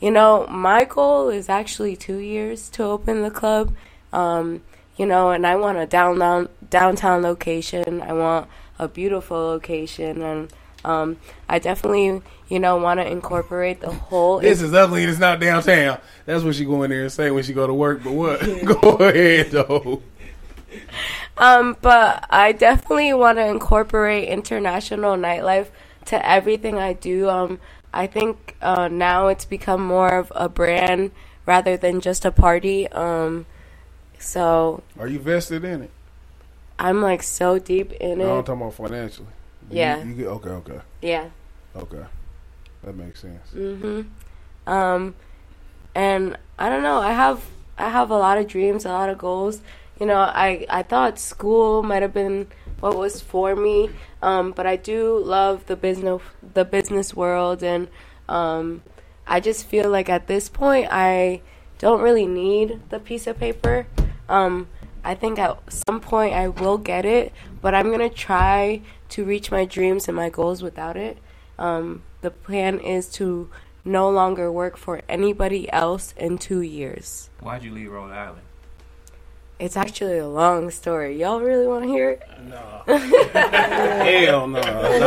[0.00, 3.74] you know, my goal is actually two years to open the club.
[4.12, 4.62] Um,
[5.00, 8.02] you know, and I want a downtown downtown location.
[8.02, 8.48] I want
[8.78, 10.52] a beautiful location, and
[10.84, 11.16] um,
[11.48, 12.20] I definitely,
[12.50, 14.40] you know, want to incorporate the whole.
[14.40, 16.00] This is ugly it's not downtown.
[16.26, 18.04] That's what she go in there and say when she go to work.
[18.04, 18.40] But what?
[18.66, 20.02] go ahead though.
[21.38, 25.68] Um, but I definitely want to incorporate international nightlife
[26.04, 27.26] to everything I do.
[27.30, 27.58] Um,
[27.94, 31.12] I think uh, now it's become more of a brand
[31.46, 32.86] rather than just a party.
[32.88, 33.46] Um,
[34.20, 35.90] so Are you vested in it?
[36.78, 38.46] I'm like so deep in No, I'm it.
[38.46, 39.28] talking about financially.
[39.70, 40.02] Yeah.
[40.02, 40.50] You, get okay.
[40.50, 40.80] Okay.
[41.02, 41.28] Yeah.
[41.76, 42.04] Okay.
[42.82, 43.50] That makes sense.
[43.54, 44.02] Mm-hmm.
[44.70, 45.14] Um,
[45.94, 46.98] and I don't know.
[46.98, 47.44] I have
[47.78, 49.60] I have a lot of dreams, a lot of goals.
[49.98, 52.46] You know, I I thought school might have been
[52.80, 53.90] what was for me,
[54.22, 56.22] um, but I do love the business
[56.54, 57.88] the business world, and
[58.28, 58.82] um,
[59.26, 61.42] I just feel like at this point I
[61.78, 63.86] don't really need the piece of paper.
[64.30, 64.68] Um,
[65.02, 65.58] I think at
[65.88, 70.16] some point I will get it, but I'm gonna try to reach my dreams and
[70.16, 71.18] my goals without it.
[71.58, 73.50] Um, the plan is to
[73.84, 77.28] no longer work for anybody else in two years.
[77.40, 78.42] Why'd you leave Rhode Island?
[79.60, 81.20] It's actually a long story.
[81.20, 82.22] Y'all really want to hear it?
[82.48, 82.56] No.
[82.86, 84.58] hell no.
[84.58, 85.00] Not,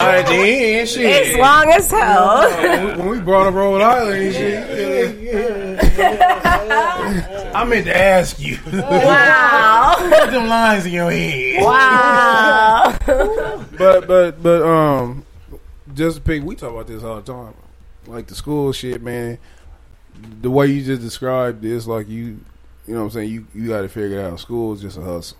[0.00, 1.04] at the shit.
[1.04, 2.50] It's long as hell.
[2.62, 5.96] When we- when we brought up Rhode Island and shit,
[7.54, 8.58] I meant to ask you.
[8.72, 9.94] wow.
[10.24, 11.62] Put them lines in your head.
[11.62, 12.96] Wow.
[13.76, 15.24] But but but um,
[15.94, 17.54] just to pick, we talk about this all the time.
[18.06, 19.36] Like the school shit, man.
[20.40, 22.40] The way you just described this, like you,
[22.86, 23.30] you know what I'm saying.
[23.30, 24.40] You you got to figure it out.
[24.40, 25.38] School is just a hustle.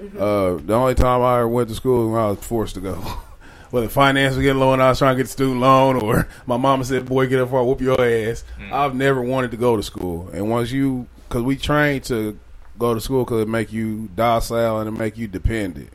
[0.00, 2.80] Uh, the only time I ever went to school was when I was forced to
[2.80, 2.94] go.
[3.70, 6.28] Whether finance was getting low and I was trying to get the student loan, or
[6.46, 9.56] my mama said, "Boy, get up for I whoop your ass." I've never wanted to
[9.56, 12.38] go to school, and once you, because we trained to
[12.78, 15.90] go to school because it make you docile and it make you dependent.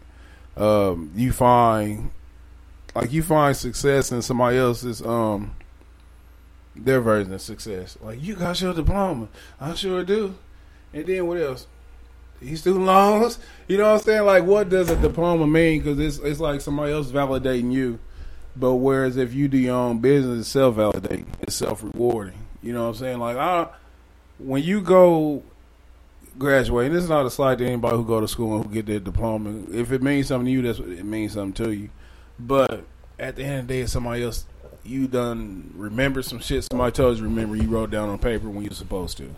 [0.57, 2.11] Um, you find,
[2.95, 5.55] like, you find success in somebody else's um
[6.75, 7.97] their version of success.
[8.01, 9.27] Like, you got your diploma,
[9.59, 10.35] I sure do.
[10.93, 11.67] And then what else?
[12.41, 13.39] These student loans.
[13.67, 14.25] You know what I'm saying?
[14.25, 15.79] Like, what does a diploma mean?
[15.79, 17.99] Because it's it's like somebody else validating you.
[18.55, 21.27] But whereas if you do your own business, it's self validating.
[21.41, 22.47] It's self rewarding.
[22.63, 23.19] You know what I'm saying?
[23.19, 23.67] Like, I
[24.39, 25.43] when you go
[26.37, 28.73] graduate, and this is not a slight to anybody who go to school and who
[28.73, 29.63] get their diploma.
[29.71, 31.89] If it means something to you, that's what it means something to you.
[32.39, 32.83] But
[33.19, 34.45] at the end of the day, it's somebody else.
[34.83, 37.55] You done remember some shit somebody told you remember.
[37.55, 39.35] You wrote down on paper when you're supposed to.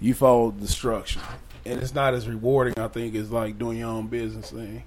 [0.00, 1.20] You follow the structure,
[1.66, 2.78] and it's not as rewarding.
[2.78, 4.84] I think as like doing your own business thing.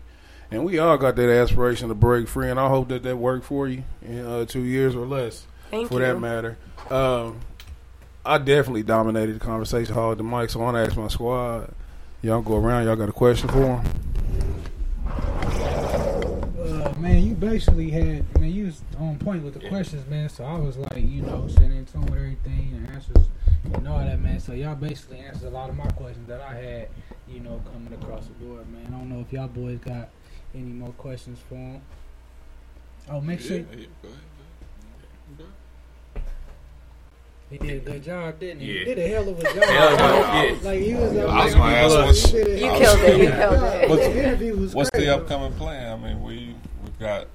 [0.51, 3.45] And we all got that aspiration to break free, and I hope that that worked
[3.45, 5.99] for you in uh, two years or less, Thank for you.
[6.01, 6.57] that matter.
[6.89, 7.39] Um,
[8.25, 11.73] I definitely dominated the conversation hard the mic, so I want to ask my squad.
[12.21, 12.85] Y'all go around.
[12.85, 13.85] Y'all got a question for him?
[16.59, 20.29] Uh, man, you basically had, man, you was on point with the questions, man.
[20.29, 23.25] So I was like, you know, sitting in tune with everything, the answers,
[23.63, 24.39] and all that, man.
[24.39, 26.87] So y'all basically answered a lot of my questions that I had,
[27.27, 28.85] you know, coming across the board, man.
[28.87, 30.09] I don't know if y'all boys got
[30.53, 31.81] any more questions for him.
[33.09, 34.19] Oh, make sure Yeah, yeah, go ahead.
[35.37, 36.25] Go ahead.
[37.49, 38.71] he did a good job, didn't he?
[38.73, 38.79] Yeah.
[38.79, 39.53] He did a hell of a job.
[39.55, 40.03] Hell of a-
[40.53, 40.57] yeah.
[40.63, 41.17] Like he was.
[41.17, 43.17] I was gonna ask what's, he did a- You killed it.
[43.21, 43.89] You killed it.
[43.89, 45.91] What's- the was what's the upcoming plan?
[45.99, 47.27] I mean, we we've got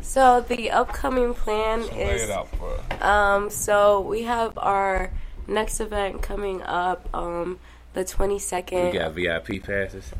[0.00, 3.02] So the upcoming plan so lay is it out for us.
[3.02, 5.10] Um, so we have our
[5.46, 7.58] next event coming up, um,
[7.94, 8.92] the 22nd.
[8.92, 10.12] We got VIP passes.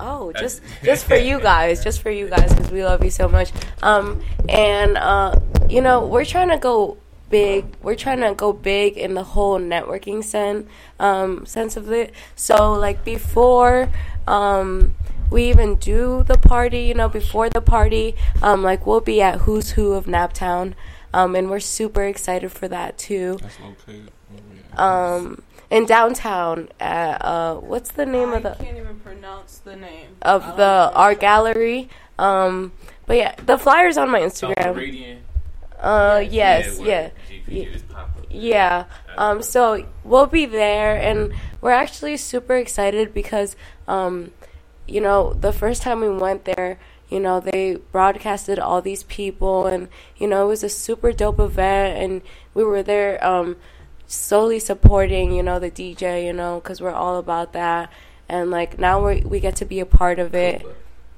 [0.00, 3.28] Oh, just just for you guys, just for you guys, because we love you so
[3.28, 3.52] much.
[3.82, 6.96] Um, and uh, you know, we're trying to go
[7.30, 7.64] big.
[7.82, 10.66] We're trying to go big in the whole networking sen-
[10.98, 12.12] um, sense of it.
[12.36, 13.90] So like before.
[14.26, 14.94] Um,
[15.30, 19.40] we even do the party, you know, before the party, um, like we'll be at
[19.40, 20.74] Who's Who of Naptown,
[21.12, 23.38] um, and we're super excited for that too.
[23.40, 24.10] That's located.
[24.28, 24.78] where we at?
[24.78, 29.58] Um, in downtown, at, uh, what's the name I of the I can't even pronounce
[29.58, 31.88] the name of I the don't art gallery?
[32.18, 32.72] Um,
[33.06, 34.74] but yeah, the flyers on my Instagram.
[34.74, 35.22] Meridian.
[35.78, 37.10] Uh, yes, where yeah.
[37.28, 38.26] GP just pop up.
[38.30, 38.84] Yeah.
[39.18, 43.54] Um, so we'll be there, and we're actually super excited because,
[43.86, 44.32] um,
[44.86, 46.78] you know, the first time we went there,
[47.08, 51.38] you know, they broadcasted all these people, and you know, it was a super dope
[51.38, 52.22] event, and
[52.54, 53.56] we were there um,
[54.06, 57.92] solely supporting, you know, the DJ, you know, because we're all about that,
[58.28, 60.64] and like now we we get to be a part of it.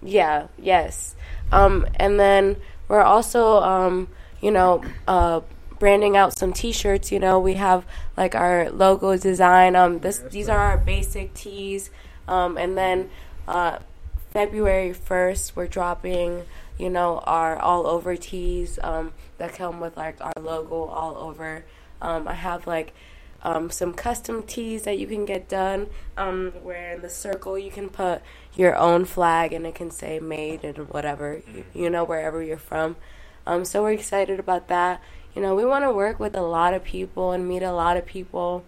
[0.02, 1.14] Yeah, yes.
[1.52, 2.56] Um, and then
[2.88, 4.08] we're also, um,
[4.40, 5.40] you know, uh,
[5.78, 7.10] branding out some T-shirts.
[7.10, 7.84] You know, we have
[8.16, 9.76] like our logo design.
[9.76, 11.90] Um, this these are our basic tees.
[12.28, 13.08] Um, and then
[13.48, 13.78] uh,
[14.30, 16.44] February first, we're dropping,
[16.78, 21.64] you know, our all over tees um, that come with like our logo all over.
[22.02, 22.92] Um, I have like
[23.42, 25.86] um, some custom tees that you can get done
[26.16, 28.20] um, where in the circle you can put
[28.54, 32.56] your own flag and it can say made and whatever you, you know wherever you're
[32.56, 32.96] from.
[33.46, 35.00] Um, so we're excited about that.
[35.34, 37.96] You know we want to work with a lot of people and meet a lot
[37.96, 38.64] of people.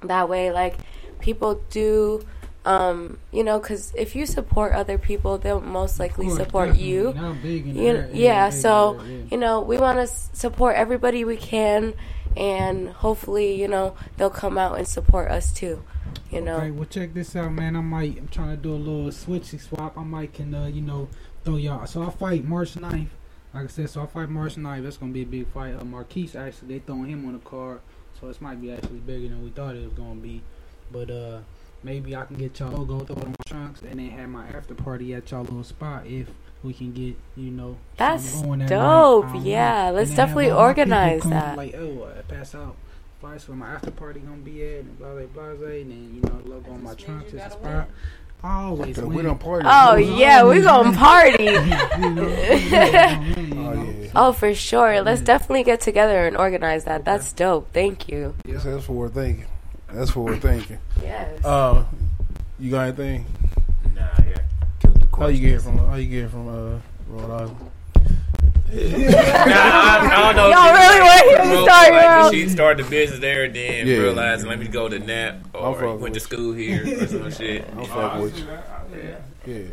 [0.00, 0.78] That way like
[1.20, 2.26] people do
[2.64, 7.08] um, you know because if you support other people they'll most likely course, support you
[7.10, 8.14] And big in you that.
[8.14, 9.16] yeah, so yeah.
[9.30, 11.94] you know we want to s- support everybody we can
[12.36, 15.82] and hopefully you know they'll come out and support us too
[16.30, 17.74] you know Okay, well check this out, man.
[17.76, 19.96] I might I'm trying to do a little switchy swap.
[19.98, 21.08] I might can uh, you know
[21.44, 21.86] throw y'all.
[21.86, 23.08] So I fight March 9th.
[23.54, 24.82] Like I said, so I fight March 9th.
[24.82, 25.74] That's gonna be a big fight.
[25.78, 27.80] Uh, Marquise actually they throwing him on the card,
[28.18, 30.42] so this might be actually bigger than we thought it was gonna be.
[30.90, 31.38] But uh,
[31.82, 34.46] maybe I can get y'all logo throw it on my trunks and then have my
[34.48, 36.28] after party at y'all little spot if
[36.62, 37.76] we can get you know.
[37.96, 39.24] That's going that dope.
[39.24, 39.30] night.
[39.30, 39.50] I don't know.
[39.50, 41.56] Yeah, let's And then have definitely all my organize come, that.
[41.56, 42.76] Like oh, I pass out.
[43.20, 46.20] Flights where my after party gonna be at, and blah blah blah, and then you
[46.22, 47.62] know logo on my trunks you is a spot.
[47.62, 47.86] win.
[48.44, 49.66] I always We don't party.
[49.70, 55.20] oh Those yeah we gonna party You know, you Oh oh, oh for sure let's
[55.20, 59.46] definitely get together and organize that that's dope thank you Yes, that's what we're thinking.
[59.92, 60.78] That's what we're thinking.
[61.02, 61.84] yes Uh,
[62.58, 63.26] you got anything?
[63.94, 64.38] Nah, yeah.
[64.80, 65.78] Killed the How you get from?
[65.78, 66.78] How you get from uh,
[67.08, 67.56] Rhode Island?
[68.72, 70.48] Nah, I, I don't know.
[70.48, 72.32] Y'all really she- want him to start like, your?
[72.32, 73.96] She started the business there, and then Yeah.
[73.98, 77.68] realized let me go to Nap or went to school here or some shit.
[77.76, 78.46] I'm fucking with you.
[79.46, 79.64] Yeah,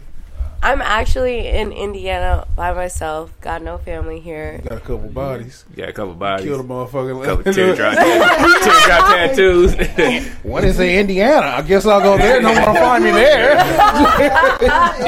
[0.61, 5.63] i'm actually in indiana by myself got no family here got a couple bodies.
[5.75, 6.45] Got a couple bodies.
[6.45, 7.23] Killed a motherfucker.
[7.23, 7.93] couple teardrop,
[8.63, 9.75] teardrop tattoos.
[10.43, 11.47] What is it, Indiana?
[11.47, 12.41] I guess I'll go there.
[12.41, 13.55] No one will find me there.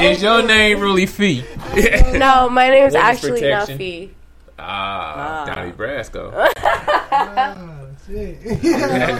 [0.00, 1.44] Is your name really Fee?
[2.12, 3.78] no my name's Witness actually not protection.
[3.78, 4.10] fee
[4.58, 6.30] Ah, Donnie Brasco.
[6.34, 7.56] Ah,
[8.06, 8.62] shit.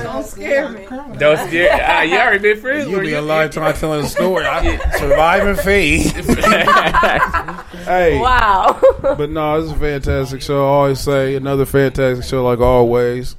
[0.02, 0.86] Don't scare me.
[1.18, 1.80] Don't scare.
[1.82, 2.88] Ah, you already been friends.
[2.88, 3.18] You'll with be her.
[3.18, 4.44] a lifetime telling a story.
[4.44, 5.98] I, surviving fee.
[7.84, 10.64] hey, wow but no, it's a fantastic show.
[10.64, 13.36] I always say another fantastic show, like always.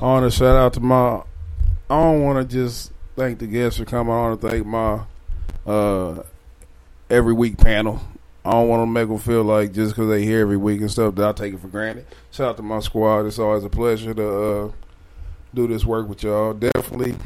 [0.00, 1.22] I want to shout out to my.
[1.88, 4.12] I don't want to just thank the guests for coming.
[4.12, 5.00] I want to thank my
[5.66, 6.22] uh,
[7.08, 8.00] every week panel.
[8.44, 10.90] I don't want to make them feel like just because they here every week and
[10.90, 12.06] stuff that I take it for granted.
[12.30, 13.26] Shout out to my squad.
[13.26, 14.72] It's always a pleasure to uh,
[15.56, 16.52] do this work with y'all.
[16.52, 17.16] Definitely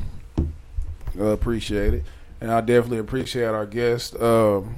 [1.18, 2.04] uh, appreciate it,
[2.40, 4.14] and I definitely appreciate our guest.
[4.20, 4.76] Um,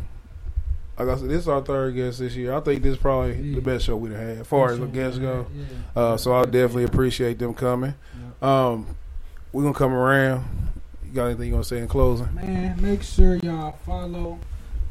[0.99, 2.55] like I said, this is our third guest this year.
[2.55, 3.55] I think this is probably Yeah.
[3.57, 5.47] the best show we've had as far as the guests go.
[5.55, 5.65] Yeah.
[6.01, 7.95] Uh, so I definitely appreciate them coming.
[8.41, 8.87] Um,
[9.53, 10.45] we're gonna come around.
[11.07, 12.35] You got anything you want to say in closing?
[12.35, 14.39] Man, make sure y'all follow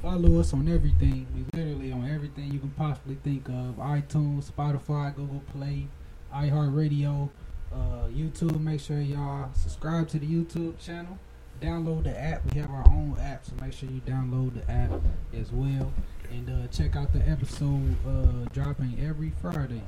[0.01, 1.25] follow us on everything.
[1.35, 5.87] We literally on everything you can possibly think of: iTunes, Spotify, Google Play,
[6.33, 7.29] iHeartRadio,
[7.73, 8.59] uh, YouTube.
[8.59, 11.17] Make sure y'all subscribe to the YouTube channel.
[11.61, 12.41] Download the app.
[12.53, 14.91] We have our own app, so make sure you download the app
[15.33, 15.91] as well.
[16.31, 19.83] And uh, check out the episode uh, dropping every Friday.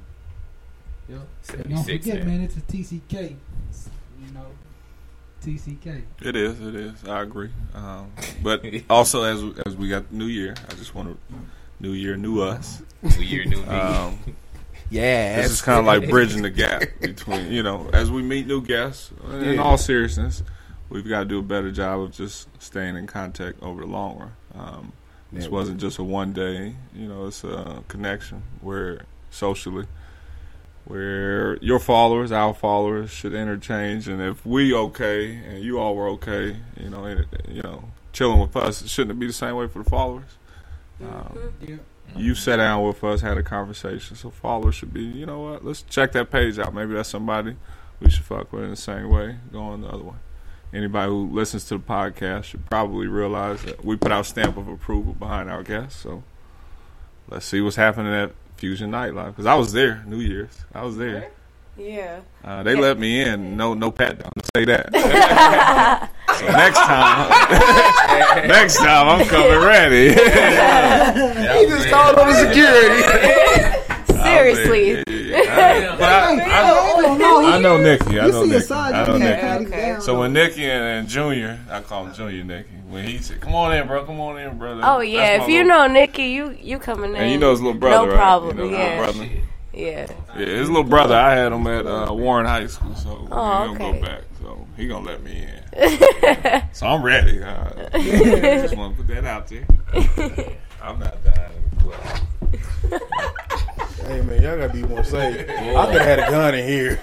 [1.09, 1.19] Yep.
[1.53, 2.27] And don't forget, man.
[2.27, 3.35] man, it's a TCK.
[4.25, 4.45] You know,
[5.43, 6.03] TCK.
[6.21, 6.61] It is.
[6.61, 7.03] It is.
[7.05, 7.49] I agree.
[7.73, 8.11] Um,
[8.41, 11.35] but also, as as we got New Year, I just want to
[11.79, 12.81] New Year, new us.
[13.01, 13.67] New year, new me.
[13.67, 14.19] Um,
[14.93, 18.47] Yeah, this is kind of like bridging the gap between you know as we meet
[18.47, 19.11] new guests.
[19.31, 19.61] In Yeah.
[19.61, 20.43] all seriousness,
[20.89, 24.19] we've got to do a better job of just staying in contact over the long
[24.19, 24.31] run.
[24.55, 24.93] Um,
[25.31, 25.49] this Yeah.
[25.51, 26.75] wasn't just a one day.
[26.93, 29.01] You know, it's a connection where
[29.31, 29.87] socially
[30.85, 36.09] where your followers, our followers, should interchange, and if we okay and you all were
[36.09, 37.07] okay, you know,
[37.47, 40.37] you know, chilling with us, shouldn't it be the same way for the followers?
[41.01, 41.75] Um, Yeah.
[42.15, 45.65] You sat down with us, had a conversation, so followers should be, you know what?
[45.65, 46.73] Let's check that page out.
[46.73, 47.55] Maybe that's somebody
[47.99, 50.15] we should fuck with in the same way, going the other way.
[50.73, 54.67] Anybody who listens to the podcast should probably realize that we put our stamp of
[54.67, 56.01] approval behind our guests.
[56.01, 56.23] So
[57.29, 60.65] let's see what's happening at Fusion Nightlife because I was there New Year's.
[60.73, 61.29] I was there.
[61.77, 62.21] Yeah.
[62.43, 63.55] Uh, they let me in.
[63.57, 64.31] No, no pat down.
[64.37, 66.09] to Say that.
[66.39, 67.29] so next time,
[68.47, 70.09] next time I'm coming ready.
[71.53, 73.03] He just called on the security.
[74.23, 75.03] Seriously.
[75.29, 75.95] Yeah.
[75.97, 78.19] But I, I, I know Nikki.
[78.19, 78.73] I know see Nikki.
[78.73, 79.41] I know Nikki.
[79.41, 79.97] pat Okay.
[79.99, 82.69] So when Nikki and, and Junior, I call him Junior Nikki.
[82.89, 84.05] When he said, "Come on in, bro.
[84.05, 87.15] Come on in, brother." Oh yeah, if you little- know Nikki, you you coming in.
[87.17, 88.17] and you know his little brother, No right?
[88.17, 88.57] problem.
[88.59, 88.97] You know his yeah.
[88.97, 89.29] brother.
[89.73, 90.07] Yeah.
[90.37, 91.15] Yeah, his little brother.
[91.15, 93.91] I had him at uh, Warren High School, so we Oh, gonna okay.
[93.99, 94.21] go back.
[94.41, 95.62] So he gonna let me in.
[96.71, 97.41] so I'm ready.
[97.53, 97.89] Uh,
[98.61, 99.65] just want to put that out there.
[100.81, 103.01] I'm not dying in the club.
[104.05, 105.49] Hey man, y'all gotta be more safe.
[105.49, 106.99] I could have had a gun in here.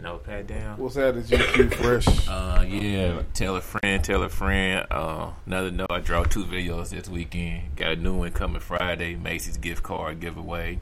[0.00, 0.78] No pat down.
[0.78, 1.16] What's that?
[1.16, 2.28] Is GQ fresh?
[2.28, 3.22] Uh, yeah.
[3.34, 4.04] Tell a friend.
[4.04, 4.86] Tell a friend.
[4.90, 5.90] Uh, another note.
[5.90, 7.74] I draw two videos this weekend.
[7.74, 9.16] Got a new one coming Friday.
[9.16, 10.80] Macy's gift card giveaway.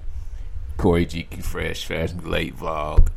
[0.76, 3.08] Corey GQ Fresh Fashion Late vlog.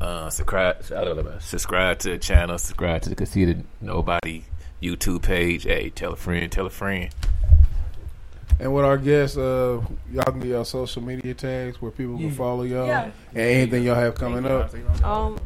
[0.00, 0.76] Uh, subscribe.
[0.96, 2.56] I don't know, subscribe to the channel.
[2.58, 4.44] Subscribe to the Conceited Knowbody
[4.82, 5.64] YouTube page.
[5.64, 6.50] Hey, tell a friend.
[6.50, 7.10] Tell a friend.
[8.60, 9.80] And with our guests, uh,
[10.12, 13.10] y'all can get y'all social media tags where people can follow y'all Yeah.
[13.30, 14.72] and anything y'all have coming up.
[15.04, 15.38] Um,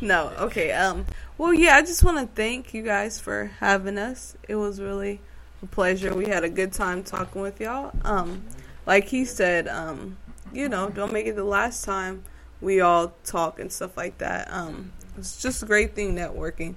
[0.00, 0.72] no, okay.
[0.72, 1.06] Um,
[1.38, 4.36] well, yeah, I just want to thank you guys for having us.
[4.46, 5.20] It was really
[5.62, 6.14] a pleasure.
[6.14, 7.92] We had a good time talking with y'all.
[8.04, 8.44] Um,
[8.86, 10.18] like he said, um,
[10.52, 12.24] you know, don't make it the last time
[12.60, 14.48] we all talk and stuff like that.
[14.50, 16.74] Um, it's just a great thing networking.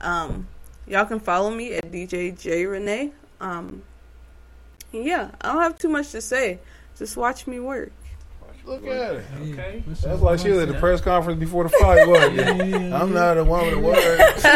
[0.00, 0.48] Um,
[0.86, 3.12] y'all can follow me at DJ J Renee.
[3.40, 3.82] Um,
[4.92, 6.58] yeah, I don't have too much to say.
[6.96, 7.92] Just watch me work.
[8.64, 9.24] Look at it.
[9.42, 9.84] Okay.
[9.86, 12.92] That's like she was at the press conference before the fight, wasn't it?
[12.92, 14.46] I'm not a woman of words.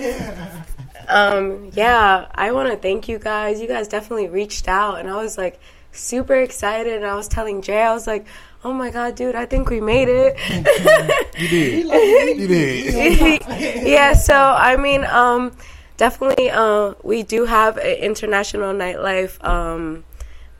[1.08, 3.60] Um, yeah, I want to thank you guys.
[3.60, 5.60] You guys definitely reached out, and I was like
[5.92, 6.94] super excited.
[6.94, 8.26] And I was telling Jay, I was like,
[8.64, 10.36] "Oh my god, dude, I think we made it."
[11.36, 12.38] You did.
[12.38, 13.42] You did.
[13.86, 15.52] yeah, so I mean, um,
[15.98, 20.04] definitely, uh, we do have an international nightlife um,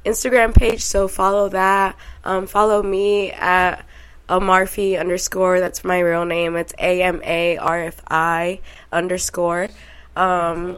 [0.05, 1.97] Instagram page, so follow that.
[2.24, 3.86] Um, follow me at
[4.28, 5.60] Amarfi underscore.
[5.60, 6.56] That's my real name.
[6.56, 8.60] It's A M A R F I
[8.93, 9.68] underscore.
[10.14, 10.77] Um,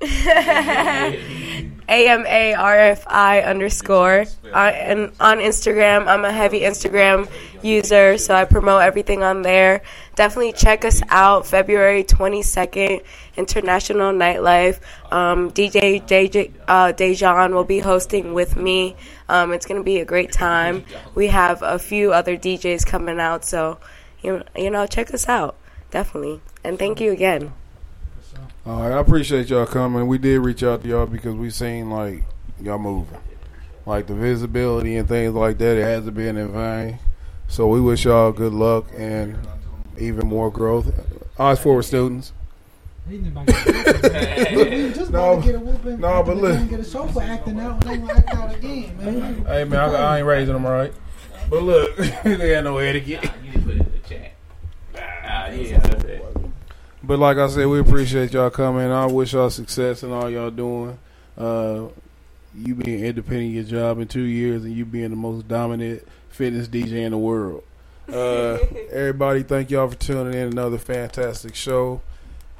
[1.90, 4.24] A M A R F I underscore.
[4.54, 7.28] I, and on Instagram, I'm a heavy Instagram
[7.62, 9.82] user, so I promote everything on there.
[10.14, 11.46] Definitely check us out.
[11.46, 13.02] February 22nd,
[13.36, 14.80] International Nightlife.
[15.10, 18.96] Um, DJ uh, Dejan will be hosting with me.
[19.28, 20.84] Um, it's gonna be a great time.
[21.14, 23.78] We have a few other DJs coming out, so
[24.22, 25.56] you you know check us out
[25.90, 26.40] definitely.
[26.64, 27.52] And thank you again.
[28.66, 30.06] All right, I appreciate y'all coming.
[30.06, 32.24] We did reach out to y'all because we seen like
[32.60, 33.18] y'all moving,
[33.86, 35.76] like the visibility and things like that.
[35.78, 36.98] It hasn't been in vain.
[37.48, 39.38] So we wish y'all good luck and
[39.98, 40.92] even more growth.
[41.38, 42.32] Eyes forward, students.
[43.10, 44.92] Ain't nobody get a whooping.
[44.92, 46.00] Just No, about to get a whooping.
[46.00, 46.68] no, but look.
[46.68, 49.44] Get a show for acting out, and they gonna act out again, man.
[49.46, 50.92] Hey man, I, I ain't raising them right.
[51.48, 53.24] But look, they got no etiquette.
[53.42, 54.32] You need to put it in the chat.
[55.24, 55.78] Ah, yeah.
[55.78, 56.29] That's it.
[57.02, 58.90] But like I said, we appreciate y'all coming.
[58.90, 60.98] I wish y'all success in all y'all doing.
[61.36, 61.86] Uh,
[62.54, 66.06] you being independent of your job in two years, and you being the most dominant
[66.28, 67.64] fitness DJ in the world.
[68.08, 68.58] Uh,
[68.90, 70.48] everybody, thank y'all for tuning in.
[70.48, 72.02] Another fantastic show.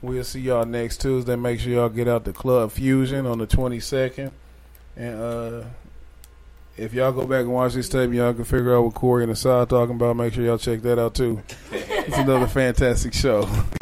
[0.01, 1.37] We'll see y'all next Tuesday.
[1.37, 4.33] Make sure y'all get out to Club Fusion on the twenty second.
[4.97, 5.65] And uh,
[6.79, 9.33] if y'all go back and watch this tape, y'all can figure out what Corey and
[9.33, 10.17] Asad talking about.
[10.17, 11.43] Make sure y'all check that out too.
[11.71, 13.47] It's another fantastic show.